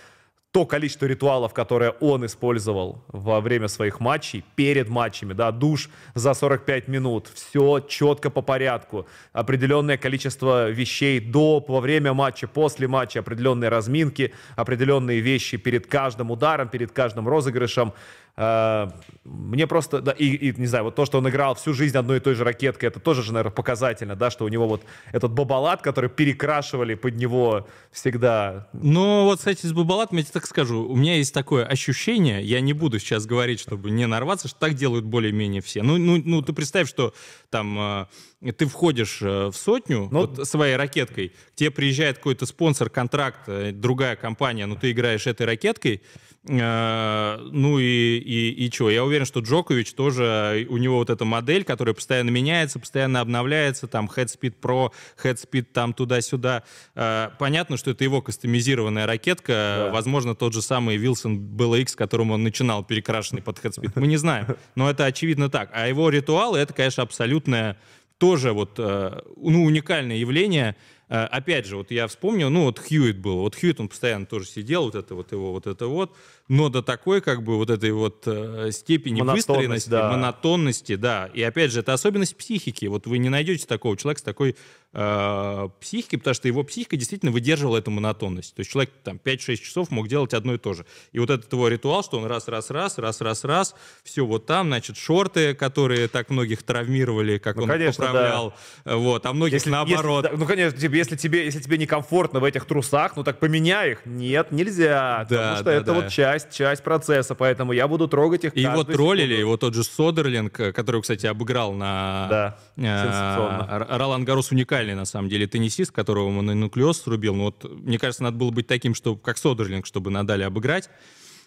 то 0.55 0.67
количество 0.67 1.07
ритуалов, 1.07 1.53
которые 1.53 1.91
он 2.01 2.25
использовал 2.25 3.03
во 3.09 3.41
время 3.41 3.67
своих 3.67 3.99
матчей, 3.99 4.45
перед 4.55 4.89
матчами, 4.89 5.33
да, 5.33 5.51
душ 5.51 5.91
за 6.15 6.33
45 6.33 6.87
минут, 6.87 7.29
все 7.35 7.81
четко 7.81 8.31
по 8.31 8.41
порядку, 8.41 9.09
определенное 9.33 9.97
количество 9.97 10.71
вещей 10.71 11.19
до, 11.19 11.65
во 11.67 11.81
время 11.81 12.15
матча, 12.15 12.47
после 12.47 12.87
матча, 12.87 13.19
определенные 13.19 13.69
разминки, 13.69 14.33
определенные 14.55 15.19
вещи 15.19 15.57
перед 15.57 15.89
каждым 15.89 16.31
ударом, 16.31 16.69
перед 16.69 16.93
каждым 16.93 17.27
розыгрышем, 17.27 17.93
мне 18.37 19.67
просто, 19.69 20.01
да, 20.01 20.11
и, 20.11 20.25
и, 20.25 20.61
не 20.61 20.67
знаю, 20.67 20.85
вот 20.85 20.97
то, 20.97 21.05
что 21.07 21.19
он 21.19 21.29
играл 21.29 21.55
всю 21.55 21.73
жизнь 21.73 21.97
одной 21.97 22.17
и 22.17 22.21
той 22.21 22.35
же 22.35 22.43
ракеткой, 22.43 22.89
это 22.89 22.99
тоже 22.99 23.23
же, 23.23 23.33
наверное, 23.33 23.53
показательно, 23.53 24.17
да, 24.17 24.31
что 24.31 24.45
у 24.45 24.49
него 24.49 24.67
вот 24.67 24.83
этот 25.13 25.31
бабалат, 25.31 25.83
который 25.83 26.11
перекрашивали 26.11 26.95
под 26.95 27.15
него 27.15 27.69
всегда. 27.93 28.69
Ну, 28.73 29.25
вот, 29.25 29.39
кстати, 29.39 29.67
с 29.67 29.73
бабалатом, 29.73 30.19
я 30.19 30.25
тебе 30.25 30.33
так 30.33 30.47
скажу, 30.47 30.85
у 30.85 30.97
меня 30.97 31.17
есть 31.17 31.33
такое 31.33 31.65
ощущение, 31.65 32.43
я 32.43 32.61
не 32.61 32.73
буду 32.73 32.99
сейчас 32.99 33.25
говорить, 33.25 33.61
чтобы 33.61 33.91
не 33.93 34.07
нарваться, 34.07 34.49
что 34.49 34.59
так 34.59 34.75
делают 34.75 35.05
более-менее 35.05 35.63
все. 35.63 35.85
Ну, 35.85 35.97
ну, 35.97 36.21
ну, 36.25 36.43
ты 36.43 36.53
представь, 36.53 36.89
что 36.89 37.15
там 37.51 38.09
э, 38.43 38.53
ты 38.53 38.67
входишь 38.67 39.23
э, 39.23 39.47
в 39.47 39.55
сотню 39.55 40.09
ну, 40.11 40.27
вот, 40.27 40.49
своей 40.49 40.75
ракеткой, 40.75 41.29
к 41.29 41.55
тебе 41.55 41.71
приезжает 41.71 42.17
какой-то 42.17 42.47
спонсор, 42.47 42.91
контракт, 42.91 43.49
другая 43.75 44.17
компания, 44.17 44.67
но 44.67 44.75
ты 44.75 44.91
играешь 44.91 45.29
этой 45.29 45.47
ракеткой, 45.47 46.03
ну 46.47 47.79
и, 47.79 48.19
и, 48.19 48.67
и 48.67 48.71
что. 48.71 48.91
Я 48.91 49.03
уверен, 49.05 49.25
что 49.25 49.41
Джокович 49.41 49.95
тоже, 49.95 50.67
у 50.69 50.77
него 50.77 50.97
вот 50.97 51.09
эта 51.09 51.25
модель, 51.25 51.65
которая 51.65 51.95
постоянно 51.95 52.29
меняется, 52.31 52.79
постоянно 52.79 53.21
обновляется, 53.21 53.87
там 53.87 54.11
Headspeed 54.15 54.55
Pro, 54.61 54.93
Headspeed 55.23 55.63
там 55.73 55.95
туда-сюда. 55.95 56.65
Э, 56.95 57.31
понятно, 57.39 57.79
что 57.79 57.93
это 57.93 58.05
его 58.05 58.21
кастомизированная 58.21 59.07
ракетка, 59.07 59.87
да. 59.87 59.91
возможно, 59.91 60.35
тот 60.35 60.53
же 60.53 60.61
самый 60.61 60.99
Wilson 60.99 61.39
BLX, 61.39 61.97
которым 61.97 62.31
он 62.31 62.43
начинал, 62.43 62.85
перекрашенный 62.85 63.41
под 63.41 63.59
Headspeed. 63.65 63.93
Мы 63.95 64.07
не 64.07 64.19
знаем, 64.19 64.47
но 64.75 64.91
это 64.91 65.07
очевидно 65.07 65.49
так. 65.49 65.71
А 65.73 65.89
его 65.89 66.11
ритуалы, 66.11 66.59
это, 66.59 66.75
конечно, 66.75 67.03
абсолютное 67.03 67.79
тоже 68.19 68.53
вот, 68.53 68.75
э, 68.79 69.21
ну, 69.37 69.65
уникальное 69.65 70.17
явление, 70.17 70.77
Э, 71.04 71.04
опять 71.23 71.67
же, 71.67 71.77
вот 71.77 71.91
я 71.91 72.07
вспомнил, 72.07 72.51
ну 72.51 72.65
вот 72.65 72.79
Хьюит 72.79 73.19
был, 73.19 73.39
вот 73.39 73.55
Хьюит, 73.55 73.81
он 73.81 73.89
постоянно 73.89 74.27
тоже 74.27 74.47
сидел, 74.47 74.85
вот 74.85 74.95
это 74.95 75.15
вот 75.15 75.33
его, 75.33 75.53
вот 75.53 75.67
это 75.67 75.87
вот, 75.87 76.17
но 76.49 76.69
до 76.69 76.83
такой 76.83 77.21
как 77.21 77.43
бы 77.43 77.57
вот 77.57 77.71
этой 77.71 77.93
вот 77.93 78.25
э, 78.27 78.71
степени 78.71 79.23
выстроенности, 79.23 79.89
да. 79.89 80.11
монотонности, 80.11 80.97
да. 80.97 81.31
И 81.33 81.43
опять 81.43 81.73
же, 81.73 81.81
это 81.81 81.95
особенность 81.95 82.37
психики. 82.37 82.87
Вот 82.87 83.07
вы 83.07 83.19
не 83.19 83.31
найдете 83.31 83.67
такого 83.67 83.97
человека 83.97 84.21
с 84.21 84.25
такой 84.25 84.57
э, 84.95 85.69
психикой, 85.81 86.19
потому 86.19 86.35
что 86.35 86.49
его 86.49 86.63
психика 86.63 86.97
действительно 86.97 87.33
выдерживала 87.33 87.79
эту 87.79 87.91
монотонность. 87.91 88.55
То 88.55 88.61
есть 88.61 88.71
человек 88.71 88.91
там 89.03 89.19
5-6 89.23 89.57
часов 89.57 89.91
мог 89.91 90.09
делать 90.09 90.35
одно 90.35 90.55
и 90.55 90.59
то 90.59 90.75
же. 90.75 90.87
И 91.13 91.19
вот 91.19 91.31
этот 91.31 91.53
его 91.53 91.69
ритуал, 91.69 92.05
что 92.05 92.19
он 92.19 92.27
раз-раз-раз, 92.27 92.99
раз-раз-раз, 92.99 93.75
все 94.03 94.25
вот 94.25 94.47
там, 94.47 94.69
значит, 94.69 94.97
шорты, 94.97 95.55
которые 95.55 96.09
так 96.09 96.31
многих 96.31 96.63
травмировали, 96.63 97.39
как 97.39 97.57
ну, 97.57 97.63
он 97.63 97.69
конечно, 97.69 98.05
поправлял, 98.05 98.55
да. 98.85 98.97
вот, 98.97 99.27
а 99.27 99.33
многих 99.33 99.55
если, 99.55 99.71
наоборот. 99.71 100.25
Если, 100.25 100.37
ну, 100.37 100.47
конечно, 100.47 100.79
типа, 100.79 100.95
если 100.95 101.17
тебе, 101.17 101.45
если 101.45 101.61
тебе 101.61 101.79
некомфортно 101.79 102.41
в 102.41 102.45
этих 102.45 102.65
трусах, 102.67 103.17
ну 103.17 103.25
так 103.25 103.39
поменяй 103.39 103.93
их. 103.93 104.03
Нет, 104.05 104.53
нельзя, 104.53 105.27
да, 105.29 105.37
потому 105.37 105.55
что 105.57 105.65
да, 105.65 105.73
это 105.73 105.85
да. 105.87 105.93
вот 105.95 106.09
часть, 106.09 106.34
часть 106.43 106.83
процесса, 106.83 107.35
поэтому 107.35 107.73
я 107.73 107.89
буду 107.89 108.09
трогать 108.09 108.45
их 108.45 108.57
И 108.57 108.61
его 108.61 108.85
троллили, 108.85 109.35
его 109.35 109.57
тот 109.57 109.75
же 109.75 109.85
Содерлинг, 109.85 110.53
который, 110.53 111.01
кстати, 111.03 111.27
обыграл 111.27 111.73
на... 111.73 112.27
Да, 112.31 112.59
э, 112.77 113.97
Ролан 113.97 114.25
Гарос 114.25 114.51
уникальный, 114.51 114.95
на 114.95 115.05
самом 115.05 115.29
деле, 115.29 115.47
теннисист, 115.47 115.93
которого 115.93 116.29
он 116.29 116.47
на 116.47 116.55
нуклеоз 116.55 117.03
срубил. 117.03 117.35
Ну 117.35 117.45
вот, 117.45 117.65
мне 117.65 117.99
кажется, 117.99 118.23
надо 118.23 118.37
было 118.37 118.51
быть 118.51 118.67
таким, 118.67 118.95
что, 118.95 119.17
как 119.17 119.39
Содерлинг, 119.39 119.87
чтобы 119.87 120.11
надали 120.11 120.43
обыграть. 120.43 120.91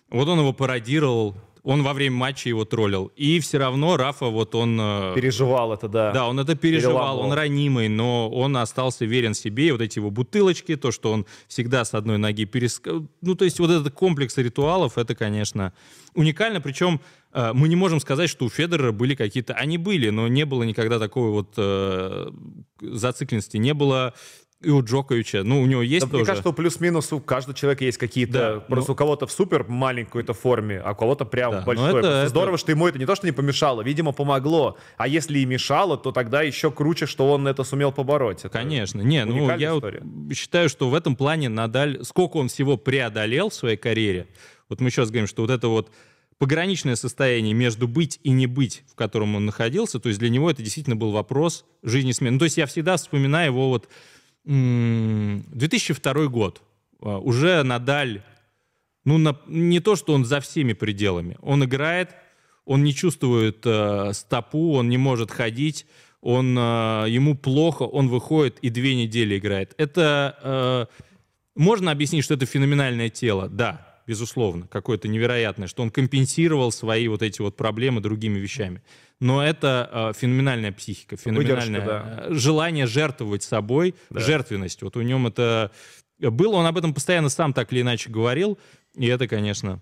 Вот 0.09 0.27
он 0.27 0.39
его 0.39 0.53
пародировал, 0.53 1.35
он 1.67 1.83
во 1.83 1.91
время 1.91 2.15
матча 2.15 2.47
его 2.47 2.63
троллил. 2.63 3.11
И 3.17 3.41
все 3.41 3.57
равно 3.57 3.97
Рафа, 3.97 4.27
вот 4.27 4.55
он... 4.55 4.79
Э, 4.79 5.11
переживал 5.15 5.73
это, 5.73 5.89
да. 5.89 6.11
Да, 6.13 6.29
он 6.29 6.39
это 6.39 6.55
переживал, 6.55 7.19
он 7.19 7.33
ранимый, 7.33 7.89
но 7.89 8.29
он 8.29 8.55
остался 8.55 9.03
верен 9.03 9.33
себе. 9.33 9.67
И 9.67 9.71
вот 9.71 9.81
эти 9.81 9.99
его 9.99 10.09
бутылочки, 10.09 10.77
то, 10.77 10.93
что 10.93 11.11
он 11.11 11.25
всегда 11.49 11.83
с 11.83 11.93
одной 11.93 12.19
ноги 12.19 12.45
переск... 12.45 12.87
Ну, 13.21 13.35
то 13.35 13.43
есть 13.43 13.59
вот 13.59 13.69
этот 13.69 13.93
комплекс 13.93 14.37
ритуалов, 14.37 14.97
это, 14.97 15.13
конечно, 15.13 15.73
уникально. 16.15 16.61
Причем 16.61 17.01
э, 17.33 17.51
мы 17.53 17.67
не 17.67 17.75
можем 17.75 17.99
сказать, 17.99 18.29
что 18.29 18.45
у 18.45 18.49
Федора 18.49 18.93
были 18.93 19.13
какие-то... 19.13 19.53
Они 19.53 19.77
были, 19.77 20.09
но 20.09 20.29
не 20.29 20.45
было 20.45 20.63
никогда 20.63 20.99
такой 20.99 21.31
вот 21.31 21.55
э, 21.57 22.31
зацикленности. 22.79 23.57
Не 23.57 23.73
было 23.73 24.13
и 24.59 24.71
у 24.71 24.83
Джоковича, 24.83 25.43
ну, 25.43 25.61
у 25.61 25.67
него 25.67 25.83
есть 25.83 26.05
да, 26.05 26.11
тоже... 26.11 26.17
Мне 26.17 26.25
кажется, 26.25 26.49
что 26.49 26.53
плюс-минус 26.53 27.13
у 27.13 27.19
каждого 27.19 27.55
человека 27.55 27.85
есть 27.85 27.99
какие-то... 27.99 28.33
Да, 28.33 28.59
просто 28.61 28.91
ну... 28.91 28.93
у 28.93 28.95
кого-то 28.95 29.27
в 29.27 29.31
супер 29.31 29.65
маленькой 29.67 30.23
то 30.23 30.33
форме, 30.33 30.79
а 30.79 30.93
у 30.93 30.95
кого-то 30.95 31.25
прям 31.25 31.51
да, 31.51 31.61
большой. 31.61 31.99
Это, 31.99 32.07
это... 32.07 32.29
Здорово, 32.29 32.57
что 32.57 32.71
ему 32.71 32.87
это 32.87 32.97
не 32.97 33.05
то, 33.05 33.15
что 33.15 33.27
не 33.27 33.31
помешало, 33.31 33.83
видимо, 33.83 34.13
помогло. 34.13 34.77
А 34.97 35.07
если 35.07 35.39
и 35.39 35.45
мешало, 35.45 35.95
то 35.95 36.11
тогда 36.11 36.41
еще 36.41 36.71
круче, 36.71 37.05
что 37.05 37.31
он 37.31 37.47
это 37.47 37.63
сумел 37.63 37.91
побороть. 37.91 38.39
Это 38.39 38.49
Конечно. 38.49 39.01
Не, 39.01 39.25
ну, 39.25 39.55
я 39.57 39.75
вот 39.75 39.85
считаю, 40.33 40.69
что 40.69 40.89
в 40.89 40.95
этом 40.95 41.15
плане 41.15 41.49
Надаль... 41.49 42.03
Сколько 42.03 42.37
он 42.37 42.47
всего 42.47 42.77
преодолел 42.77 43.49
в 43.49 43.53
своей 43.53 43.77
карьере. 43.77 44.27
Вот 44.69 44.81
мы 44.81 44.89
сейчас 44.89 45.09
говорим, 45.09 45.27
что 45.27 45.43
вот 45.43 45.51
это 45.51 45.67
вот 45.67 45.91
пограничное 46.39 46.95
состояние 46.95 47.53
между 47.53 47.87
быть 47.87 48.19
и 48.23 48.31
не 48.31 48.47
быть, 48.47 48.83
в 48.91 48.95
котором 48.95 49.35
он 49.35 49.45
находился, 49.45 49.99
то 49.99 50.09
есть 50.09 50.19
для 50.19 50.29
него 50.29 50.49
это 50.49 50.61
действительно 50.61 50.95
был 50.95 51.11
вопрос 51.11 51.65
жизни 51.83 52.11
смены. 52.11 52.33
Ну, 52.33 52.39
то 52.39 52.45
есть 52.45 52.57
я 52.57 52.65
всегда 52.65 52.97
вспоминаю 52.97 53.51
его 53.51 53.69
вот 53.69 53.87
2002 54.47 56.27
год. 56.27 56.61
А, 57.01 57.17
уже 57.19 57.63
Надаль, 57.63 58.21
ну, 59.03 59.17
на, 59.17 59.37
не 59.47 59.79
то, 59.79 59.95
что 59.95 60.13
он 60.13 60.25
за 60.25 60.39
всеми 60.39 60.73
пределами. 60.73 61.37
Он 61.41 61.63
играет, 61.63 62.15
он 62.65 62.83
не 62.83 62.93
чувствует 62.93 63.65
э, 63.65 64.11
стопу, 64.13 64.73
он 64.73 64.89
не 64.89 64.97
может 64.97 65.31
ходить, 65.31 65.85
он, 66.21 66.57
э, 66.57 67.05
ему 67.07 67.35
плохо, 67.35 67.83
он 67.83 68.09
выходит 68.09 68.57
и 68.61 68.69
две 68.69 68.95
недели 68.95 69.37
играет. 69.37 69.73
Это 69.77 70.37
э, 70.41 70.85
можно 71.55 71.91
объяснить, 71.91 72.23
что 72.23 72.33
это 72.33 72.45
феноменальное 72.45 73.09
тело, 73.09 73.47
да, 73.47 73.86
безусловно, 74.07 74.67
какое-то 74.67 75.09
невероятное, 75.09 75.67
что 75.67 75.83
он 75.83 75.91
компенсировал 75.91 76.71
свои 76.71 77.07
вот 77.09 77.21
эти 77.21 77.41
вот 77.41 77.57
проблемы 77.57 77.99
другими 77.99 78.39
вещами. 78.39 78.81
Но 79.19 79.43
это 79.43 79.89
э, 79.91 80.17
феноменальная 80.17 80.71
психика, 80.71 81.17
феноменальное 81.17 81.81
Выдержка, 81.81 82.25
да. 82.29 82.33
желание 82.33 82.87
жертвовать 82.87 83.43
собой, 83.43 83.95
да. 84.09 84.21
жертвенность. 84.21 84.81
Вот 84.81 84.95
у 84.95 85.01
нем 85.01 85.27
это 85.27 85.71
было, 86.19 86.55
он 86.55 86.65
об 86.65 86.77
этом 86.77 86.93
постоянно 86.93 87.29
сам 87.29 87.53
так 87.53 87.71
или 87.73 87.81
иначе 87.81 88.09
говорил, 88.09 88.57
и 88.95 89.07
это, 89.07 89.27
конечно, 89.27 89.81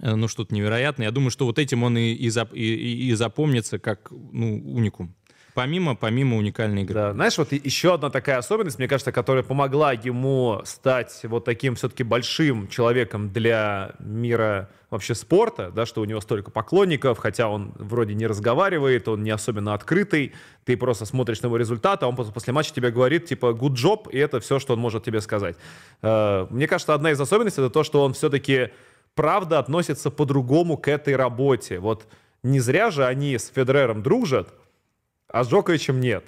э, 0.00 0.14
ну, 0.14 0.28
что-то 0.28 0.54
невероятное. 0.54 1.06
Я 1.06 1.10
думаю, 1.10 1.30
что 1.30 1.46
вот 1.46 1.58
этим 1.58 1.82
он 1.82 1.96
и, 1.96 2.12
и, 2.12 2.28
и, 2.28 3.08
и 3.08 3.14
запомнится 3.14 3.78
как 3.78 4.10
ну, 4.10 4.62
уникум. 4.74 5.14
Помимо, 5.54 5.96
помимо 5.96 6.36
уникальной 6.36 6.82
игры. 6.82 6.94
Да, 6.94 7.12
знаешь, 7.12 7.36
вот 7.38 7.52
еще 7.52 7.94
одна 7.94 8.10
такая 8.10 8.38
особенность, 8.38 8.78
мне 8.78 8.88
кажется, 8.88 9.12
которая 9.12 9.42
помогла 9.42 9.92
ему 9.92 10.60
стать 10.64 11.20
вот 11.24 11.44
таким 11.44 11.74
все-таки 11.74 12.04
большим 12.04 12.68
человеком 12.68 13.30
для 13.30 13.94
мира 13.98 14.68
вообще 14.90 15.14
спорта, 15.14 15.70
да, 15.70 15.84
что 15.84 16.00
у 16.00 16.04
него 16.04 16.20
столько 16.20 16.50
поклонников, 16.50 17.18
хотя 17.18 17.48
он 17.48 17.72
вроде 17.76 18.14
не 18.14 18.26
разговаривает, 18.26 19.08
он 19.08 19.22
не 19.22 19.30
особенно 19.30 19.74
открытый, 19.74 20.32
ты 20.64 20.76
просто 20.76 21.04
смотришь 21.04 21.42
на 21.42 21.46
его 21.46 21.56
результаты, 21.56 22.06
а 22.06 22.08
он 22.08 22.16
после 22.16 22.52
матча 22.52 22.72
тебе 22.72 22.90
говорит, 22.90 23.26
типа, 23.26 23.46
good 23.52 23.74
job, 23.74 24.10
и 24.10 24.18
это 24.18 24.40
все, 24.40 24.58
что 24.58 24.74
он 24.74 24.80
может 24.80 25.04
тебе 25.04 25.20
сказать. 25.20 25.56
Э, 26.02 26.46
мне 26.50 26.66
кажется, 26.66 26.94
одна 26.94 27.10
из 27.10 27.20
особенностей 27.20 27.60
это 27.60 27.70
то, 27.70 27.84
что 27.84 28.02
он 28.02 28.14
все-таки 28.14 28.70
правда 29.14 29.58
относится 29.58 30.10
по-другому 30.10 30.76
к 30.76 30.88
этой 30.88 31.16
работе. 31.16 31.80
Вот 31.80 32.06
не 32.42 32.60
зря 32.60 32.90
же 32.90 33.04
они 33.04 33.36
с 33.36 33.48
Федерером 33.48 34.02
дружат, 34.02 34.54
а 35.28 35.44
с 35.44 35.48
Джоковичем 35.48 36.00
нет. 36.00 36.24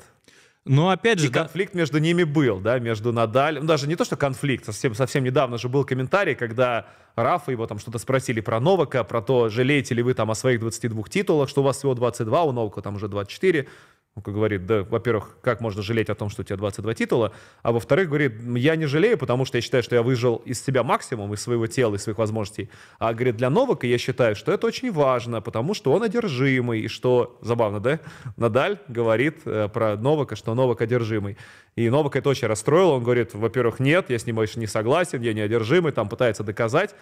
Но 0.65 0.91
опять 0.91 1.19
же... 1.19 1.27
И 1.27 1.31
да... 1.31 1.41
конфликт 1.41 1.75
между 1.75 1.99
ними 1.99 2.23
был, 2.23 2.61
да, 2.61 2.79
между 2.79 3.13
Надаль... 3.13 3.59
Ну, 3.61 3.67
даже 3.67 3.89
не 3.89 3.97
то, 3.97 4.05
что 4.05 4.17
конфликт, 4.17 4.67
совсем, 4.67 4.95
совсем 4.95 5.25
недавно 5.25 5.57
же 5.57 5.69
был 5.69 5.85
комментарий, 5.85 6.35
когда 6.35 6.87
Рафа 7.17 7.51
его 7.51 7.67
там 7.67 7.79
что-то 7.79 7.99
спросили 7.99 8.41
про 8.41 8.61
Новака, 8.61 9.03
про 9.05 9.23
то, 9.23 9.49
жалеете 9.49 9.95
ли 9.95 10.03
вы 10.03 10.13
там 10.15 10.31
о 10.31 10.35
своих 10.35 10.61
22 10.61 11.03
титулах, 11.05 11.49
что 11.49 11.63
у 11.63 11.65
вас 11.65 11.79
всего 11.79 11.95
22, 11.95 12.43
у 12.43 12.53
Новака 12.53 12.83
там 12.83 12.97
уже 12.97 13.09
24 13.09 13.63
как 13.63 13.71
говорит, 14.17 14.67
да, 14.67 14.83
во-первых, 14.83 15.39
как 15.41 15.61
можно 15.61 15.83
жалеть 15.83 16.11
о 16.11 16.15
том, 16.15 16.29
что 16.29 16.43
у 16.43 16.45
тебя 16.45 16.57
22 16.57 16.95
титула, 16.95 17.33
а 17.63 17.73
во-вторых, 17.73 18.09
говорит, 18.09 18.35
я 18.57 18.77
не 18.77 18.87
жалею, 18.87 19.17
потому 19.17 19.45
что 19.45 19.57
я 19.57 19.63
считаю, 19.63 19.83
что 19.83 19.95
я 19.95 20.03
выжил 20.03 20.37
из 20.45 20.63
себя 20.63 20.83
максимум, 20.83 21.33
из 21.33 21.41
своего 21.41 21.67
тела, 21.67 21.95
из 21.95 22.03
своих 22.03 22.19
возможностей. 22.19 22.71
А, 22.99 23.15
говорит, 23.15 23.37
для 23.37 23.51
Новака 23.51 23.87
я 23.87 23.99
считаю, 23.99 24.35
что 24.35 24.53
это 24.53 24.67
очень 24.67 24.93
важно, 24.93 25.41
потому 25.41 25.75
что 25.75 25.93
он 25.93 26.03
одержимый, 26.03 26.81
и 26.81 26.89
что, 26.89 27.39
забавно, 27.41 27.81
да, 27.81 28.01
Надаль 28.37 28.79
говорит 28.89 29.39
э, 29.45 29.69
про 29.73 29.97
Новака, 29.97 30.37
что 30.37 30.55
Новак 30.55 30.83
одержимый. 30.83 31.37
И 31.77 31.89
Новак 31.89 32.17
это 32.17 32.29
очень 32.29 32.49
расстроил, 32.49 32.91
он 32.91 33.05
говорит, 33.05 33.33
во-первых, 33.33 33.79
нет, 33.79 34.11
я 34.11 34.19
с 34.19 34.27
ним 34.27 34.37
больше 34.37 34.59
не 34.59 34.67
согласен, 34.67 35.23
я 35.23 35.33
не 35.33 35.41
одержимый, 35.41 35.93
там 35.93 36.09
пытается 36.09 36.43
доказать, 36.43 36.95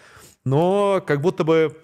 но 0.45 1.03
как 1.05 1.21
будто 1.21 1.43
бы, 1.43 1.75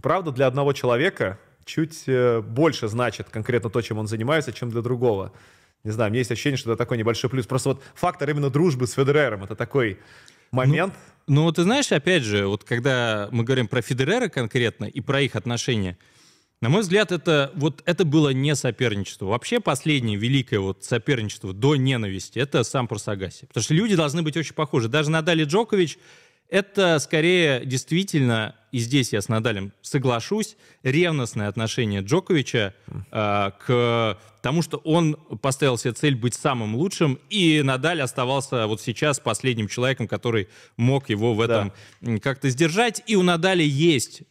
правда, 0.00 0.32
для 0.32 0.46
одного 0.46 0.72
человека 0.72 1.38
чуть 1.64 2.04
э, 2.06 2.40
больше 2.40 2.88
значит 2.88 3.28
конкретно 3.30 3.70
то, 3.70 3.80
чем 3.80 3.98
он 3.98 4.06
занимается, 4.06 4.52
чем 4.52 4.70
для 4.70 4.82
другого. 4.82 5.32
Не 5.84 5.90
знаю, 5.90 6.10
у 6.10 6.12
меня 6.12 6.18
есть 6.18 6.30
ощущение, 6.30 6.58
что 6.58 6.72
это 6.72 6.78
такой 6.78 6.98
небольшой 6.98 7.30
плюс. 7.30 7.46
Просто 7.46 7.70
вот 7.70 7.82
фактор 7.94 8.30
именно 8.30 8.50
дружбы 8.50 8.86
с 8.86 8.92
Федерером, 8.92 9.44
это 9.44 9.56
такой 9.56 9.98
момент. 10.50 10.94
Ну, 11.26 11.44
ну, 11.44 11.52
ты 11.52 11.62
знаешь, 11.62 11.90
опять 11.92 12.22
же, 12.22 12.46
вот 12.46 12.64
когда 12.64 13.28
мы 13.30 13.44
говорим 13.44 13.68
про 13.68 13.82
Федерера 13.82 14.28
конкретно 14.28 14.84
и 14.84 15.00
про 15.00 15.20
их 15.20 15.36
отношения, 15.36 15.96
на 16.60 16.68
мой 16.68 16.82
взгляд, 16.82 17.10
это, 17.10 17.52
вот, 17.54 17.82
это 17.86 18.04
было 18.04 18.30
не 18.30 18.54
соперничество. 18.54 19.26
Вообще 19.26 19.60
последнее 19.60 20.18
великое 20.18 20.60
вот 20.60 20.84
соперничество 20.84 21.54
до 21.54 21.74
ненависти— 21.76 22.38
это 22.40 22.64
сам 22.64 22.86
Просагаси. 22.86 23.46
Потому 23.46 23.62
что 23.64 23.72
люди 23.72 23.96
должны 23.96 24.22
быть 24.22 24.36
очень 24.36 24.54
похожи. 24.54 24.88
Даже 24.88 25.10
Надали 25.10 25.44
Джокович— 25.44 25.98
это 26.50 26.98
скорее 26.98 27.64
действительно, 27.64 28.56
и 28.72 28.78
здесь 28.78 29.12
я 29.12 29.20
с 29.20 29.28
Надалем 29.28 29.72
соглашусь, 29.82 30.56
ревностное 30.82 31.48
отношение 31.48 32.00
Джоковича 32.02 32.74
э, 32.88 33.50
к 33.66 34.18
тому, 34.42 34.62
что 34.62 34.78
он 34.78 35.14
поставил 35.42 35.76
себе 35.76 35.92
цель 35.92 36.14
быть 36.14 36.34
самым 36.34 36.76
лучшим, 36.76 37.18
и 37.28 37.62
Надаль 37.62 38.00
оставался 38.00 38.66
вот 38.66 38.80
сейчас 38.80 39.20
последним 39.20 39.68
человеком, 39.68 40.08
который 40.08 40.48
мог 40.76 41.08
его 41.08 41.34
в 41.34 41.40
этом 41.40 41.72
да. 42.00 42.18
как-то 42.18 42.48
сдержать. 42.48 43.02
И 43.06 43.16
у 43.16 43.22
Надаля 43.22 43.64
есть 43.64 44.22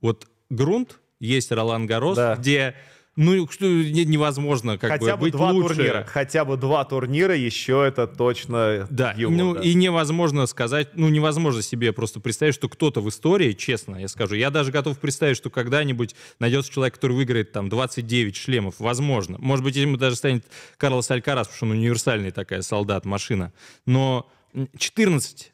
вот 0.00 0.28
грунт, 0.48 0.98
есть 1.18 1.52
Ролан 1.52 1.86
Гарос, 1.86 2.16
да. 2.16 2.36
где 2.36 2.74
ну, 3.22 3.46
что 3.50 3.66
невозможно 3.66 4.78
как 4.78 4.92
хотя 4.92 5.16
бы, 5.16 5.22
быть 5.24 5.32
два 5.32 5.50
лучше. 5.50 5.74
турнира. 5.74 6.06
Хотя 6.10 6.44
бы 6.44 6.56
два 6.56 6.84
турнира 6.84 7.36
еще 7.36 7.84
это 7.86 8.06
точно 8.06 8.86
Да, 8.90 9.12
юмор, 9.16 9.38
ну 9.38 9.54
да. 9.54 9.60
и 9.60 9.74
невозможно 9.74 10.46
сказать, 10.46 10.88
ну 10.94 11.08
невозможно 11.10 11.60
себе 11.60 11.92
просто 11.92 12.20
представить, 12.20 12.54
что 12.54 12.68
кто-то 12.68 13.00
в 13.02 13.08
истории, 13.10 13.52
честно, 13.52 13.96
я 13.96 14.08
скажу, 14.08 14.34
я 14.36 14.50
даже 14.50 14.72
готов 14.72 14.98
представить, 14.98 15.36
что 15.36 15.50
когда-нибудь 15.50 16.14
найдется 16.38 16.72
человек, 16.72 16.94
который 16.94 17.12
выиграет 17.16 17.52
там 17.52 17.68
29 17.68 18.34
шлемов, 18.36 18.76
возможно. 18.78 19.36
Может 19.38 19.64
быть, 19.64 19.76
ему 19.76 19.96
даже 19.98 20.16
станет 20.16 20.46
Карлос 20.78 21.10
Алькарас, 21.10 21.48
потому 21.48 21.56
что 21.56 21.66
он 21.66 21.72
универсальный 21.72 22.30
такая 22.30 22.62
солдат, 22.62 23.04
машина. 23.04 23.52
Но 23.84 24.30
м, 24.54 24.68
14 24.78 25.49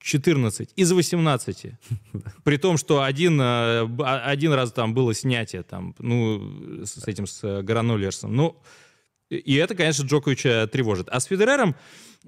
14 0.00 0.70
из 0.76 0.92
18. 0.92 1.66
При 2.44 2.56
том, 2.56 2.76
что 2.78 3.02
один, 3.02 3.40
э, 3.40 3.44
а- 3.44 4.22
один 4.24 4.52
раз 4.52 4.72
там 4.72 4.94
было 4.94 5.14
снятие 5.14 5.62
там, 5.62 5.94
ну, 5.98 6.84
с 6.84 7.06
этим, 7.06 7.26
с 7.26 7.40
э, 7.44 7.62
Граноллерсом. 7.62 8.34
Ну, 8.34 8.60
и- 9.28 9.54
это, 9.56 9.74
конечно, 9.74 10.04
Джоковича 10.04 10.66
тревожит. 10.72 11.08
А 11.10 11.20
с 11.20 11.26
Федерером 11.26 11.76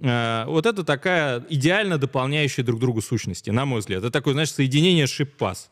э, 0.01 0.45
вот 0.47 0.66
это 0.66 0.85
такая 0.85 1.45
идеально 1.49 1.99
дополняющая 1.99 2.62
друг 2.64 2.79
другу 2.79 3.01
сущности, 3.01 3.51
на 3.51 3.64
мой 3.64 3.81
взгляд. 3.81 4.01
Это 4.03 4.11
такое, 4.11 4.35
знаешь, 4.35 4.53
соединение 4.53 5.07
шип-пас. 5.07 5.70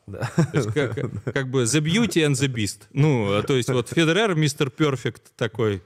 Есть 0.55 0.73
как, 0.73 0.95
как 1.35 1.51
бы 1.51 1.63
the 1.65 1.81
beauty 1.81 2.27
and 2.27 2.33
the 2.33 2.49
beast. 2.49 2.83
Ну, 2.93 3.43
то 3.47 3.55
есть 3.57 3.69
вот 3.69 3.91
Федерер, 3.91 4.35
мистер 4.35 4.71
перфект 4.71 5.37
такой. 5.37 5.83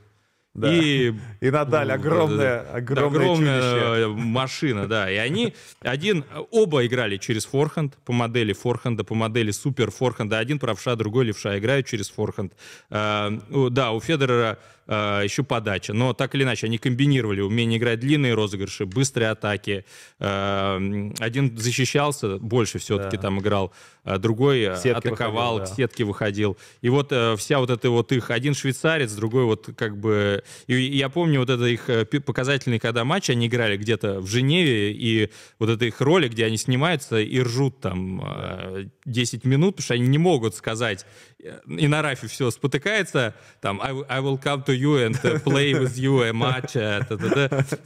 Да. 0.54 0.72
И 0.72 1.12
И 1.40 1.50
Надаль, 1.50 1.82
ну, 1.82 1.88
да, 1.88 1.94
огромное 1.94 2.60
огромная, 2.60 3.34
чудище. 3.34 4.02
э, 4.02 4.06
машина, 4.08 4.86
да. 4.86 5.10
И 5.10 5.16
они 5.16 5.54
один, 5.80 6.24
оба 6.52 6.86
играли 6.86 7.16
через 7.16 7.44
форхенд 7.44 7.96
по 8.04 8.12
модели 8.12 8.52
форхенда, 8.52 9.02
по 9.02 9.14
модели 9.14 9.50
супер 9.50 9.90
форхенда. 9.90 10.38
Один 10.38 10.60
правша, 10.60 10.94
другой 10.94 11.24
левша 11.26 11.58
играют 11.58 11.86
через 11.86 12.08
форхенд. 12.08 12.52
Э, 12.90 13.30
Да, 13.70 13.90
у 13.92 14.00
Федерера 14.00 14.58
э, 14.86 15.20
еще 15.24 15.42
подача, 15.42 15.92
но 15.92 16.12
так 16.12 16.34
или 16.34 16.42
иначе 16.42 16.66
они 16.66 16.78
комбинировали 16.78 17.40
умение 17.40 17.78
играть 17.78 18.00
длинные 18.00 18.34
розыгрыши, 18.34 18.86
быстрые 18.86 19.30
атаки. 19.30 19.84
Э, 20.18 21.10
Один 21.18 21.56
защищался, 21.56 22.38
больше 22.38 22.78
все-таки 22.78 23.16
Да. 23.16 23.22
там 23.22 23.40
играл, 23.40 23.72
а 24.04 24.18
другой 24.18 24.70
В 24.70 24.76
сетки 24.76 25.08
атаковал, 25.08 25.54
выходил, 25.54 25.66
да. 25.68 25.72
к 25.72 25.76
сетке 25.76 26.04
выходил. 26.04 26.56
И 26.82 26.88
вот 26.88 27.12
э, 27.12 27.36
вся 27.36 27.58
вот 27.58 27.70
эта 27.70 27.90
вот 27.90 28.12
их, 28.12 28.30
один 28.30 28.54
швейцарец, 28.54 29.12
другой 29.12 29.44
вот 29.44 29.68
как 29.76 29.96
бы... 29.98 30.42
И, 30.66 30.74
и 30.74 30.96
я 30.96 31.08
помню 31.08 31.40
вот 31.40 31.50
это 31.50 31.64
их 31.64 31.88
э, 31.88 32.04
показательный, 32.04 32.78
когда 32.78 33.04
матч, 33.04 33.30
они 33.30 33.46
играли 33.46 33.76
где-то 33.76 34.20
в 34.20 34.26
Женеве, 34.26 34.92
и 34.92 35.30
вот 35.58 35.68
это 35.70 35.84
их 35.84 36.00
ролик, 36.00 36.32
где 36.32 36.44
они 36.46 36.56
снимаются 36.56 37.18
и 37.18 37.40
ржут 37.40 37.80
там 37.80 38.22
э, 38.24 38.86
10 39.04 39.44
минут, 39.44 39.76
потому 39.76 39.84
что 39.84 39.94
они 39.94 40.06
не 40.08 40.18
могут 40.18 40.54
сказать, 40.54 41.06
э, 41.42 41.58
и 41.66 41.88
на 41.88 42.02
Рафе 42.02 42.26
все 42.26 42.50
спотыкается, 42.50 43.34
там, 43.60 43.80
I, 43.80 43.92
I 44.08 44.20
will 44.20 44.40
come 44.42 44.64
to 44.66 44.73
you 44.74 44.96
and 45.06 45.14
uh, 45.24 45.40
play 45.42 45.72
with 45.72 45.94
you 45.96 46.22
a 46.22 46.32
match, 46.32 46.74
э, 46.74 47.00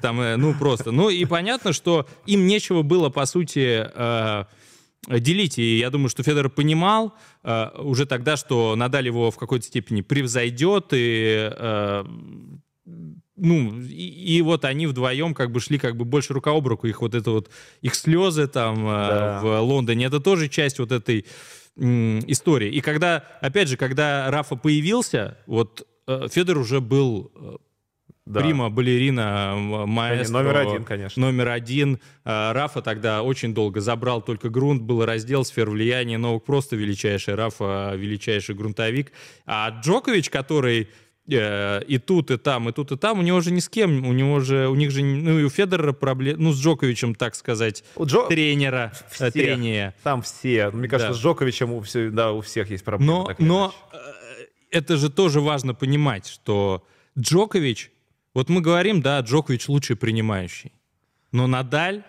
там, 0.01 0.21
э, 0.21 0.37
ну, 0.37 0.55
просто. 0.55 0.91
Ну, 0.93 1.09
и 1.11 1.25
понятно, 1.25 1.73
что 1.73 2.07
им 2.27 2.47
нечего 2.47 2.83
было, 2.83 3.11
по 3.11 3.27
сути, 3.27 3.87
э, 3.95 4.45
делить. 5.09 5.59
И 5.59 5.79
я 5.79 5.91
думаю, 5.91 6.09
что 6.09 6.23
Федор 6.23 6.51
понимал 6.51 7.15
э, 7.45 7.69
уже 7.79 8.05
тогда, 8.07 8.37
что 8.37 8.75
Надаль 8.77 9.07
его 9.07 9.31
в 9.31 9.37
какой-то 9.37 9.65
степени 9.67 10.03
превзойдет, 10.03 10.87
и 10.93 11.51
э, 11.51 12.05
ну, 13.37 13.81
и, 13.81 14.37
и 14.37 14.43
вот 14.43 14.65
они 14.65 14.87
вдвоем 14.87 15.35
как 15.35 15.53
бы 15.53 15.61
шли 15.61 15.79
как 15.79 15.97
бы 15.97 16.05
больше 16.05 16.33
рука 16.33 16.51
об 16.51 16.67
руку, 16.67 16.87
их 16.87 17.01
вот 17.01 17.15
это 17.15 17.31
вот, 17.31 17.51
их 17.83 17.95
слезы 17.95 18.49
там 18.49 18.87
э, 18.87 18.91
Да. 18.91 19.41
в 19.43 19.61
Лондоне, 19.61 20.07
это 20.07 20.21
тоже 20.21 20.49
часть 20.49 20.79
вот 20.79 20.93
этой 20.93 21.25
истории. 21.77 22.71
И 22.71 22.81
когда, 22.81 23.25
опять 23.41 23.69
же, 23.69 23.77
когда 23.77 24.29
Рафа 24.33 24.57
появился, 24.57 25.39
вот 25.47 25.83
э, 25.83 25.85
Федор 26.31 26.59
уже 26.59 26.81
был 26.81 27.31
э, 27.35 27.57
Да. 28.27 28.41
прима, 28.41 28.71
балерина, 28.71 29.55
маэстро. 29.87 30.39
номер 30.43 30.57
один, 30.59 30.85
конечно. 30.85 31.21
Номер 31.21 31.49
один. 31.49 31.99
А, 32.25 32.53
Рафа 32.53 32.83
тогда 32.83 33.23
очень 33.23 33.55
долго 33.55 33.81
забрал 33.81 34.21
только 34.23 34.49
грунт, 34.51 34.83
был 34.83 35.05
раздел 35.05 35.45
сфер 35.45 35.71
влияния, 35.71 36.19
Новак 36.19 36.45
просто 36.45 36.77
величайший, 36.77 37.35
Рафа 37.35 37.93
величайший 37.97 38.55
грунтовик. 38.55 39.13
А 39.47 39.71
Джокович, 39.83 40.29
который 40.31 40.89
э, 41.31 41.83
и 41.87 41.99
тут, 41.99 42.31
и 42.31 42.37
там, 42.39 42.69
и 42.69 42.73
тут, 42.73 42.93
и 42.93 42.97
там, 42.97 43.19
у 43.19 43.23
него 43.23 43.41
же 43.41 43.51
ни 43.51 43.61
с 43.61 43.69
кем, 43.69 44.07
у 44.07 44.13
него 44.13 44.41
же, 44.41 44.69
у 44.69 44.75
них 44.75 44.91
же, 44.91 45.03
ну 45.03 45.39
и 45.39 45.45
у 45.45 45.51
Федора 45.51 45.93
проблемы, 45.93 46.43
ну 46.43 46.53
с 46.53 46.61
Джоковичем, 46.63 47.15
так 47.15 47.35
сказать, 47.35 47.85
У 47.97 48.05
Джо- 48.05 48.29
тренера, 48.29 48.93
э, 48.95 49.15
Всех. 49.15 49.33
трения. 49.35 49.95
Там 50.03 50.23
все. 50.23 50.71
Мне 50.71 50.89
кажется, 50.89 51.13
Да. 51.13 51.19
с 51.19 51.23
Джоковичем 51.23 51.73
у, 51.73 51.81
все, 51.83 52.09
да, 52.11 52.33
у 52.33 52.41
всех 52.41 52.71
есть 52.71 52.85
проблемы. 52.85 53.13
Но, 53.13 53.35
но 53.39 53.75
иначе. 53.93 54.18
Это 54.71 54.97
же 54.97 55.11
тоже 55.11 55.41
важно 55.41 55.75
понимать, 55.75 56.27
что 56.27 56.87
Джокович, 57.19 57.91
вот 58.35 58.49
мы 58.49 58.61
говорим, 58.61 59.03
да, 59.03 59.21
Джокович 59.21 59.69
лучший 59.69 59.97
принимающий, 59.97 60.73
но 61.33 61.47
Надаль 61.47 62.03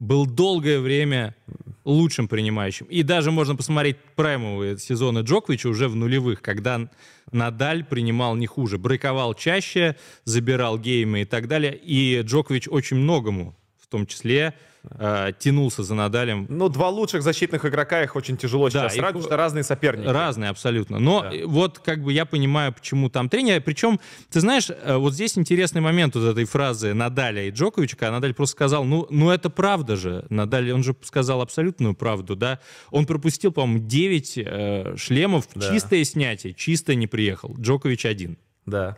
был 0.00 0.26
долгое 0.26 0.80
время 0.80 1.36
лучшим 1.84 2.26
принимающим. 2.26 2.86
И 2.86 3.02
даже 3.02 3.30
можно 3.30 3.54
посмотреть 3.54 3.98
праймовые 4.16 4.78
сезоны 4.78 5.20
Джоковича 5.20 5.68
уже 5.68 5.88
в 5.88 5.96
нулевых, 5.96 6.40
когда 6.42 6.88
Надаль 7.32 7.84
принимал 7.84 8.34
не 8.34 8.46
хуже, 8.46 8.78
брейковал 8.78 9.34
чаще, 9.34 9.96
забирал 10.24 10.78
геймы 10.78 11.22
и 11.22 11.24
так 11.24 11.48
далее. 11.48 11.76
И 11.76 12.22
Джокович 12.22 12.68
очень 12.68 12.96
многому, 12.96 13.54
том 13.90 14.06
числе, 14.06 14.54
э, 14.98 15.32
тянулся 15.38 15.82
за 15.82 15.94
Надалем 15.94 16.46
Ну, 16.48 16.68
два 16.70 16.88
лучших 16.88 17.22
защитных 17.22 17.66
игрока, 17.66 18.02
их 18.02 18.16
очень 18.16 18.36
тяжело 18.38 18.70
Да, 18.70 18.70
сейчас 18.88 18.96
их- 18.96 19.02
потому 19.02 19.22
что 19.22 19.36
разные 19.36 19.62
соперники. 19.62 20.06
Разные 20.08 20.48
абсолютно. 20.48 20.98
Но 20.98 21.20
Да. 21.22 21.30
вот 21.44 21.78
как 21.80 22.02
бы 22.02 22.12
я 22.12 22.24
понимаю, 22.24 22.72
почему 22.72 23.10
там 23.10 23.28
тренер. 23.28 23.60
Причем, 23.60 24.00
ты 24.30 24.40
знаешь, 24.40 24.70
э, 24.70 24.96
вот 24.96 25.12
здесь 25.12 25.36
интересный 25.36 25.82
момент 25.82 26.14
вот 26.14 26.24
этой 26.24 26.44
фразы 26.46 26.94
Надаля 26.94 27.44
и 27.46 27.50
Джоковича, 27.50 27.96
когда 27.96 28.12
Надаль 28.12 28.32
просто 28.32 28.52
сказал, 28.56 28.84
ну, 28.84 29.06
ну 29.10 29.30
это 29.30 29.50
правда 29.50 29.96
же. 29.96 30.24
Надаль, 30.30 30.72
он 30.72 30.82
же 30.82 30.96
сказал 31.02 31.42
абсолютную 31.42 31.94
правду, 31.94 32.34
да. 32.36 32.58
Он 32.90 33.04
пропустил, 33.04 33.52
по-моему, 33.52 33.86
9 33.86 34.38
э, 34.38 34.94
шлемов, 34.96 35.46
Да. 35.54 35.70
чистое 35.72 36.04
снятие, 36.04 36.54
чисто 36.54 36.94
не 36.94 37.06
приехал. 37.06 37.54
Джокович 37.58 38.06
один. 38.06 38.38
Да. 38.64 38.96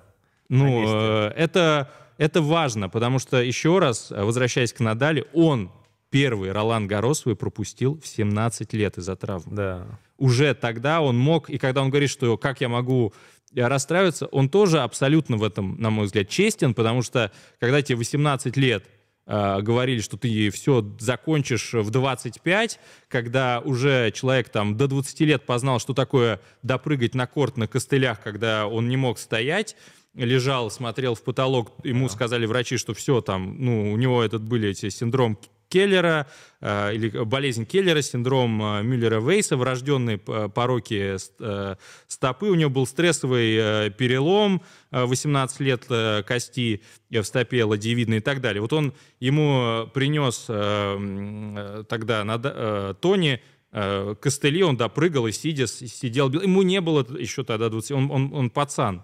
Ну, 0.49 0.84
э, 0.86 1.32
это, 1.36 1.90
это 2.19 2.43
важно, 2.43 2.89
потому 2.89 3.19
что, 3.19 3.43
еще 3.43 3.79
раз, 3.79 4.11
э, 4.11 4.23
возвращаясь 4.23 4.73
к 4.73 4.81
Надале, 4.81 5.25
он 5.33 5.71
первый 6.11 6.53
Ролан 6.53 6.87
Гарос 6.87 7.21
свой 7.21 7.37
пропустил 7.37 7.99
в 8.01 8.07
17 8.07 8.73
лет 8.75 8.99
из-за 8.99 9.17
травмы 9.17 9.55
Да. 9.57 9.87
уже 10.19 10.55
тогда 10.55 11.01
он 11.01 11.19
мог, 11.19 11.49
и 11.51 11.59
когда 11.59 11.83
он 11.83 11.91
говорит, 11.91 12.11
что 12.11 12.37
как 12.37 12.61
я 12.61 12.69
могу 12.69 13.13
э, 13.55 13.67
расстраиваться, 13.67 14.27
он 14.27 14.49
тоже 14.49 14.81
абсолютно 14.81 15.37
в 15.37 15.43
этом, 15.45 15.81
на 15.81 15.91
мой 15.91 16.07
взгляд, 16.07 16.29
честен, 16.29 16.75
потому 16.75 17.03
что 17.03 17.33
когда 17.59 17.83
тебе 17.83 17.97
18 17.97 18.57
лет 18.57 18.85
э, 19.27 19.61
говорили, 19.61 20.01
что 20.01 20.16
ты 20.16 20.51
все 20.51 20.85
закончишь 20.99 21.75
в 21.75 21.91
25, 21.91 22.79
когда 23.09 23.61
уже 23.61 24.11
человек 24.12 24.49
там 24.49 24.77
до 24.77 24.89
20 24.89 25.20
лет 25.20 25.47
познал, 25.47 25.79
что 25.79 25.95
такое 25.95 26.41
допрыгать 26.62 27.14
на 27.14 27.27
корт 27.27 27.57
на 27.57 27.66
костылях, 27.66 28.20
когда 28.20 28.66
он 28.66 28.89
не 28.89 28.97
мог 28.97 29.18
стоять, 29.18 29.77
лежал, 30.14 30.70
смотрел 30.70 31.14
в 31.14 31.23
потолок, 31.23 31.73
ему 31.85 32.09
сказали 32.09 32.47
врачи, 32.47 32.77
что 32.77 32.95
все 32.95 33.20
там, 33.20 33.57
ну, 33.59 33.93
у 33.93 33.97
него 33.97 34.23
этот 34.23 34.43
были 34.43 34.68
эти 34.68 34.89
синдром 34.89 35.39
Келлера, 35.73 36.27
э, 36.61 36.95
или 36.95 37.09
болезнь 37.25 37.64
Келлера, 37.64 38.03
синдром 38.03 38.62
э, 38.62 38.83
Мюллера-Вейса, 38.83 39.57
врожденные 39.57 40.18
пороки 40.18 41.16
ст- 41.16 41.33
э, 41.41 41.77
стопы. 42.07 42.47
У 42.51 42.55
него 42.55 42.70
был 42.70 42.87
стрессовый 42.87 43.57
э, 43.57 43.91
перелом, 43.91 44.61
э, 44.91 45.05
18 45.05 45.61
лет 45.61 45.85
э, 45.89 46.23
кости 46.27 46.83
э, 47.11 47.20
в 47.20 47.25
стопе 47.25 47.64
ладьевидной 47.64 48.18
и 48.18 48.20
так 48.20 48.41
далее. 48.41 48.61
Вот 48.61 48.73
он 48.73 48.93
ему 49.20 49.89
принес 49.95 50.45
э, 50.49 50.53
э, 50.53 51.85
тогда 51.89 52.25
на, 52.25 52.41
э, 52.45 52.95
Тони 53.01 53.41
э, 53.73 54.14
костыли, 54.20 54.62
он 54.62 54.77
допрыгал 54.77 55.27
и 55.27 55.33
сидя, 55.33 55.66
сидел. 55.66 56.31
Ему 56.31 56.62
не 56.62 56.81
было 56.81 57.07
еще 57.18 57.45
тогда 57.45 57.70
20, 57.70 57.91
он, 57.93 58.11
он, 58.11 58.35
он 58.35 58.51
пацан. 58.51 59.03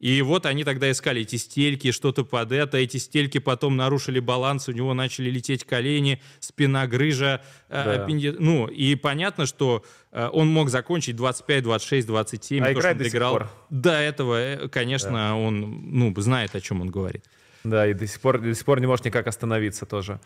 И 0.00 0.22
вот 0.22 0.46
они 0.46 0.62
тогда 0.62 0.88
искали 0.92 1.22
эти 1.22 1.34
стельки, 1.36 1.90
что-то 1.90 2.24
под 2.24 2.52
это. 2.52 2.76
Эти 2.78 2.98
стельки 2.98 3.38
потом 3.38 3.76
нарушили 3.76 4.20
баланс, 4.20 4.68
у 4.68 4.72
него 4.72 4.94
начали 4.94 5.28
лететь 5.28 5.64
колени, 5.64 6.22
спина, 6.38 6.86
грыжа. 6.86 7.42
э, 7.68 7.84
Да. 7.84 7.94
аппенди- 8.06 8.36
Ну, 8.38 8.66
и 8.68 8.94
понятно, 8.94 9.44
что 9.46 9.84
э, 10.12 10.28
он 10.32 10.48
мог 10.48 10.70
закончить 10.70 11.16
25, 11.16 11.64
26, 11.64 12.06
27. 12.06 12.62
А 12.62 12.66
то, 12.66 12.72
играет 12.72 12.82
что 12.84 12.90
он 12.92 12.98
до 12.98 13.04
сих 13.04 13.12
доиграл. 13.12 13.32
пор. 13.32 13.48
До 13.70 13.90
этого, 13.92 14.34
э, 14.40 14.68
конечно, 14.68 15.36
он 15.38 15.60
ну, 15.92 16.14
знает, 16.20 16.54
о 16.54 16.60
чем 16.60 16.80
он 16.80 16.90
говорит. 16.90 17.24
Да, 17.64 17.86
и 17.86 17.92
до 17.92 18.06
сих 18.06 18.20
пор, 18.20 18.38
до 18.40 18.54
сих 18.54 18.64
пор 18.64 18.80
не 18.80 18.86
может 18.86 19.04
никак 19.04 19.26
остановиться 19.26 19.84
тоже. 19.84 20.20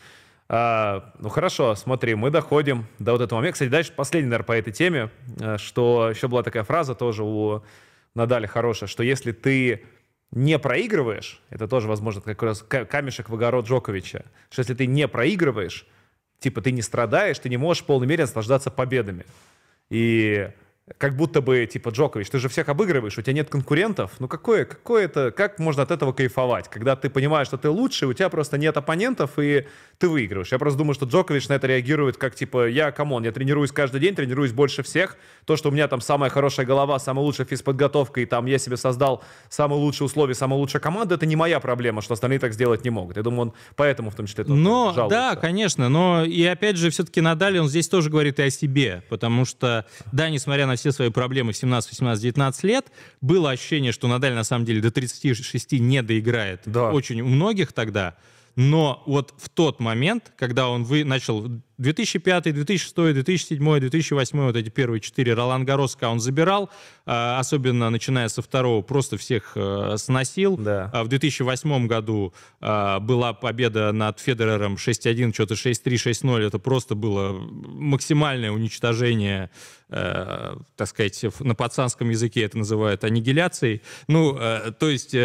А, 0.48 1.12
ну 1.18 1.30
хорошо, 1.30 1.74
смотри, 1.76 2.14
мы 2.14 2.30
доходим 2.30 2.84
до 2.98 3.12
вот 3.12 3.22
этого 3.22 3.38
момента. 3.38 3.54
Кстати, 3.54 3.70
дальше 3.70 3.92
последний, 3.96 4.28
наверное, 4.28 4.44
по 4.46 4.52
этой 4.52 4.72
теме, 4.72 5.08
что 5.56 6.10
еще 6.10 6.28
была 6.28 6.42
такая 6.42 6.62
фраза 6.62 6.94
тоже 6.94 7.22
у 7.24 7.62
Надаля 8.14 8.46
хорошая, 8.46 8.88
что 8.88 9.02
если 9.02 9.32
ты 9.32 9.84
не 10.30 10.58
проигрываешь, 10.58 11.40
это 11.50 11.68
тоже, 11.68 11.88
возможно, 11.88 12.20
как 12.20 12.42
раз 12.42 12.62
ка- 12.62 12.84
камешек 12.84 13.28
в 13.28 13.34
огород 13.34 13.66
Джоковича, 13.66 14.24
что 14.50 14.60
если 14.60 14.74
ты 14.74 14.86
не 14.86 15.08
проигрываешь, 15.08 15.86
типа 16.38 16.60
ты 16.60 16.72
не 16.72 16.82
страдаешь, 16.82 17.38
ты 17.38 17.48
не 17.48 17.56
можешь 17.56 17.82
в 17.82 17.86
полной 17.86 18.06
мере 18.06 18.24
наслаждаться 18.24 18.70
победами. 18.70 19.24
И 19.90 20.50
как 20.98 21.16
будто 21.16 21.40
бы, 21.40 21.64
типа, 21.66 21.90
Джокович, 21.90 22.28
ты 22.28 22.38
же 22.38 22.48
всех 22.48 22.68
обыгрываешь, 22.68 23.16
у 23.16 23.22
тебя 23.22 23.34
нет 23.34 23.48
конкурентов. 23.48 24.12
Ну 24.18 24.28
какое, 24.28 24.64
какое 24.64 25.04
это, 25.04 25.30
как 25.30 25.58
можно 25.58 25.82
от 25.82 25.90
этого 25.90 26.12
кайфовать? 26.12 26.68
Когда 26.68 26.96
ты 26.96 27.08
понимаешь, 27.08 27.46
что 27.46 27.56
ты 27.56 27.68
лучший, 27.68 28.08
у 28.08 28.12
тебя 28.12 28.28
просто 28.28 28.58
нет 28.58 28.76
оппонентов, 28.76 29.38
и 29.38 29.66
ты 30.03 30.09
выигрываешь. 30.09 30.50
Я 30.50 30.59
просто 30.59 30.78
думаю, 30.78 30.94
что 30.94 31.07
Джокович 31.07 31.48
на 31.48 31.53
это 31.53 31.68
реагирует 31.68 32.16
как, 32.16 32.34
типа, 32.34 32.66
я, 32.66 32.90
come 32.90 33.09
on, 33.09 33.22
я 33.22 33.30
тренируюсь 33.30 33.70
каждый 33.70 34.00
день, 34.00 34.16
тренируюсь 34.16 34.50
больше 34.50 34.82
всех. 34.82 35.16
То, 35.44 35.57
что 35.57 35.68
у 35.68 35.72
меня 35.72 35.86
там 35.86 36.00
самая 36.00 36.28
хорошая 36.28 36.66
голова, 36.66 36.98
самая 36.98 37.24
лучшая 37.24 37.46
физподготовка, 37.46 38.20
и 38.20 38.26
там 38.26 38.46
я 38.46 38.59
себе 38.59 38.76
создал 38.76 39.22
самые 39.48 39.78
лучшие 39.78 40.07
условия, 40.07 40.34
самая 40.34 40.59
лучшая 40.59 40.82
команда, 40.82 41.14
это 41.14 41.24
не 41.24 41.36
моя 41.36 41.61
проблема, 41.61 42.03
что 42.03 42.14
остальные 42.14 42.40
так 42.40 42.53
сделать 42.53 42.82
не 42.82 42.90
могут. 42.90 43.16
Я 43.16 43.22
думаю, 43.22 43.42
он 43.42 43.53
поэтому 43.76 44.11
в 44.11 44.16
том 44.16 44.26
числе 44.26 44.42
Но, 44.44 44.92
жалуется. 44.92 45.09
да, 45.09 45.36
конечно, 45.36 45.88
но 45.88 46.24
и 46.24 46.44
опять 46.46 46.78
же, 46.78 46.90
все-таки 46.90 47.20
Надаль, 47.20 47.61
он 47.61 47.68
здесь 47.68 47.86
тоже 47.86 48.11
говорит 48.11 48.40
и 48.40 48.42
о 48.42 48.50
себе, 48.50 49.05
потому 49.09 49.44
что, 49.44 49.86
да, 50.11 50.30
несмотря 50.30 50.66
на 50.66 50.74
все 50.74 50.90
свои 50.90 51.11
проблемы 51.11 51.53
в 51.53 51.57
17, 51.57 51.92
18, 51.92 52.20
19 52.20 52.64
лет, 52.64 52.86
было 53.20 53.53
ощущение, 53.53 53.92
что 53.92 54.09
Надаль 54.09 54.34
на 54.34 54.42
самом 54.42 54.64
деле 54.64 54.80
до 54.80 54.90
36 54.90 55.74
не 55.74 56.03
доиграет. 56.03 56.62
Да. 56.66 56.90
Очень 56.90 57.20
у 57.20 57.28
многих 57.28 57.72
тогда. 57.72 58.16
Но 58.57 59.03
вот 59.07 59.34
в 59.38 59.48
тот 59.48 59.80
момент, 59.80 60.32
когда 60.36 60.68
он 60.68 60.84
вы, 60.84 61.05
начал 61.05 61.48
2005, 61.78 62.44
2006, 62.52 62.94
2007, 62.94 63.80
2008, 63.80 64.38
вот 64.40 64.56
эти 64.56 64.68
первые 64.68 65.00
четыре 65.00 65.34
Ролан 65.34 65.64
Гароска 65.64 66.08
он 66.08 66.20
забирал, 66.20 66.70
а, 67.06 67.38
особенно 67.38 67.90
начиная 67.90 68.28
со 68.28 68.42
второго, 68.42 68.82
просто 68.82 69.16
всех 69.16 69.52
э, 69.56 69.96
сносил. 69.96 70.56
Да. 70.56 70.90
А 70.92 71.02
в 71.02 71.08
2008 71.08 71.86
году 71.86 72.32
а, 72.60 73.00
была 73.00 73.32
победа 73.32 73.92
над 73.92 74.20
Федерером 74.20 74.74
6-1, 74.74 75.32
что-то 75.32 75.54
6-3, 75.54 75.94
6-0. 75.94 76.46
Это 76.46 76.58
просто 76.58 76.94
было 76.94 77.32
максимальное 77.32 78.52
уничтожение, 78.52 79.50
э, 79.88 80.56
так 80.76 80.88
сказать, 80.88 81.24
на 81.40 81.54
пацанском 81.54 82.10
языке 82.10 82.42
это 82.42 82.58
называют 82.58 83.04
аннигиляцией. 83.04 83.82
Ну, 84.08 84.36
э, 84.38 84.72
то 84.78 84.88
есть... 84.88 85.16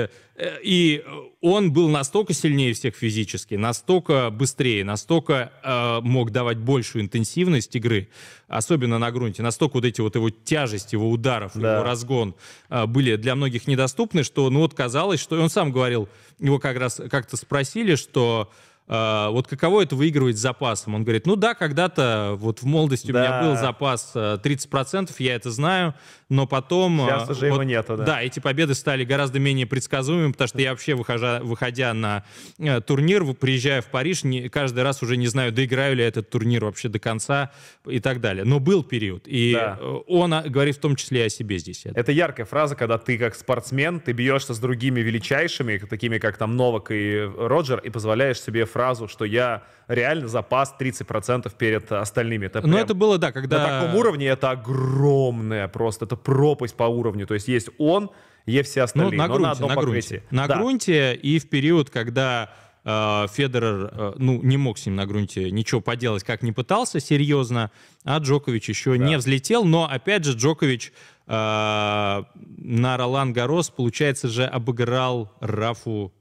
И 0.63 1.03
он 1.41 1.73
был 1.73 1.89
настолько 1.89 2.33
сильнее 2.33 2.73
всех 2.73 2.95
физически, 2.95 3.55
настолько 3.55 4.29
быстрее, 4.29 4.83
настолько 4.83 5.51
э, 5.63 5.99
мог 6.01 6.31
давать 6.37 6.59
большую 6.59 7.03
интенсивность 7.03 7.75
игры, 7.75 8.09
особенно 8.47 8.99
на 8.99 9.09
грунте. 9.09 9.41
Настолько 9.41 9.77
вот 9.77 9.85
эти 9.85 10.01
вот 10.01 10.13
его 10.13 10.29
тяжесть, 10.29 10.93
его 10.93 11.09
ударов, 11.09 11.53
да. 11.55 11.77
его 11.77 11.83
разгон 11.83 12.35
э, 12.69 12.85
были 12.85 13.15
для 13.15 13.33
многих 13.33 13.65
недоступны, 13.65 14.21
что 14.21 14.47
ну 14.51 14.59
вот 14.59 14.75
казалось, 14.75 15.19
что 15.19 15.35
и 15.35 15.39
он 15.39 15.49
сам 15.49 15.71
говорил, 15.71 16.07
его 16.37 16.59
как 16.59 16.77
раз 16.77 17.01
как-то 17.09 17.37
спросили, 17.37 17.95
что 17.95 18.51
Uh, 18.87 19.31
вот 19.31 19.47
каково 19.47 19.83
это 19.83 19.95
выигрывать 19.95 20.37
с 20.37 20.39
запасом? 20.39 20.95
Он 20.95 21.03
говорит, 21.03 21.25
ну 21.25 21.35
да, 21.35 21.55
когда-то 21.55 22.35
вот 22.37 22.61
в 22.61 22.65
молодости 22.65 23.11
да. 23.11 23.19
у 23.19 23.21
меня 23.21 23.41
был 23.41 23.59
запас 23.59 24.13
30%, 24.15 25.11
я 25.19 25.35
это 25.35 25.51
знаю, 25.51 25.93
но 26.29 26.47
потом... 26.47 26.99
Сейчас 26.99 27.29
уже 27.29 27.49
вот, 27.49 27.55
его 27.55 27.63
нету, 27.63 27.97
да. 27.97 28.03
Да, 28.05 28.21
эти 28.21 28.39
победы 28.39 28.75
стали 28.75 29.03
гораздо 29.03 29.39
менее 29.39 29.65
предсказуемыми, 29.65 30.31
потому 30.31 30.47
что 30.47 30.61
я 30.61 30.71
вообще, 30.71 30.95
выхожа, 30.95 31.41
выходя 31.43 31.93
на 31.93 32.23
э, 32.59 32.81
турнир, 32.81 33.25
приезжая 33.33 33.81
в 33.81 33.87
Париж, 33.87 34.23
не, 34.23 34.49
каждый 34.49 34.83
раз 34.83 35.01
уже 35.03 35.17
не 35.17 35.27
знаю, 35.27 35.51
доиграю 35.51 35.95
ли 35.95 36.03
этот 36.03 36.29
турнир 36.29 36.65
вообще 36.65 36.89
до 36.89 36.99
конца 36.99 37.51
и 37.85 37.99
так 37.99 38.21
далее. 38.21 38.43
Но 38.45 38.59
был 38.59 38.83
период, 38.83 39.23
и 39.25 39.53
да. 39.53 39.79
он 40.07 40.33
говорит 40.45 40.77
в 40.77 40.79
том 40.79 40.95
числе 40.95 41.25
о 41.25 41.29
себе 41.29 41.57
здесь. 41.57 41.85
Это 41.85 42.11
яркая 42.11 42.45
фраза, 42.45 42.75
когда 42.75 42.97
ты 42.97 43.17
как 43.17 43.35
спортсмен, 43.35 43.99
ты 43.99 44.11
бьешься 44.11 44.53
с 44.53 44.59
другими 44.59 44.99
величайшими, 44.99 45.77
такими 45.77 46.17
как 46.17 46.37
там 46.37 46.55
Новак 46.55 46.91
и 46.91 47.29
Роджер, 47.37 47.79
и 47.79 47.89
позволяешь 47.89 48.41
себе 48.41 48.65
фразу, 48.65 48.76
что 49.07 49.25
я 49.25 49.63
реально 49.87 50.27
запас 50.27 50.75
30% 50.79 51.51
перед 51.57 51.91
остальными. 51.91 52.45
Это 52.45 52.65
Но 52.65 52.77
это 52.77 52.93
было, 52.93 53.17
да, 53.17 53.31
когда... 53.31 53.57
На 53.59 53.81
таком 53.81 53.95
уровне 53.95 54.27
это 54.27 54.51
огромное 54.51 55.67
просто, 55.67 56.05
это 56.05 56.15
пропасть 56.15 56.75
по 56.75 56.83
уровню. 56.83 57.27
То 57.27 57.33
есть 57.33 57.47
есть 57.47 57.69
он, 57.77 58.11
есть 58.45 58.71
все 58.71 58.83
остальные, 58.83 59.11
ну, 59.11 59.17
на 59.17 59.27
грунте, 59.27 59.43
на 59.43 59.51
одном 59.51 59.69
на 59.69 59.75
покрытии. 59.75 60.07
Грунте. 60.07 60.27
На 60.31 60.47
да. 60.47 60.57
грунте 60.57 61.15
и 61.15 61.39
в 61.39 61.49
период, 61.49 61.89
когда 61.89 62.51
э, 62.83 63.25
Федерер, 63.31 63.89
э, 63.91 64.13
ну, 64.17 64.41
не 64.41 64.57
мог 64.57 64.77
с 64.77 64.85
ним 64.85 64.95
на 64.95 65.05
грунте 65.05 65.51
ничего 65.51 65.81
поделать, 65.81 66.23
как 66.23 66.43
не 66.43 66.51
пытался 66.51 66.99
серьезно, 66.99 67.71
а 68.03 68.17
Джокович 68.19 68.69
еще 68.69 68.97
да. 68.97 69.03
не 69.03 69.17
взлетел, 69.17 69.65
но, 69.65 69.89
опять 69.89 70.23
же, 70.23 70.33
Джокович 70.37 70.93
э, 71.27 71.31
на 71.33 72.97
Ролан 72.97 73.33
Гарос, 73.33 73.69
получается 73.69 74.27
же, 74.27 74.45
обыграл 74.45 75.31
Рафу 75.39 76.13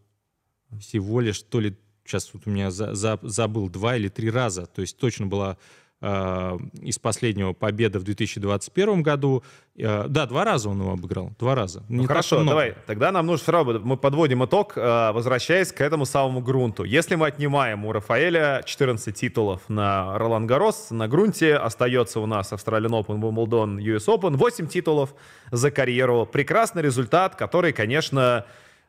всего 0.81 1.21
лишь 1.21 1.41
то 1.43 1.61
ли 1.61 1.77
сейчас 2.07 2.31
вот 2.33 2.43
у 2.47 2.51
меня 2.51 2.71
за, 2.71 2.95
за, 2.95 3.19
забыл 3.23 3.69
два 3.69 3.97
или 3.97 4.09
три 4.09 4.31
раза, 4.31 4.67
то 4.67 4.81
есть 4.81 4.99
точно 4.99 5.27
была 5.27 5.57
э, 6.01 6.59
из 6.83 6.99
последнего 6.99 7.53
победа 7.53 7.99
в 7.99 8.05
2021 8.05 9.03
году. 9.03 9.43
Э, 9.77 10.07
да, 10.09 10.27
два 10.27 10.45
раза 10.45 10.69
он 10.69 10.81
его 10.81 10.93
обыграл, 10.93 11.33
два 11.39 11.55
раза. 11.55 11.83
Ну, 11.89 12.03
Не 12.03 12.07
хорошо, 12.07 12.45
давай, 12.45 12.75
тогда 12.87 13.13
нам 13.13 13.27
нужно 13.27 13.43
все 13.43 13.53
равно, 13.53 13.81
мы 13.81 13.97
подводим 13.97 14.45
итог, 14.45 14.75
э, 14.77 15.13
возвращаясь 15.13 15.73
к 15.73 15.81
этому 15.81 16.07
самому 16.07 16.41
грунту. 16.41 16.85
Если 16.85 17.15
мы 17.15 17.27
отнимаем 17.27 17.85
у 17.85 17.93
Рафаэля 17.93 18.63
14 18.65 19.15
титулов 19.15 19.63
на 19.69 20.19
Ролан 20.19 20.47
Гарос, 20.47 20.91
на 20.91 21.09
грунте 21.09 21.57
остается 21.57 22.21
у 22.21 22.27
нас 22.27 22.53
Australian 22.53 23.05
Open, 23.05 23.21
Wimbledon, 23.21 23.79
US 23.79 24.07
Open, 24.07 24.37
8 24.37 24.67
титулов 24.69 25.15
за 25.51 25.71
карьеру. 25.71 26.27
Прекрасный 26.27 26.83
результат, 26.83 27.37
который, 27.37 27.73
конечно, 27.73 28.45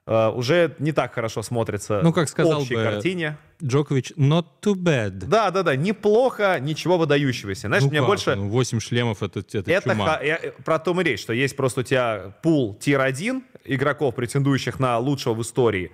уже 0.08 0.76
не 0.80 0.94
так 0.94 1.14
хорошо 1.14 1.44
смотрится 1.44 2.00
ну, 2.02 2.14
как 2.14 2.30
сказал 2.30 2.60
в 2.60 2.62
общей 2.64 2.76
бы 2.76 2.84
картине. 2.84 3.38
Джокович, 3.64 4.14
not 4.18 4.46
too 4.62 4.76
bad. 4.76 5.12
Да, 5.12 5.52
да, 5.52 5.64
да, 5.64 5.76
неплохо, 5.76 6.60
ничего 6.60 6.98
выдающегося. 6.98 7.68
Знаешь, 7.68 7.84
ну 7.84 7.90
мне 7.90 8.00
как? 8.00 8.08
больше... 8.08 8.36
Ну, 8.36 8.50
8 8.50 8.80
шлемов 8.80 9.24
это, 9.24 9.40
это, 9.40 9.60
это 9.60 9.90
чума. 9.90 10.06
Ха... 10.06 10.22
Я... 10.22 10.40
Про 10.64 10.80
то 10.80 11.00
и 11.00 11.04
речь, 11.04 11.22
что 11.22 11.34
есть 11.34 11.56
просто 11.56 11.82
у 11.82 11.84
тебя 11.84 12.36
пул 12.42 12.76
tier-1 12.76 13.42
игроков, 13.66 14.16
претендующих 14.16 14.80
на 14.80 14.98
лучшего 15.00 15.34
в 15.34 15.42
истории, 15.42 15.92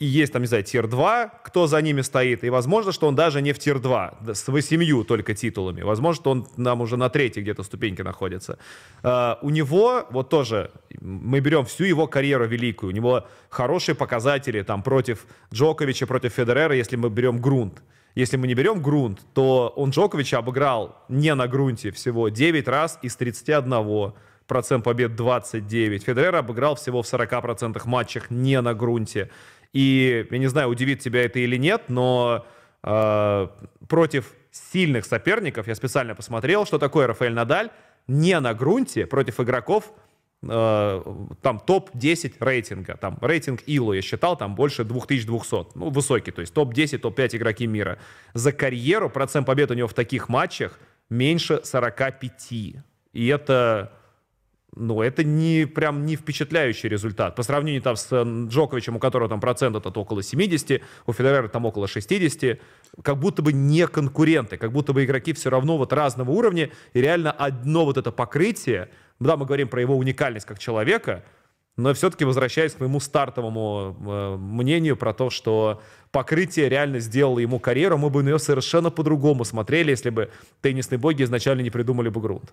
и 0.00 0.06
есть 0.06 0.32
там, 0.32 0.42
не 0.42 0.48
знаю, 0.48 0.62
tier-2, 0.62 1.30
кто 1.42 1.66
за 1.66 1.82
ними 1.82 2.02
стоит, 2.02 2.44
и 2.44 2.50
возможно, 2.50 2.92
что 2.92 3.08
он 3.08 3.16
даже 3.16 3.42
не 3.42 3.52
в 3.52 3.58
tier-2, 3.58 4.32
с 4.32 4.46
восемью 4.46 5.04
только 5.04 5.34
титулами. 5.34 5.82
Возможно, 5.82 6.22
что 6.22 6.30
он 6.30 6.46
нам 6.56 6.80
уже 6.80 6.96
на 6.96 7.08
третьей 7.08 7.42
где-то 7.42 7.64
ступеньке 7.64 8.04
находится. 8.04 8.58
Uh, 9.02 9.36
у 9.42 9.50
него, 9.50 10.06
вот 10.10 10.28
тоже, 10.28 10.70
мы 11.00 11.40
берем 11.40 11.64
всю 11.64 11.84
его 11.84 12.06
карьеру 12.06 12.46
великую, 12.46 12.92
у 12.92 12.94
него 12.94 13.26
хорошие 13.48 13.96
показатели 13.96 14.62
там 14.62 14.82
против 14.82 15.26
Джоковича, 15.52 16.06
против 16.06 16.32
Федерера, 16.32 16.76
если 16.76 16.96
мы 16.96 17.10
берем 17.10 17.40
грунт. 17.40 17.82
Если 18.14 18.36
мы 18.36 18.46
не 18.46 18.54
берем 18.54 18.80
грунт, 18.80 19.20
то 19.34 19.72
он 19.76 19.90
Джоковича 19.90 20.38
обыграл 20.38 20.96
не 21.08 21.34
на 21.34 21.48
грунте 21.48 21.90
всего 21.90 22.28
9 22.28 22.68
раз 22.68 22.98
из 23.02 23.16
31 23.16 24.12
процент 24.48 24.82
побед 24.82 25.14
29. 25.14 26.02
Федерер 26.02 26.34
обыграл 26.34 26.74
всего 26.74 27.02
в 27.02 27.06
40% 27.06 27.80
матчах 27.84 28.30
не 28.30 28.60
на 28.60 28.74
грунте. 28.74 29.30
И, 29.72 30.26
я 30.30 30.38
не 30.38 30.46
знаю, 30.46 30.68
удивит 30.68 31.00
тебя 31.00 31.24
это 31.24 31.38
или 31.38 31.56
нет, 31.56 31.84
но 31.88 32.46
э, 32.82 33.48
против 33.88 34.34
сильных 34.50 35.04
соперников, 35.04 35.68
я 35.68 35.74
специально 35.74 36.14
посмотрел, 36.14 36.66
что 36.66 36.78
такое 36.78 37.06
Рафаэль 37.06 37.34
Надаль, 37.34 37.70
не 38.06 38.38
на 38.40 38.54
грунте 38.54 39.06
против 39.06 39.40
игроков, 39.40 39.92
э, 40.42 41.02
там 41.42 41.60
топ-10 41.60 42.36
рейтинга, 42.40 42.96
там 42.96 43.18
рейтинг 43.20 43.62
Илу 43.66 43.92
я 43.92 44.02
считал, 44.02 44.36
там 44.36 44.54
больше 44.54 44.84
2200, 44.84 45.76
ну 45.76 45.90
высокий, 45.90 46.30
то 46.30 46.40
есть 46.40 46.54
топ-10, 46.54 46.98
топ-5 46.98 47.36
игроки 47.36 47.66
мира. 47.66 47.98
За 48.32 48.52
карьеру 48.52 49.10
процент 49.10 49.46
побед 49.46 49.70
у 49.70 49.74
него 49.74 49.88
в 49.88 49.94
таких 49.94 50.28
матчах 50.28 50.78
меньше 51.10 51.60
45. 51.62 52.52
И 53.12 53.26
это 53.26 53.92
ну, 54.76 55.02
это 55.02 55.24
не 55.24 55.66
прям 55.66 56.04
не 56.04 56.16
впечатляющий 56.16 56.88
результат. 56.88 57.34
По 57.34 57.42
сравнению 57.42 57.82
там 57.82 57.96
с 57.96 58.10
Джоковичем, 58.48 58.96
у 58.96 58.98
которого 58.98 59.28
там 59.28 59.40
процент 59.40 59.76
этот 59.76 59.96
около 59.96 60.22
70, 60.22 60.82
у 61.06 61.12
Федерера 61.12 61.48
там 61.48 61.64
около 61.64 61.88
60, 61.88 62.60
как 63.02 63.18
будто 63.18 63.42
бы 63.42 63.52
не 63.52 63.86
конкуренты, 63.86 64.56
как 64.56 64.72
будто 64.72 64.92
бы 64.92 65.04
игроки 65.04 65.32
все 65.32 65.50
равно 65.50 65.78
вот 65.78 65.92
разного 65.92 66.30
уровня, 66.30 66.70
и 66.92 67.00
реально 67.00 67.32
одно 67.32 67.84
вот 67.84 67.96
это 67.96 68.12
покрытие, 68.12 68.90
да, 69.18 69.36
мы 69.36 69.46
говорим 69.46 69.68
про 69.68 69.80
его 69.80 69.96
уникальность 69.96 70.46
как 70.46 70.58
человека, 70.58 71.24
но 71.76 71.94
все-таки 71.94 72.24
возвращаясь 72.24 72.74
к 72.74 72.80
моему 72.80 72.98
стартовому 72.98 73.96
э, 74.00 74.36
мнению 74.36 74.96
про 74.96 75.14
то, 75.14 75.30
что 75.30 75.80
покрытие 76.10 76.68
реально 76.68 76.98
сделало 76.98 77.38
ему 77.38 77.60
карьеру, 77.60 77.96
мы 77.98 78.10
бы 78.10 78.22
на 78.22 78.28
нее 78.28 78.38
совершенно 78.40 78.90
по-другому 78.90 79.44
смотрели, 79.44 79.90
если 79.90 80.10
бы 80.10 80.30
теннисные 80.60 80.98
боги 80.98 81.22
изначально 81.22 81.60
не 81.62 81.70
придумали 81.70 82.08
бы 82.08 82.20
грунт. 82.20 82.52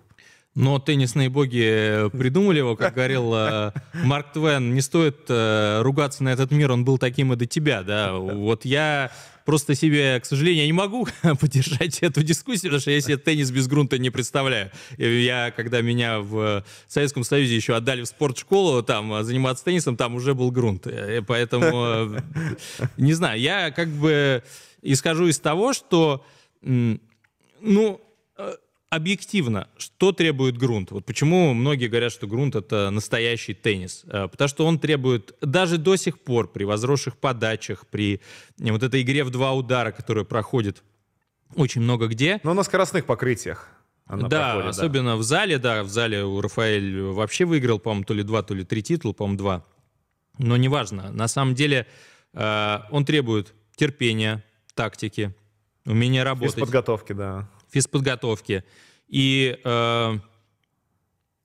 Но 0.56 0.78
теннисные 0.78 1.28
боги 1.28 2.08
придумали 2.16 2.58
его, 2.58 2.76
как 2.76 2.94
говорил 2.94 3.30
э, 3.34 3.72
Марк 3.92 4.32
Твен, 4.32 4.72
не 4.74 4.80
стоит 4.80 5.26
э, 5.28 5.82
ругаться 5.82 6.24
на 6.24 6.30
этот 6.30 6.50
мир, 6.50 6.72
он 6.72 6.82
был 6.82 6.96
таким 6.96 7.30
и 7.34 7.36
до 7.36 7.44
тебя, 7.44 7.82
да. 7.82 8.14
Вот 8.14 8.64
я 8.64 9.12
просто 9.44 9.74
себе, 9.74 10.18
к 10.18 10.24
сожалению, 10.24 10.64
не 10.64 10.72
могу 10.72 11.06
поддержать 11.40 11.98
эту 12.02 12.22
дискуссию, 12.22 12.70
потому 12.70 12.80
что 12.80 12.90
я 12.90 13.02
себе 13.02 13.18
теннис 13.18 13.50
без 13.50 13.68
грунта 13.68 13.98
не 13.98 14.08
представляю. 14.08 14.70
Я, 14.96 15.50
когда 15.50 15.82
меня 15.82 16.20
в 16.20 16.64
Советском 16.88 17.22
Союзе 17.22 17.54
еще 17.54 17.76
отдали 17.76 18.00
в 18.00 18.06
спортшколу, 18.06 18.82
там, 18.82 19.24
заниматься 19.24 19.62
теннисом, 19.62 19.98
там 19.98 20.14
уже 20.14 20.32
был 20.32 20.50
грунт. 20.50 20.86
Э, 20.86 21.20
поэтому, 21.20 22.16
не 22.96 23.12
знаю, 23.12 23.38
я 23.38 23.70
как 23.72 23.88
бы 23.88 24.42
исхожу 24.80 25.26
из 25.26 25.38
того, 25.38 25.74
что, 25.74 26.24
ну, 26.62 28.00
объективно, 28.96 29.68
что 29.76 30.12
требует 30.12 30.58
грунт? 30.58 30.90
Вот 30.90 31.06
почему 31.06 31.54
многие 31.54 31.86
говорят, 31.86 32.12
что 32.12 32.26
грунт 32.26 32.56
это 32.56 32.90
настоящий 32.90 33.54
теннис? 33.54 34.04
Э, 34.06 34.28
потому 34.28 34.48
что 34.48 34.66
он 34.66 34.78
требует 34.78 35.34
даже 35.40 35.78
до 35.78 35.96
сих 35.96 36.18
пор 36.18 36.50
при 36.50 36.64
возросших 36.64 37.16
подачах, 37.16 37.86
при 37.86 38.20
э, 38.58 38.72
вот 38.72 38.82
этой 38.82 39.02
игре 39.02 39.24
в 39.24 39.30
два 39.30 39.52
удара, 39.52 39.92
которая 39.92 40.24
проходит 40.24 40.82
очень 41.54 41.80
много 41.80 42.08
где. 42.08 42.40
Но 42.42 42.54
на 42.54 42.62
скоростных 42.62 43.06
покрытиях. 43.06 43.68
Она 44.06 44.28
да, 44.28 44.52
проходит, 44.52 44.70
особенно 44.70 45.10
да. 45.10 45.16
в 45.16 45.22
зале, 45.22 45.58
да, 45.58 45.82
в 45.82 45.88
зале 45.88 46.24
у 46.24 46.40
Рафаэль 46.40 47.00
вообще 47.00 47.44
выиграл, 47.44 47.78
по-моему, 47.78 48.04
то 48.04 48.14
ли 48.14 48.22
два, 48.22 48.42
то 48.42 48.54
ли 48.54 48.64
три 48.64 48.82
титула, 48.82 49.12
по-моему, 49.12 49.38
два. 49.38 49.64
Но 50.38 50.56
неважно. 50.56 51.10
На 51.10 51.28
самом 51.28 51.54
деле 51.54 51.86
э, 52.32 52.78
он 52.90 53.04
требует 53.04 53.54
терпения, 53.74 54.44
тактики, 54.74 55.34
умения 55.84 56.24
работать. 56.24 56.54
Физподготовки, 56.54 57.12
да. 57.12 57.48
Физподготовки. 57.70 58.64
И, 59.08 59.58
э, 59.62 60.18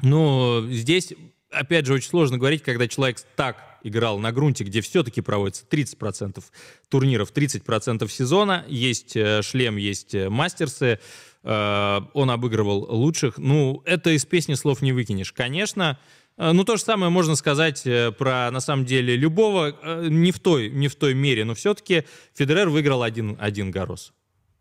ну, 0.01 0.68
здесь, 0.70 1.14
опять 1.51 1.86
же, 1.86 1.93
очень 1.93 2.09
сложно 2.09 2.38
говорить, 2.38 2.64
когда 2.64 2.88
человек 2.88 3.20
так 3.36 3.72
играл 3.84 4.20
на 4.20 4.32
грунте, 4.32 4.64
где 4.64 4.82
все-таки 4.82 5.22
проводится 5.22 5.66
30% 5.70 6.43
турниров, 6.89 7.32
30% 7.34 8.07
сезона, 8.09 8.66
есть 8.68 9.16
э, 9.16 9.41
шлем, 9.41 9.78
есть 9.78 10.14
э, 10.14 10.30
мастерсы, 10.30 10.99
э, 11.43 12.01
он 12.14 12.32
обыгрывал 12.32 12.88
лучших. 12.89 13.38
Ну, 13.38 13.82
это 13.86 14.12
из 14.12 14.26
песни 14.26 14.53
слов 14.53 14.82
не 14.82 14.93
выкинешь. 14.93 15.34
Конечно, 15.34 15.99
ну, 16.38 16.64
то 16.64 16.78
же 16.78 16.84
самое 16.84 17.12
можно 17.12 17.36
сказать 17.36 17.84
про, 18.18 18.49
на 18.51 18.62
самом 18.62 18.86
деле, 18.86 19.16
любого, 19.16 19.76
не 20.07 20.32
в 20.32 20.39
той, 20.39 20.70
не 20.70 20.88
в 20.88 20.95
той 20.95 21.14
мере, 21.14 21.43
но 21.43 21.53
все-таки 21.53 22.05
Федерер 22.34 22.70
выиграл 22.70 23.03
один, 23.03 23.38
один 23.39 23.70
Гарос. 23.70 24.14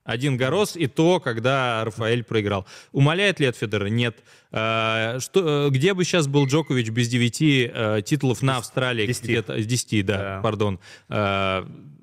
Один 0.04 0.36
Горос 0.36 0.76
и 0.76 0.86
то, 0.86 1.20
когда 1.20 1.84
Рафаэль 1.84 2.24
проиграл. 2.24 2.66
Умоляет 2.92 3.38
ли 3.40 3.46
от 3.46 3.56
Федера? 3.56 3.86
Нет. 3.86 4.18
А, 4.50 5.18
что, 5.20 5.66
э, 5.66 5.70
где 5.70 5.94
бы 5.94 6.04
сейчас 6.04 6.26
был 6.26 6.46
Джокович 6.46 6.88
без 6.88 7.08
9 7.08 7.42
э, 7.42 8.02
титулов 8.04 8.42
на 8.42 8.56
Австралии? 8.56 9.06
10. 9.06 9.24
Где-то, 9.24 9.62
10, 9.62 10.06
да, 10.06 10.18
да. 10.18 10.40
пардон. 10.40 10.80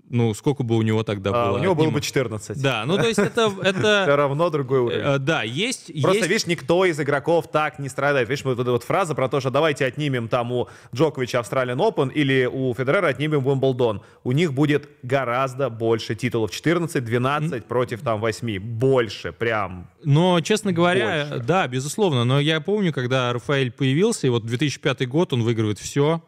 Ну, 0.10 0.34
сколько 0.34 0.64
бы 0.64 0.78
у 0.78 0.82
него 0.84 1.04
тогда 1.04 1.32
а, 1.34 1.48
было? 1.48 1.58
У 1.58 1.62
него 1.62 1.76
было 1.76 1.90
бы 1.90 2.00
14. 2.00 2.62
Да, 2.62 2.86
ну, 2.86 2.98
то 2.98 3.08
есть 3.08 3.20
это... 3.20 3.52
это 3.64 4.04
Все 4.04 4.16
равно 4.16 4.50
другой 4.50 4.80
уровень. 4.80 5.02
Э, 5.04 5.18
да, 5.20 5.44
есть... 5.44 5.92
Просто, 6.02 6.20
есть... 6.20 6.30
видишь, 6.30 6.46
никто 6.48 6.86
из 6.86 7.00
игроков 7.00 7.52
так 7.52 7.78
не 7.80 7.90
страдает. 7.90 8.30
Видишь, 8.30 8.46
вот 8.46 8.58
эта 8.58 8.72
вот 8.72 8.84
фраза 8.84 9.16
про 9.16 9.28
то, 9.28 9.42
что 9.42 9.50
давайте 9.50 9.86
отнимем 9.86 10.30
там 10.30 10.52
у 10.54 10.70
Джоковича 10.96 11.40
Австралиан 11.40 11.80
Open 11.80 12.12
или 12.14 12.46
у 12.46 12.74
Федерера 12.74 13.08
отнимем 13.08 13.46
Уимблдон. 13.46 14.02
У 14.24 14.32
них 14.32 14.54
будет 14.54 14.88
гораздо 15.04 15.70
больше 15.70 16.16
титулов. 16.16 16.52
14, 16.52 17.04
12 17.04 17.52
mm. 17.52 17.62
против 17.64 18.02
там 18.02 18.22
8. 18.22 18.60
Больше, 18.60 19.34
прям. 19.34 19.90
Но, 20.06 20.40
честно 20.40 20.72
говоря, 20.72 21.28
больше. 21.30 21.46
да, 21.46 21.68
безусловно. 21.68 22.24
Но 22.24 22.40
я 22.40 22.62
помню, 22.62 22.94
когда 22.94 23.34
Рафаэль 23.34 23.72
появился, 23.72 24.28
и 24.28 24.30
вот 24.30 24.46
2005 24.46 25.08
год 25.10 25.34
он 25.34 25.44
выигрывает 25.44 25.80
все 25.80 26.24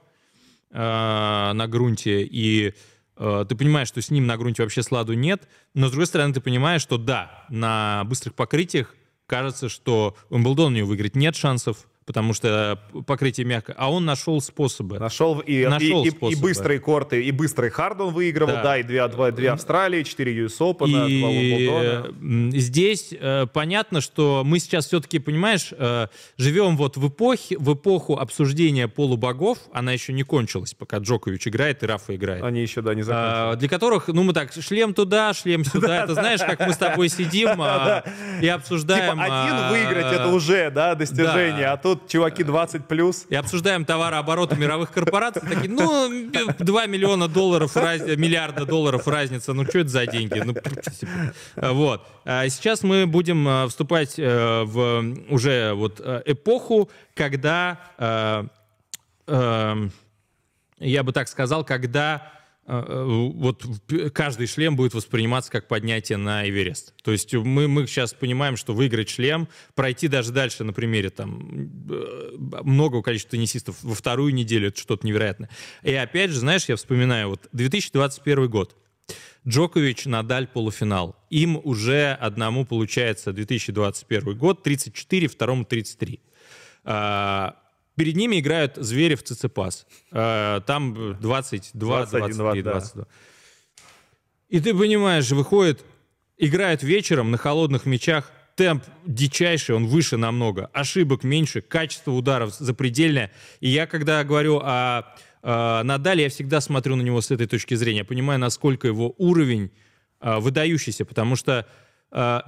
э, 0.72 0.78
на 0.78 1.68
грунте, 1.68 2.24
и 2.24 2.74
ты 3.20 3.56
понимаешь, 3.56 3.90
что 3.90 4.02
с 4.02 4.10
ним 4.10 4.26
на 4.28 4.38
грунте 4.38 4.64
вообще 4.64 4.82
сладу 4.82 5.14
нет, 5.14 5.48
но 5.74 5.88
с 5.88 5.92
другой 5.92 6.08
стороны 6.08 6.34
ты 6.34 6.40
понимаешь, 6.40 6.82
что 6.82 6.98
да, 6.98 7.46
на 7.50 8.04
быстрых 8.06 8.34
покрытиях 8.34 8.96
кажется, 9.28 9.68
что 9.68 10.16
Уимблдон 10.30 10.74
у 10.74 10.76
него 10.78 10.88
выиграть 10.88 11.16
нет 11.16 11.36
шансов, 11.36 11.89
потому 12.10 12.34
что 12.34 12.80
покрытие 13.06 13.46
мягкое, 13.46 13.76
а 13.78 13.92
он 13.92 14.04
нашел 14.04 14.42
способы. 14.42 14.98
Нашел 14.98 15.42
и, 15.42 15.68
нашел 15.68 16.04
и, 16.04 16.10
способы. 16.10 16.32
и, 16.32 16.42
быстрые 16.42 16.80
корты, 16.80 17.24
и 17.24 17.30
быстрый 17.30 17.70
хард 17.70 18.02
он 18.02 18.16
выигрывал, 18.16 18.54
да, 18.54 18.64
да 18.64 18.78
и 18.80 18.84
две, 18.84 19.08
две, 19.08 19.32
две 19.32 19.52
Австралии, 19.52 20.02
четыре 20.02 20.46
US 20.46 20.58
Open, 20.58 20.88
и 20.88 21.20
два 21.20 21.30
Уимблдона. 21.30 22.58
Здесь 22.60 23.10
э, 23.12 23.46
понятно, 23.54 24.02
что 24.02 24.42
мы 24.44 24.58
сейчас 24.58 24.88
все-таки, 24.88 25.20
понимаешь, 25.20 25.72
э, 25.72 26.08
живем 26.36 26.78
вот 26.78 26.98
в, 26.98 27.10
эпохе, 27.10 27.60
в 27.60 27.76
эпоху 27.76 28.18
обсуждения 28.18 28.88
полубогов, 28.88 29.60
она 29.72 29.92
еще 29.92 30.12
не 30.12 30.24
кончилась, 30.24 30.74
пока 30.74 30.98
Джокович 30.98 31.50
играет 31.50 31.84
и 31.84 31.86
Рафа 31.86 32.16
играет. 32.16 32.44
Они 32.44 32.60
еще, 32.60 32.82
да, 32.82 32.96
не 32.96 33.04
закончились. 33.04 33.34
А, 33.36 33.56
для 33.56 33.70
которых, 33.70 34.08
ну 34.08 34.24
мы 34.24 34.34
так, 34.34 34.52
шлем 34.52 34.96
туда, 34.96 35.32
шлем 35.36 35.64
сюда, 35.64 36.06
это 36.06 36.16
знаешь, 36.16 36.40
как 36.40 36.60
мы 36.66 36.74
с 36.74 36.78
тобой 36.78 37.10
сидим 37.10 37.50
а, 37.62 38.04
и 38.42 38.48
обсуждаем... 38.48 39.12
Типа 39.12 39.44
один 39.44 39.70
выиграть, 39.70 40.12
это 40.12 40.30
уже, 40.30 40.72
да, 40.72 40.96
достижение, 40.96 41.68
а 41.68 41.78
тут 41.78 41.99
чуваки 42.08 42.44
20 42.44 42.86
плюс. 42.86 43.26
И 43.30 43.36
обсуждаем 43.36 43.86
товарооборот 43.86 44.58
мировых 44.58 44.92
корпораций. 44.92 45.42
Такие, 45.42 45.70
ну, 45.70 46.10
2 46.60 46.86
миллиона 46.86 47.28
долларов, 47.28 47.76
раз... 47.76 48.02
миллиарда 48.02 48.66
долларов 48.66 49.08
разница. 49.08 49.54
Ну, 49.54 49.66
что 49.66 49.80
это 49.80 49.90
за 49.90 50.06
деньги? 50.06 50.40
Ну, 50.40 50.54
типа. 50.54 51.74
вот. 51.74 52.06
А 52.26 52.48
сейчас 52.50 52.84
мы 52.84 53.08
будем 53.08 53.48
а, 53.48 53.68
вступать 53.68 54.18
э, 54.18 54.64
в 54.64 55.16
уже 55.30 55.74
вот 55.74 56.00
э, 56.04 56.22
эпоху, 56.26 56.90
когда, 57.16 57.80
э, 59.28 59.88
я 60.80 61.04
бы 61.04 61.12
так 61.12 61.28
сказал, 61.28 61.64
когда 61.64 62.32
э, 62.36 62.39
вот 62.70 63.66
каждый 64.14 64.46
шлем 64.46 64.76
будет 64.76 64.94
восприниматься 64.94 65.52
как 65.52 65.68
поднятие 65.68 66.18
на 66.18 66.48
Эверест. 66.48 66.94
То 67.02 67.12
есть 67.12 67.34
мы, 67.34 67.68
мы 67.68 67.88
сейчас 67.88 68.14
понимаем, 68.14 68.58
что 68.58 68.74
выиграть 68.74 69.10
шлем, 69.10 69.48
пройти 69.74 70.08
даже 70.08 70.32
дальше 70.32 70.64
на 70.64 70.72
примере 70.72 71.10
там 71.10 71.72
э, 71.90 72.32
много 72.64 73.02
количества 73.02 73.32
теннисистов 73.32 73.76
во 73.82 73.96
вторую 73.96 74.34
неделю, 74.34 74.68
это 74.68 74.80
что-то 74.80 75.08
невероятное. 75.08 75.50
И 75.82 75.94
опять 75.94 76.30
же, 76.30 76.40
знаешь, 76.40 76.66
я 76.66 76.76
вспоминаю, 76.76 77.30
вот 77.30 77.48
2021 77.54 78.50
год. 78.50 78.76
Джокович, 79.48 80.06
Надаль, 80.06 80.48
полуфинал. 80.48 81.16
Им 81.32 81.60
уже 81.64 82.12
одному 82.12 82.66
получается 82.66 83.34
2021 83.34 84.38
год, 84.38 84.62
34, 84.62 85.28
второму 85.28 85.66
33. 85.66 86.20
Перед 88.00 88.16
ними 88.16 88.40
играют 88.40 88.78
Зверев, 88.78 89.22
Цицепас. 89.24 89.86
Э, 90.14 90.62
там 90.66 91.20
22, 91.20 92.06
21, 92.06 92.38
23, 92.38 92.62
22. 92.62 93.08
И 94.48 94.62
ты 94.62 94.74
понимаешь, 94.74 95.30
выходит, 95.32 95.84
играет 96.38 96.82
вечером 96.82 97.30
на 97.30 97.38
холодных 97.38 97.86
мячах, 97.86 98.32
темп 98.56 98.86
дичайший, 99.06 99.76
он 99.76 99.86
выше 99.88 100.16
намного, 100.16 100.70
ошибок 100.72 101.26
меньше, 101.26 101.60
качество 101.60 102.12
ударов 102.12 102.54
запредельное. 102.54 103.34
И 103.60 103.68
я, 103.68 103.86
когда 103.86 104.24
говорю 104.24 104.62
о, 104.64 105.04
о 105.42 105.84
Надале, 105.84 106.24
я 106.24 106.30
всегда 106.30 106.62
смотрю 106.62 106.96
на 106.96 107.02
него 107.02 107.20
с 107.20 107.32
этой 107.32 107.48
точки 107.48 107.74
зрения, 107.74 108.06
понимаю, 108.06 108.40
насколько 108.40 108.88
его 108.88 109.14
уровень 109.18 109.72
э, 110.22 110.40
выдающийся, 110.40 111.04
потому 111.04 111.36
что 111.36 111.68
э, 112.12 112.40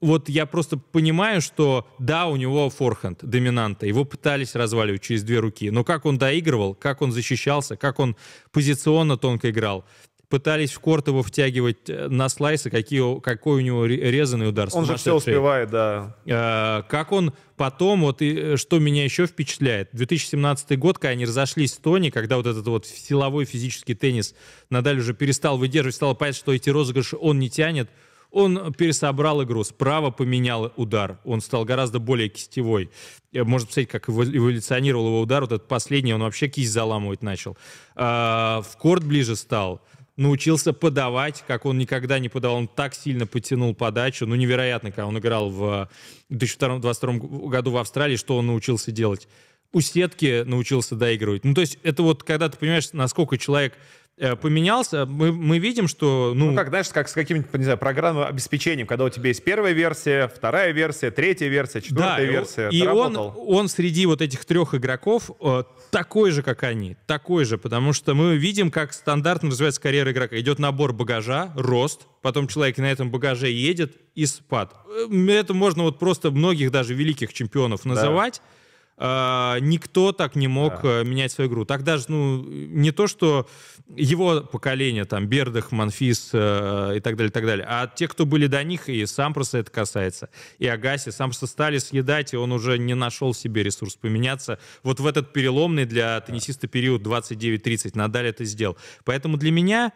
вот 0.00 0.28
я 0.28 0.46
просто 0.46 0.76
понимаю, 0.76 1.40
что 1.40 1.86
да, 1.98 2.26
у 2.26 2.36
него 2.36 2.68
форхенд 2.70 3.24
доминанта, 3.24 3.86
его 3.86 4.04
пытались 4.04 4.54
разваливать 4.54 5.02
через 5.02 5.22
две 5.22 5.38
руки, 5.38 5.70
но 5.70 5.84
как 5.84 6.04
он 6.04 6.18
доигрывал, 6.18 6.74
как 6.74 7.02
он 7.02 7.12
защищался, 7.12 7.76
как 7.76 7.98
он 7.98 8.16
позиционно 8.52 9.16
тонко 9.16 9.50
играл, 9.50 9.84
пытались 10.28 10.72
в 10.72 10.80
корт 10.80 11.08
его 11.08 11.22
втягивать 11.22 11.88
э, 11.88 12.08
на 12.08 12.28
слайсы, 12.28 12.68
какие, 12.68 13.20
какой 13.20 13.62
у 13.62 13.64
него 13.64 13.86
резанный 13.86 14.48
удар. 14.48 14.68
Он 14.72 14.84
же 14.84 14.96
все 14.96 15.14
успевает, 15.14 15.70
да. 15.70 16.16
А, 16.28 16.82
как 16.82 17.12
он 17.12 17.32
потом, 17.56 18.02
вот 18.02 18.22
и, 18.22 18.34
э, 18.34 18.56
что 18.56 18.78
меня 18.78 19.04
еще 19.04 19.26
впечатляет, 19.26 19.90
2017 19.92 20.78
год, 20.78 20.98
когда 20.98 21.12
они 21.12 21.26
разошлись 21.26 21.74
с 21.74 21.76
Тони, 21.76 22.10
когда 22.10 22.36
вот 22.36 22.46
этот 22.46 22.66
вот 22.66 22.86
силовой 22.86 23.44
физический 23.44 23.94
теннис 23.94 24.34
Надаль 24.68 24.98
уже 24.98 25.14
перестал 25.14 25.58
выдерживать, 25.58 25.94
стало 25.94 26.14
понятно, 26.14 26.38
что 26.38 26.52
эти 26.52 26.70
розыгрыши 26.70 27.16
он 27.18 27.38
не 27.38 27.48
тянет, 27.48 27.88
он 28.36 28.74
пересобрал 28.74 29.42
игру, 29.44 29.64
справа 29.64 30.10
поменял 30.10 30.70
удар, 30.76 31.18
он 31.24 31.40
стал 31.40 31.64
гораздо 31.64 31.98
более 31.98 32.28
кистевой. 32.28 32.90
Э, 33.32 33.44
можно 33.44 33.66
посмотреть, 33.66 33.88
как 33.88 34.10
эволюционировал 34.10 35.06
его 35.06 35.20
удар, 35.22 35.40
вот 35.40 35.52
этот 35.52 35.68
последний, 35.68 36.12
он 36.12 36.20
вообще 36.20 36.48
кисть 36.48 36.70
заламывать 36.70 37.22
начал. 37.22 37.56
А, 37.94 38.60
в 38.60 38.76
корт 38.76 39.04
ближе 39.04 39.36
стал, 39.36 39.80
научился 40.18 40.74
подавать, 40.74 41.44
как 41.46 41.64
он 41.64 41.78
никогда 41.78 42.18
не 42.18 42.28
подавал, 42.28 42.58
он 42.58 42.68
так 42.68 42.94
сильно 42.94 43.26
потянул 43.26 43.74
подачу, 43.74 44.26
ну 44.26 44.34
невероятно, 44.34 44.90
когда 44.90 45.06
он 45.06 45.18
играл 45.18 45.48
в 45.48 45.88
2022 46.28 47.14
году 47.48 47.70
в 47.70 47.78
Австралии, 47.78 48.16
что 48.16 48.36
он 48.36 48.48
научился 48.48 48.92
делать 48.92 49.28
у 49.72 49.80
сетки 49.80 50.42
научился 50.46 50.94
доигрывать. 50.94 51.44
Ну, 51.44 51.52
то 51.52 51.60
есть 51.60 51.78
это 51.82 52.02
вот, 52.02 52.22
когда 52.22 52.48
ты 52.48 52.56
понимаешь, 52.56 52.90
насколько 52.92 53.36
человек 53.36 53.74
поменялся, 54.16 55.04
мы, 55.04 55.30
мы 55.30 55.58
видим, 55.58 55.88
что... 55.88 56.32
Ну... 56.34 56.50
ну, 56.50 56.56
как, 56.56 56.68
знаешь, 56.68 56.88
как 56.88 57.08
с 57.08 57.12
каким-нибудь, 57.12 57.52
не 57.54 57.64
знаю, 57.64 57.78
программным 57.78 58.24
обеспечением, 58.24 58.86
когда 58.86 59.04
у 59.04 59.10
тебя 59.10 59.28
есть 59.28 59.44
первая 59.44 59.72
версия, 59.72 60.28
вторая 60.28 60.72
версия, 60.72 61.10
третья 61.10 61.48
версия, 61.48 61.82
четвертая 61.82 62.26
да, 62.26 62.32
версия. 62.32 62.68
И 62.70 62.86
он, 62.86 63.16
он 63.16 63.68
среди 63.68 64.06
вот 64.06 64.22
этих 64.22 64.46
трех 64.46 64.74
игроков 64.74 65.30
э, 65.40 65.64
такой 65.90 66.30
же, 66.30 66.42
как 66.42 66.62
они, 66.62 66.96
такой 67.06 67.44
же, 67.44 67.58
потому 67.58 67.92
что 67.92 68.14
мы 68.14 68.36
видим, 68.36 68.70
как 68.70 68.94
стандартно 68.94 69.50
развивается 69.50 69.82
карьера 69.82 70.12
игрока. 70.12 70.38
Идет 70.38 70.58
набор 70.58 70.94
багажа, 70.94 71.52
рост, 71.54 72.06
потом 72.22 72.48
человек 72.48 72.78
на 72.78 72.90
этом 72.90 73.10
багаже 73.10 73.50
едет 73.50 73.96
и 74.14 74.24
спад. 74.24 74.74
Э, 75.10 75.30
это 75.30 75.52
можно 75.52 75.82
вот 75.82 75.98
просто 75.98 76.30
многих 76.30 76.70
даже 76.70 76.94
великих 76.94 77.34
чемпионов 77.34 77.84
называть. 77.84 78.40
Да 78.42 78.55
э, 78.98 79.56
никто 79.60 80.12
так 80.12 80.36
не 80.36 80.48
мог 80.48 80.82
Да. 80.82 81.00
э, 81.00 81.04
менять 81.04 81.32
свою 81.32 81.50
игру. 81.50 81.64
Так 81.64 81.82
даже, 81.82 82.06
ну, 82.08 82.42
не 82.42 82.92
то, 82.92 83.06
что 83.06 83.48
его 83.94 84.40
поколение, 84.40 85.04
там, 85.04 85.26
Бердах, 85.26 85.72
Манфис 85.72 86.30
э, 86.32 86.94
и 86.96 87.00
так 87.00 87.16
далее, 87.16 87.28
и 87.30 87.32
так 87.32 87.46
далее, 87.46 87.66
а 87.68 87.86
те, 87.86 88.08
кто 88.08 88.26
были 88.26 88.46
до 88.46 88.62
них, 88.64 88.88
и 88.88 89.04
сам 89.06 89.34
просто 89.34 89.58
это 89.58 89.70
касается, 89.70 90.28
и 90.58 90.66
Агаси, 90.66 91.10
сам 91.10 91.30
просто 91.30 91.46
стали 91.46 91.78
съедать, 91.78 92.32
и 92.32 92.36
он 92.36 92.52
уже 92.52 92.78
не 92.78 92.94
нашел 92.94 93.34
себе 93.34 93.62
ресурс 93.62 93.96
поменяться. 93.96 94.58
Вот 94.82 95.00
в 95.00 95.06
этот 95.06 95.32
переломный 95.32 95.84
для 95.84 96.20
теннисиста 96.20 96.66
период 96.66 97.02
29-30 97.02 97.92
Надаль 97.94 98.26
это 98.26 98.44
сделал. 98.44 98.76
Поэтому 99.04 99.36
для 99.36 99.50
меня, 99.50 99.92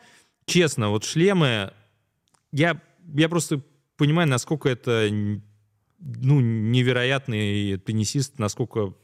честно, 0.46 0.90
вот 0.90 1.04
шлемы, 1.04 1.72
я, 2.52 2.80
я 3.14 3.28
просто 3.28 3.62
понимаю, 3.96 4.28
насколько 4.28 4.68
это 4.68 5.08
ну, 6.00 6.40
невероятный 6.40 7.78
теннисист, 7.78 8.38
насколько 8.38 8.94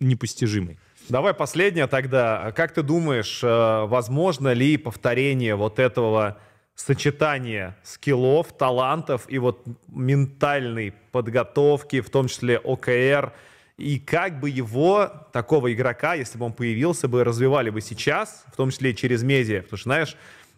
непостижимый. 0.00 0.78
Давай 1.08 1.34
последнее 1.34 1.86
тогда. 1.86 2.52
Как 2.56 2.72
ты 2.72 2.82
думаешь, 2.82 3.40
э, 3.42 3.84
возможно 3.86 4.52
ли 4.52 4.76
повторение 4.76 5.54
вот 5.54 5.78
этого 5.78 6.38
сочетания 6.74 7.76
скиллов, 7.82 8.56
талантов 8.56 9.24
и 9.28 9.38
вот 9.38 9.64
ментальной 9.88 10.94
подготовки, 11.12 12.00
в 12.00 12.10
том 12.10 12.28
числе 12.28 12.58
ОКР, 12.58 13.32
и 13.76 13.98
как 13.98 14.40
бы 14.40 14.50
его, 14.50 15.10
такого 15.32 15.72
игрока, 15.72 16.14
если 16.14 16.38
бы 16.38 16.46
он 16.46 16.52
появился 16.52 17.08
бы, 17.08 17.24
развивали 17.24 17.70
бы 17.70 17.80
сейчас, 17.80 18.44
в 18.52 18.56
том 18.56 18.70
числе 18.70 18.92
и 18.92 18.96
через 18.96 19.22
медиа, 19.22 19.62
потому 19.62 19.78
что, 19.78 19.88
знаешь, 19.88 20.16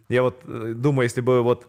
я 0.08 0.22
вот 0.22 0.42
э, 0.44 0.74
думаю, 0.76 1.04
если 1.04 1.22
бы 1.22 1.42
вот 1.42 1.68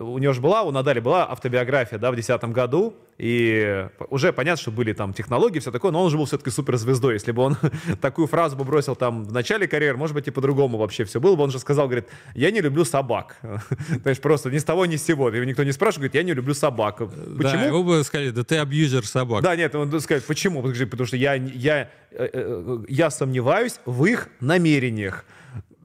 у 0.00 0.18
него 0.18 0.32
же 0.32 0.40
была, 0.40 0.62
у 0.62 0.72
Надали 0.72 0.98
была 0.98 1.30
автобиография, 1.30 1.98
да, 1.98 2.10
в 2.10 2.14
2010 2.14 2.52
году, 2.52 2.94
и 3.18 3.86
уже 4.10 4.32
понятно, 4.32 4.60
что 4.60 4.72
были 4.72 4.92
там 4.92 5.12
технологии, 5.12 5.60
все 5.60 5.70
такое, 5.70 5.92
но 5.92 6.02
он 6.02 6.10
же 6.10 6.16
был 6.16 6.24
все-таки 6.24 6.50
суперзвездой. 6.50 7.14
Если 7.14 7.30
бы 7.30 7.42
он 7.42 7.56
такую 8.00 8.26
фразу 8.26 8.56
бы 8.56 8.64
бросил 8.64 8.96
там 8.96 9.22
в 9.22 9.32
начале 9.32 9.68
карьеры, 9.68 9.96
может 9.96 10.14
быть, 10.14 10.26
и 10.26 10.32
по-другому 10.32 10.76
вообще 10.76 11.04
все 11.04 11.20
было 11.20 11.36
бы. 11.36 11.44
Он 11.44 11.52
же 11.52 11.60
сказал, 11.60 11.86
говорит, 11.86 12.08
я 12.34 12.50
не 12.50 12.60
люблю 12.60 12.84
собак. 12.84 13.36
То 14.02 14.10
есть 14.10 14.20
просто 14.20 14.50
ни 14.50 14.58
с 14.58 14.64
того, 14.64 14.86
ни 14.86 14.96
с 14.96 15.04
сего. 15.04 15.28
Его 15.28 15.44
никто 15.44 15.62
не 15.62 15.70
спрашивает, 15.70 16.10
говорит, 16.10 16.14
я 16.14 16.22
не 16.24 16.34
люблю 16.34 16.54
собак. 16.54 16.96
Да, 16.98 17.06
Почему? 17.38 17.64
его 17.64 17.84
бы 17.84 18.02
сказали, 18.02 18.30
да 18.30 18.42
ты 18.42 18.56
абьюзер 18.56 19.06
собак. 19.06 19.44
Да, 19.44 19.54
нет, 19.54 19.72
он 19.76 20.00
сказать, 20.00 20.24
почему? 20.24 20.62
Потому 20.62 21.06
что 21.06 21.16
я, 21.16 21.34
я, 21.34 21.90
э, 22.10 22.28
э, 22.32 22.78
я 22.88 23.10
сомневаюсь 23.10 23.78
в 23.86 24.04
их 24.04 24.28
намерениях. 24.40 25.24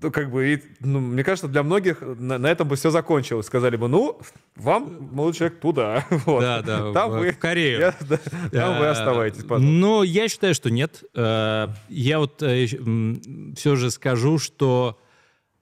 Ну, 0.02 0.12
как 0.12 0.32
бы, 0.32 0.54
и, 0.54 0.64
ну, 0.80 1.00
мне 1.00 1.24
кажется, 1.26 1.48
для 1.50 1.62
многих 1.62 2.02
на, 2.02 2.38
на 2.38 2.48
этом 2.48 2.68
бы 2.70 2.76
все 2.78 2.90
закончилось. 2.90 3.48
Сказали 3.48 3.76
бы, 3.76 3.88
ну, 3.90 4.20
вам, 4.56 5.10
молодой 5.12 5.34
человек, 5.38 5.60
туда. 5.60 6.06
Вот. 6.26 6.42
Да, 6.42 6.62
да, 6.62 6.94
Там 6.94 7.12
в- 7.12 7.20
вы, 7.20 7.32
в 7.32 7.38
Корею. 7.40 7.80
Я- 7.80 7.96
да, 8.08 8.18
там 8.52 8.80
вы 8.80 8.86
Э, 8.86 8.90
оставайтесь. 8.92 9.44
пожалуйста. 9.44 9.68
Но 9.72 10.04
я 10.04 10.30
считаю, 10.30 10.54
что 10.54 10.70
нет. 10.70 11.04
Э, 11.16 11.68
Я 11.90 12.20
вот 12.20 12.38
все 12.42 13.76
же 13.76 13.92
скажу, 13.92 14.40
что 14.40 15.00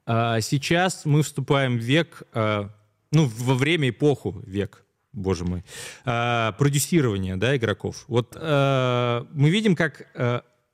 э, 0.05 0.37
сейчас 0.41 1.05
мы 1.05 1.23
вступаем 1.23 1.77
в 1.77 1.81
век, 1.81 2.21
э, 2.33 2.69
ну, 3.11 3.31
во 3.39 3.55
время, 3.55 3.89
эпоху 3.89 4.41
век, 4.45 4.83
боже 5.13 5.45
мой, 5.45 5.63
э, 6.05 6.51
продюсирования, 6.59 7.37
да, 7.37 7.55
игроков. 7.57 8.05
Вот 8.07 8.37
э, 8.39 9.25
мы 9.33 9.49
видим, 9.49 9.75
как... 9.75 10.05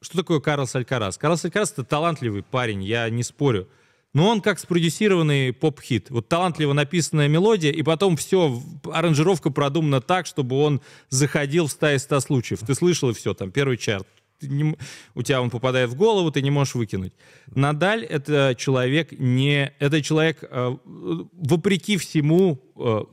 Что 0.03 0.17
такое 0.17 0.41
Карлос 0.41 0.75
Алькарас? 0.75 1.17
Карлос 1.17 1.45
Алькарас— 1.45 1.71
это 1.73 1.85
талантливый 1.85 2.43
парень, 2.43 2.83
я 2.83 3.09
не 3.09 3.23
спорю. 3.23 3.69
Но 4.13 4.27
он 4.27 4.41
как 4.41 4.59
спродюсированный 4.59 5.53
поп-хит. 5.53 6.09
Вот 6.09 6.27
талантливо 6.27 6.73
написанная 6.73 7.29
мелодия, 7.29 7.71
и 7.71 7.81
потом 7.83 8.17
все, 8.17 8.61
аранжировка 8.91 9.49
продумана 9.49 10.01
так, 10.01 10.25
чтобы 10.25 10.57
он 10.57 10.81
заходил 11.09 11.67
в 11.67 11.71
100 11.71 11.91
из 11.91 12.03
100 12.03 12.19
случаев. 12.19 12.59
Ты 12.59 12.75
слышал, 12.75 13.09
и 13.09 13.13
все, 13.13 13.33
там, 13.33 13.49
первый 13.49 13.77
чарт. 13.77 14.05
Не 14.41 14.75
у 15.15 15.21
тебя 15.23 15.41
он 15.41 15.49
попадает 15.49 15.89
в 15.89 15.95
голову, 15.95 16.29
ты 16.29 16.41
не 16.41 16.51
можешь 16.51 16.75
выкинуть. 16.75 17.13
Надаль— 17.55 18.03
это 18.09 18.55
человек 18.57 19.13
не... 19.13 19.73
Это 19.79 20.01
человек, 20.01 20.39
э, 20.43 20.75
вопреки 20.83 21.95
всему, 21.95 22.61
э, 22.75 23.03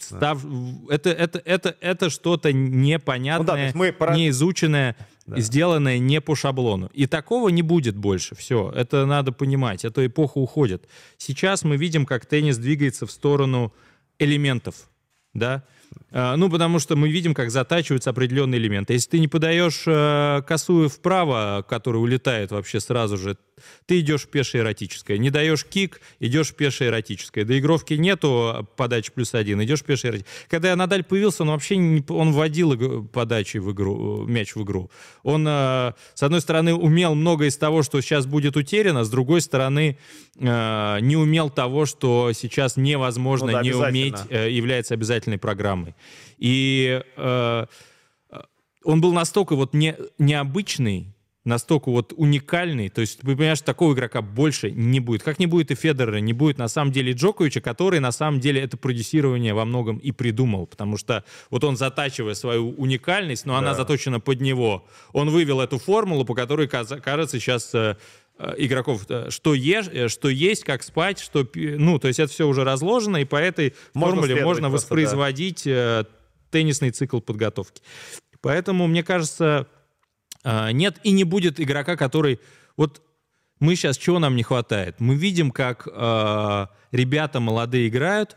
став... 0.00 0.42
Это, 0.88 1.10
это, 1.10 1.38
это, 1.44 1.76
это 1.80 2.10
что-то 2.10 2.52
непонятное, 2.52 3.66
Ну 3.66 3.72
да, 3.72 3.78
мы 3.78 3.92
пора- 3.92 4.16
неизученное, 4.16 4.96
сделанное 5.26 5.98
не 5.98 6.20
по 6.20 6.34
шаблону. 6.34 6.90
И 6.92 7.06
такого 7.06 7.48
не 7.48 7.62
будет 7.62 7.96
больше. 7.96 8.34
Все, 8.34 8.70
это 8.74 9.06
надо 9.06 9.32
понимать. 9.32 9.84
Эта 9.84 10.06
эпоха 10.06 10.38
уходит. 10.38 10.88
Сейчас 11.16 11.64
мы 11.64 11.76
видим, 11.76 12.06
как 12.06 12.26
теннис 12.26 12.58
двигается 12.58 13.06
в 13.06 13.10
сторону 13.10 13.72
элементов. 14.18 14.74
Да? 15.32 15.64
А, 16.10 16.36
Ну, 16.36 16.50
потому 16.50 16.78
что 16.78 16.96
мы 16.96 17.08
видим, 17.10 17.34
как 17.34 17.50
затачиваются 17.50 18.10
определенные 18.10 18.58
элементы. 18.60 18.92
Если 18.92 19.10
ты 19.10 19.18
не 19.18 19.28
подаешь 19.28 19.84
э, 19.86 20.42
косую 20.46 20.88
вправо, 20.88 21.64
которая 21.68 22.00
улетает 22.00 22.50
вообще 22.50 22.80
сразу 22.80 23.16
же, 23.16 23.36
ты 23.86 24.00
идешь 24.00 24.26
пешее 24.26 24.62
эротическое. 24.62 25.18
Не 25.18 25.30
даешь 25.30 25.64
кик, 25.64 26.00
идешь 26.20 26.54
пешее 26.54 26.90
эротическое. 26.90 27.44
Доигровки 27.44 27.94
нету, 27.94 28.68
подачи 28.76 29.12
плюс 29.12 29.34
один, 29.34 29.62
идешь 29.62 29.82
пешее 29.82 30.10
эротическое. 30.10 30.48
Когда 30.48 30.74
Надаль 30.76 31.04
появился, 31.04 31.42
он 31.42 31.50
вообще 31.50 31.76
не, 31.76 32.04
он 32.08 32.32
вводил 32.32 33.04
подачи 33.08 33.58
в 33.58 33.72
игру, 33.72 34.26
э, 34.26 34.30
мяч 34.30 34.54
в 34.54 34.62
игру. 34.62 34.90
Он, 35.22 35.46
э, 35.46 35.92
с 36.14 36.22
одной 36.22 36.40
стороны, 36.40 36.74
умел 36.74 37.14
много 37.14 37.46
из 37.46 37.56
того, 37.56 37.82
что 37.82 38.00
сейчас 38.00 38.26
будет 38.26 38.56
утеряно, 38.56 39.04
с 39.04 39.10
другой 39.10 39.40
стороны, 39.40 39.98
э, 40.38 40.98
не 41.00 41.16
умел 41.16 41.50
того, 41.50 41.86
что 41.86 42.32
сейчас 42.32 42.76
невозможно 42.76 43.46
Ну 43.46 43.52
да, 43.52 43.62
не 43.62 43.72
уметь, 43.72 44.18
является 44.30 44.94
обязательной 44.94 45.38
программой. 45.38 45.94
И 46.38 47.00
он 48.84 49.00
был 49.00 49.12
настолько 49.12 49.56
вот 49.56 49.72
не, 49.72 49.96
необычный, 50.18 51.13
настолько 51.44 51.90
вот 51.90 52.12
уникальный, 52.16 52.88
то 52.88 53.02
есть 53.02 53.20
ты 53.20 53.26
понимаешь, 53.26 53.60
такого 53.60 53.92
игрока 53.92 54.22
больше 54.22 54.70
не 54.70 54.98
будет. 55.00 55.22
Как 55.22 55.38
не 55.38 55.46
будет 55.46 55.70
и 55.70 55.74
Федерера, 55.74 56.16
не 56.16 56.32
будет 56.32 56.56
на 56.58 56.68
самом 56.68 56.90
деле 56.90 57.12
и 57.12 57.14
Джоковича, 57.14 57.60
который 57.60 58.00
на 58.00 58.12
самом 58.12 58.40
деле 58.40 58.62
это 58.62 58.76
продюсирование 58.76 59.52
во 59.52 59.64
многом 59.64 59.98
и 59.98 60.10
придумал, 60.10 60.66
потому 60.66 60.96
что 60.96 61.22
вот 61.50 61.62
он 61.64 61.76
затачивая 61.76 62.34
свою 62.34 62.70
уникальность, 62.70 63.44
но 63.44 63.56
она 63.56 63.70
Да. 63.72 63.74
заточена 63.74 64.20
под 64.20 64.40
него, 64.40 64.86
он 65.12 65.30
вывел 65.30 65.60
эту 65.60 65.78
формулу, 65.78 66.24
по 66.24 66.34
которой, 66.34 66.66
кажется, 66.66 67.38
сейчас 67.38 67.74
э, 67.74 67.96
э, 68.38 68.54
игроков, 68.56 69.04
э, 69.10 69.28
что, 69.30 69.52
ешь, 69.52 70.10
что 70.10 70.30
есть, 70.30 70.64
как 70.64 70.82
спать, 70.82 71.18
что, 71.18 71.46
ну, 71.54 71.98
то 71.98 72.08
есть 72.08 72.20
это 72.20 72.32
все 72.32 72.48
уже 72.48 72.64
разложено, 72.64 73.18
и 73.18 73.24
по 73.24 73.36
этой 73.36 73.74
Можно 73.92 74.22
формуле 74.22 74.34
можно 74.36 74.42
просто, 74.42 74.62
да. 74.62 74.68
воспроизводить 74.70 75.66
э, 75.66 76.04
теннисный 76.50 76.90
цикл 76.90 77.20
подготовки. 77.20 77.82
Поэтому, 78.40 78.86
мне 78.86 79.02
кажется, 79.02 79.66
нет 80.44 80.98
и 81.02 81.10
не 81.12 81.24
будет 81.24 81.58
игрока, 81.60 81.96
который... 81.96 82.38
Вот 82.76 83.02
мы 83.60 83.76
сейчас, 83.76 83.96
чего 83.96 84.18
нам 84.18 84.36
не 84.36 84.42
хватает? 84.42 84.96
Мы 85.00 85.14
видим, 85.14 85.50
как 85.50 85.88
а, 85.90 86.70
ребята 86.92 87.40
молодые 87.40 87.88
играют, 87.88 88.36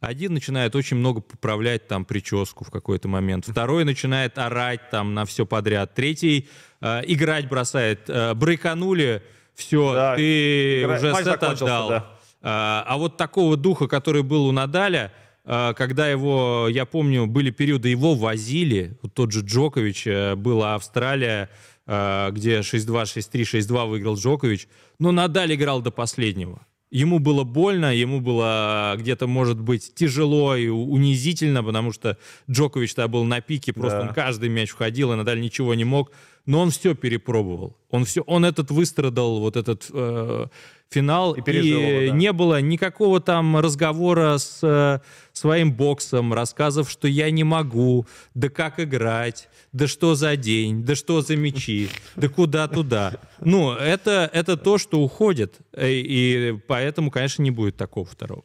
один 0.00 0.34
начинает 0.34 0.76
очень 0.76 0.96
много 0.96 1.20
поправлять 1.20 1.88
там 1.88 2.04
прическу 2.04 2.64
в 2.64 2.70
какой-то 2.70 3.08
момент, 3.08 3.46
второй 3.48 3.84
начинает 3.84 4.38
орать 4.38 4.90
там 4.90 5.14
на 5.14 5.24
все 5.24 5.46
подряд, 5.46 5.94
третий 5.94 6.48
а, 6.80 7.00
играть 7.06 7.48
бросает, 7.48 8.02
а, 8.08 8.34
брейканули, 8.34 9.22
все, 9.54 9.92
Да, 9.94 10.16
ты 10.16 10.82
игра- 10.82 10.96
уже 10.96 11.14
сет 11.24 11.42
отдал. 11.42 11.88
да. 11.88 12.10
А, 12.42 12.84
а 12.86 12.96
вот 12.96 13.16
такого 13.16 13.56
духа, 13.56 13.88
который 13.88 14.22
был 14.22 14.46
у 14.46 14.52
Надаля, 14.52 15.12
а, 15.12 15.27
когда 15.74 16.08
его, 16.08 16.68
я 16.70 16.84
помню, 16.84 17.26
были 17.26 17.50
периоды, 17.50 17.88
его 17.88 18.14
возили, 18.14 18.98
вот 19.02 19.14
тот 19.14 19.32
же 19.32 19.40
Джокович, 19.40 20.06
э, 20.06 20.34
была 20.34 20.74
Австралия, 20.74 21.48
а, 21.86 22.30
где 22.30 22.60
6-2, 22.60 23.06
6-3, 23.06 23.44
6-2 23.44 23.86
выиграл 23.86 24.16
Джокович, 24.16 24.68
но 24.98 25.10
Надаль 25.10 25.54
играл 25.54 25.80
до 25.80 25.90
последнего. 25.90 26.60
Ему 26.90 27.18
было 27.18 27.44
больно, 27.44 27.94
ему 27.94 28.20
было 28.20 28.94
где-то, 28.98 29.26
может 29.26 29.58
быть, 29.60 29.94
тяжело 29.94 30.54
и 30.56 30.68
унизительно, 30.68 31.62
потому 31.62 31.92
что 31.92 32.18
Джокович 32.50 32.94
тогда 32.94 33.08
был 33.08 33.24
на 33.24 33.40
пике, 33.40 33.72
просто 33.72 34.00
Да. 34.00 34.08
он 34.08 34.14
каждый 34.14 34.48
мяч 34.50 34.70
входил, 34.70 35.12
и 35.12 35.16
Надаль 35.16 35.40
ничего 35.40 35.74
не 35.74 35.84
мог. 35.84 36.12
Но 36.46 36.60
он 36.60 36.70
все 36.70 36.94
перепробовал. 36.94 37.76
Он 37.90 38.06
все, 38.06 38.22
он 38.22 38.46
этот 38.46 38.70
выстрадал, 38.70 39.38
вот 39.40 39.56
этот 39.56 39.86
э, 39.92 40.46
финал. 40.90 41.34
И 41.34 41.42
пережил 41.42 41.80
его, 41.80 42.10
да. 42.10 42.16
не 42.16 42.32
было 42.32 42.60
никакого 42.60 43.20
там 43.20 43.56
разговора 43.58 44.38
с 44.38 44.60
э, 44.62 45.00
своим 45.32 45.72
боксом, 45.72 46.32
рассказов, 46.32 46.90
что 46.90 47.08
я 47.08 47.30
не 47.30 47.44
могу, 47.44 48.06
да 48.34 48.48
как 48.48 48.80
играть, 48.80 49.48
да 49.72 49.86
что 49.86 50.14
за 50.14 50.36
день, 50.36 50.84
да 50.84 50.94
что 50.94 51.20
за 51.20 51.36
мячи, 51.36 51.88
да 52.16 52.28
куда 52.28 52.68
туда. 52.68 53.14
Ну, 53.40 53.72
это, 53.72 54.30
это 54.32 54.56
то, 54.56 54.78
что 54.78 55.00
уходит. 55.00 55.56
Э, 55.72 55.90
И 55.90 56.58
поэтому, 56.66 57.10
конечно, 57.10 57.42
не 57.42 57.50
будет 57.50 57.76
такого 57.76 58.06
второго. 58.06 58.44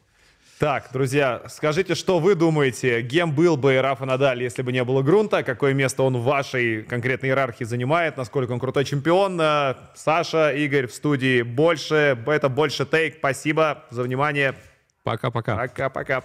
Так, 0.58 0.90
друзья, 0.92 1.42
скажите, 1.48 1.96
что 1.96 2.20
вы 2.20 2.36
думаете, 2.36 3.02
кем 3.02 3.32
был 3.34 3.56
бы 3.56 3.80
Рафа 3.80 4.04
Надаль, 4.04 4.40
если 4.40 4.62
бы 4.62 4.72
не 4.72 4.84
было 4.84 5.02
Грунта? 5.02 5.42
Какое 5.42 5.74
место 5.74 6.04
он 6.04 6.16
в 6.16 6.22
вашей 6.22 6.84
конкретной 6.84 7.30
иерархии 7.30 7.64
занимает? 7.64 8.16
Насколько 8.16 8.52
он 8.52 8.60
крутой 8.60 8.84
чемпион? 8.84 9.40
Э, 9.40 9.74
Саша, 9.96 10.52
Игорь 10.52 10.86
в 10.86 10.94
студии. 10.94 11.42
Больше, 11.42 12.16
это 12.26 12.48
больше 12.48 12.86
тейк. 12.86 13.16
Спасибо 13.18 13.84
за 13.90 14.04
внимание. 14.04 14.54
Пока-пока. 15.02 15.56
Пока-пока. 15.56 16.22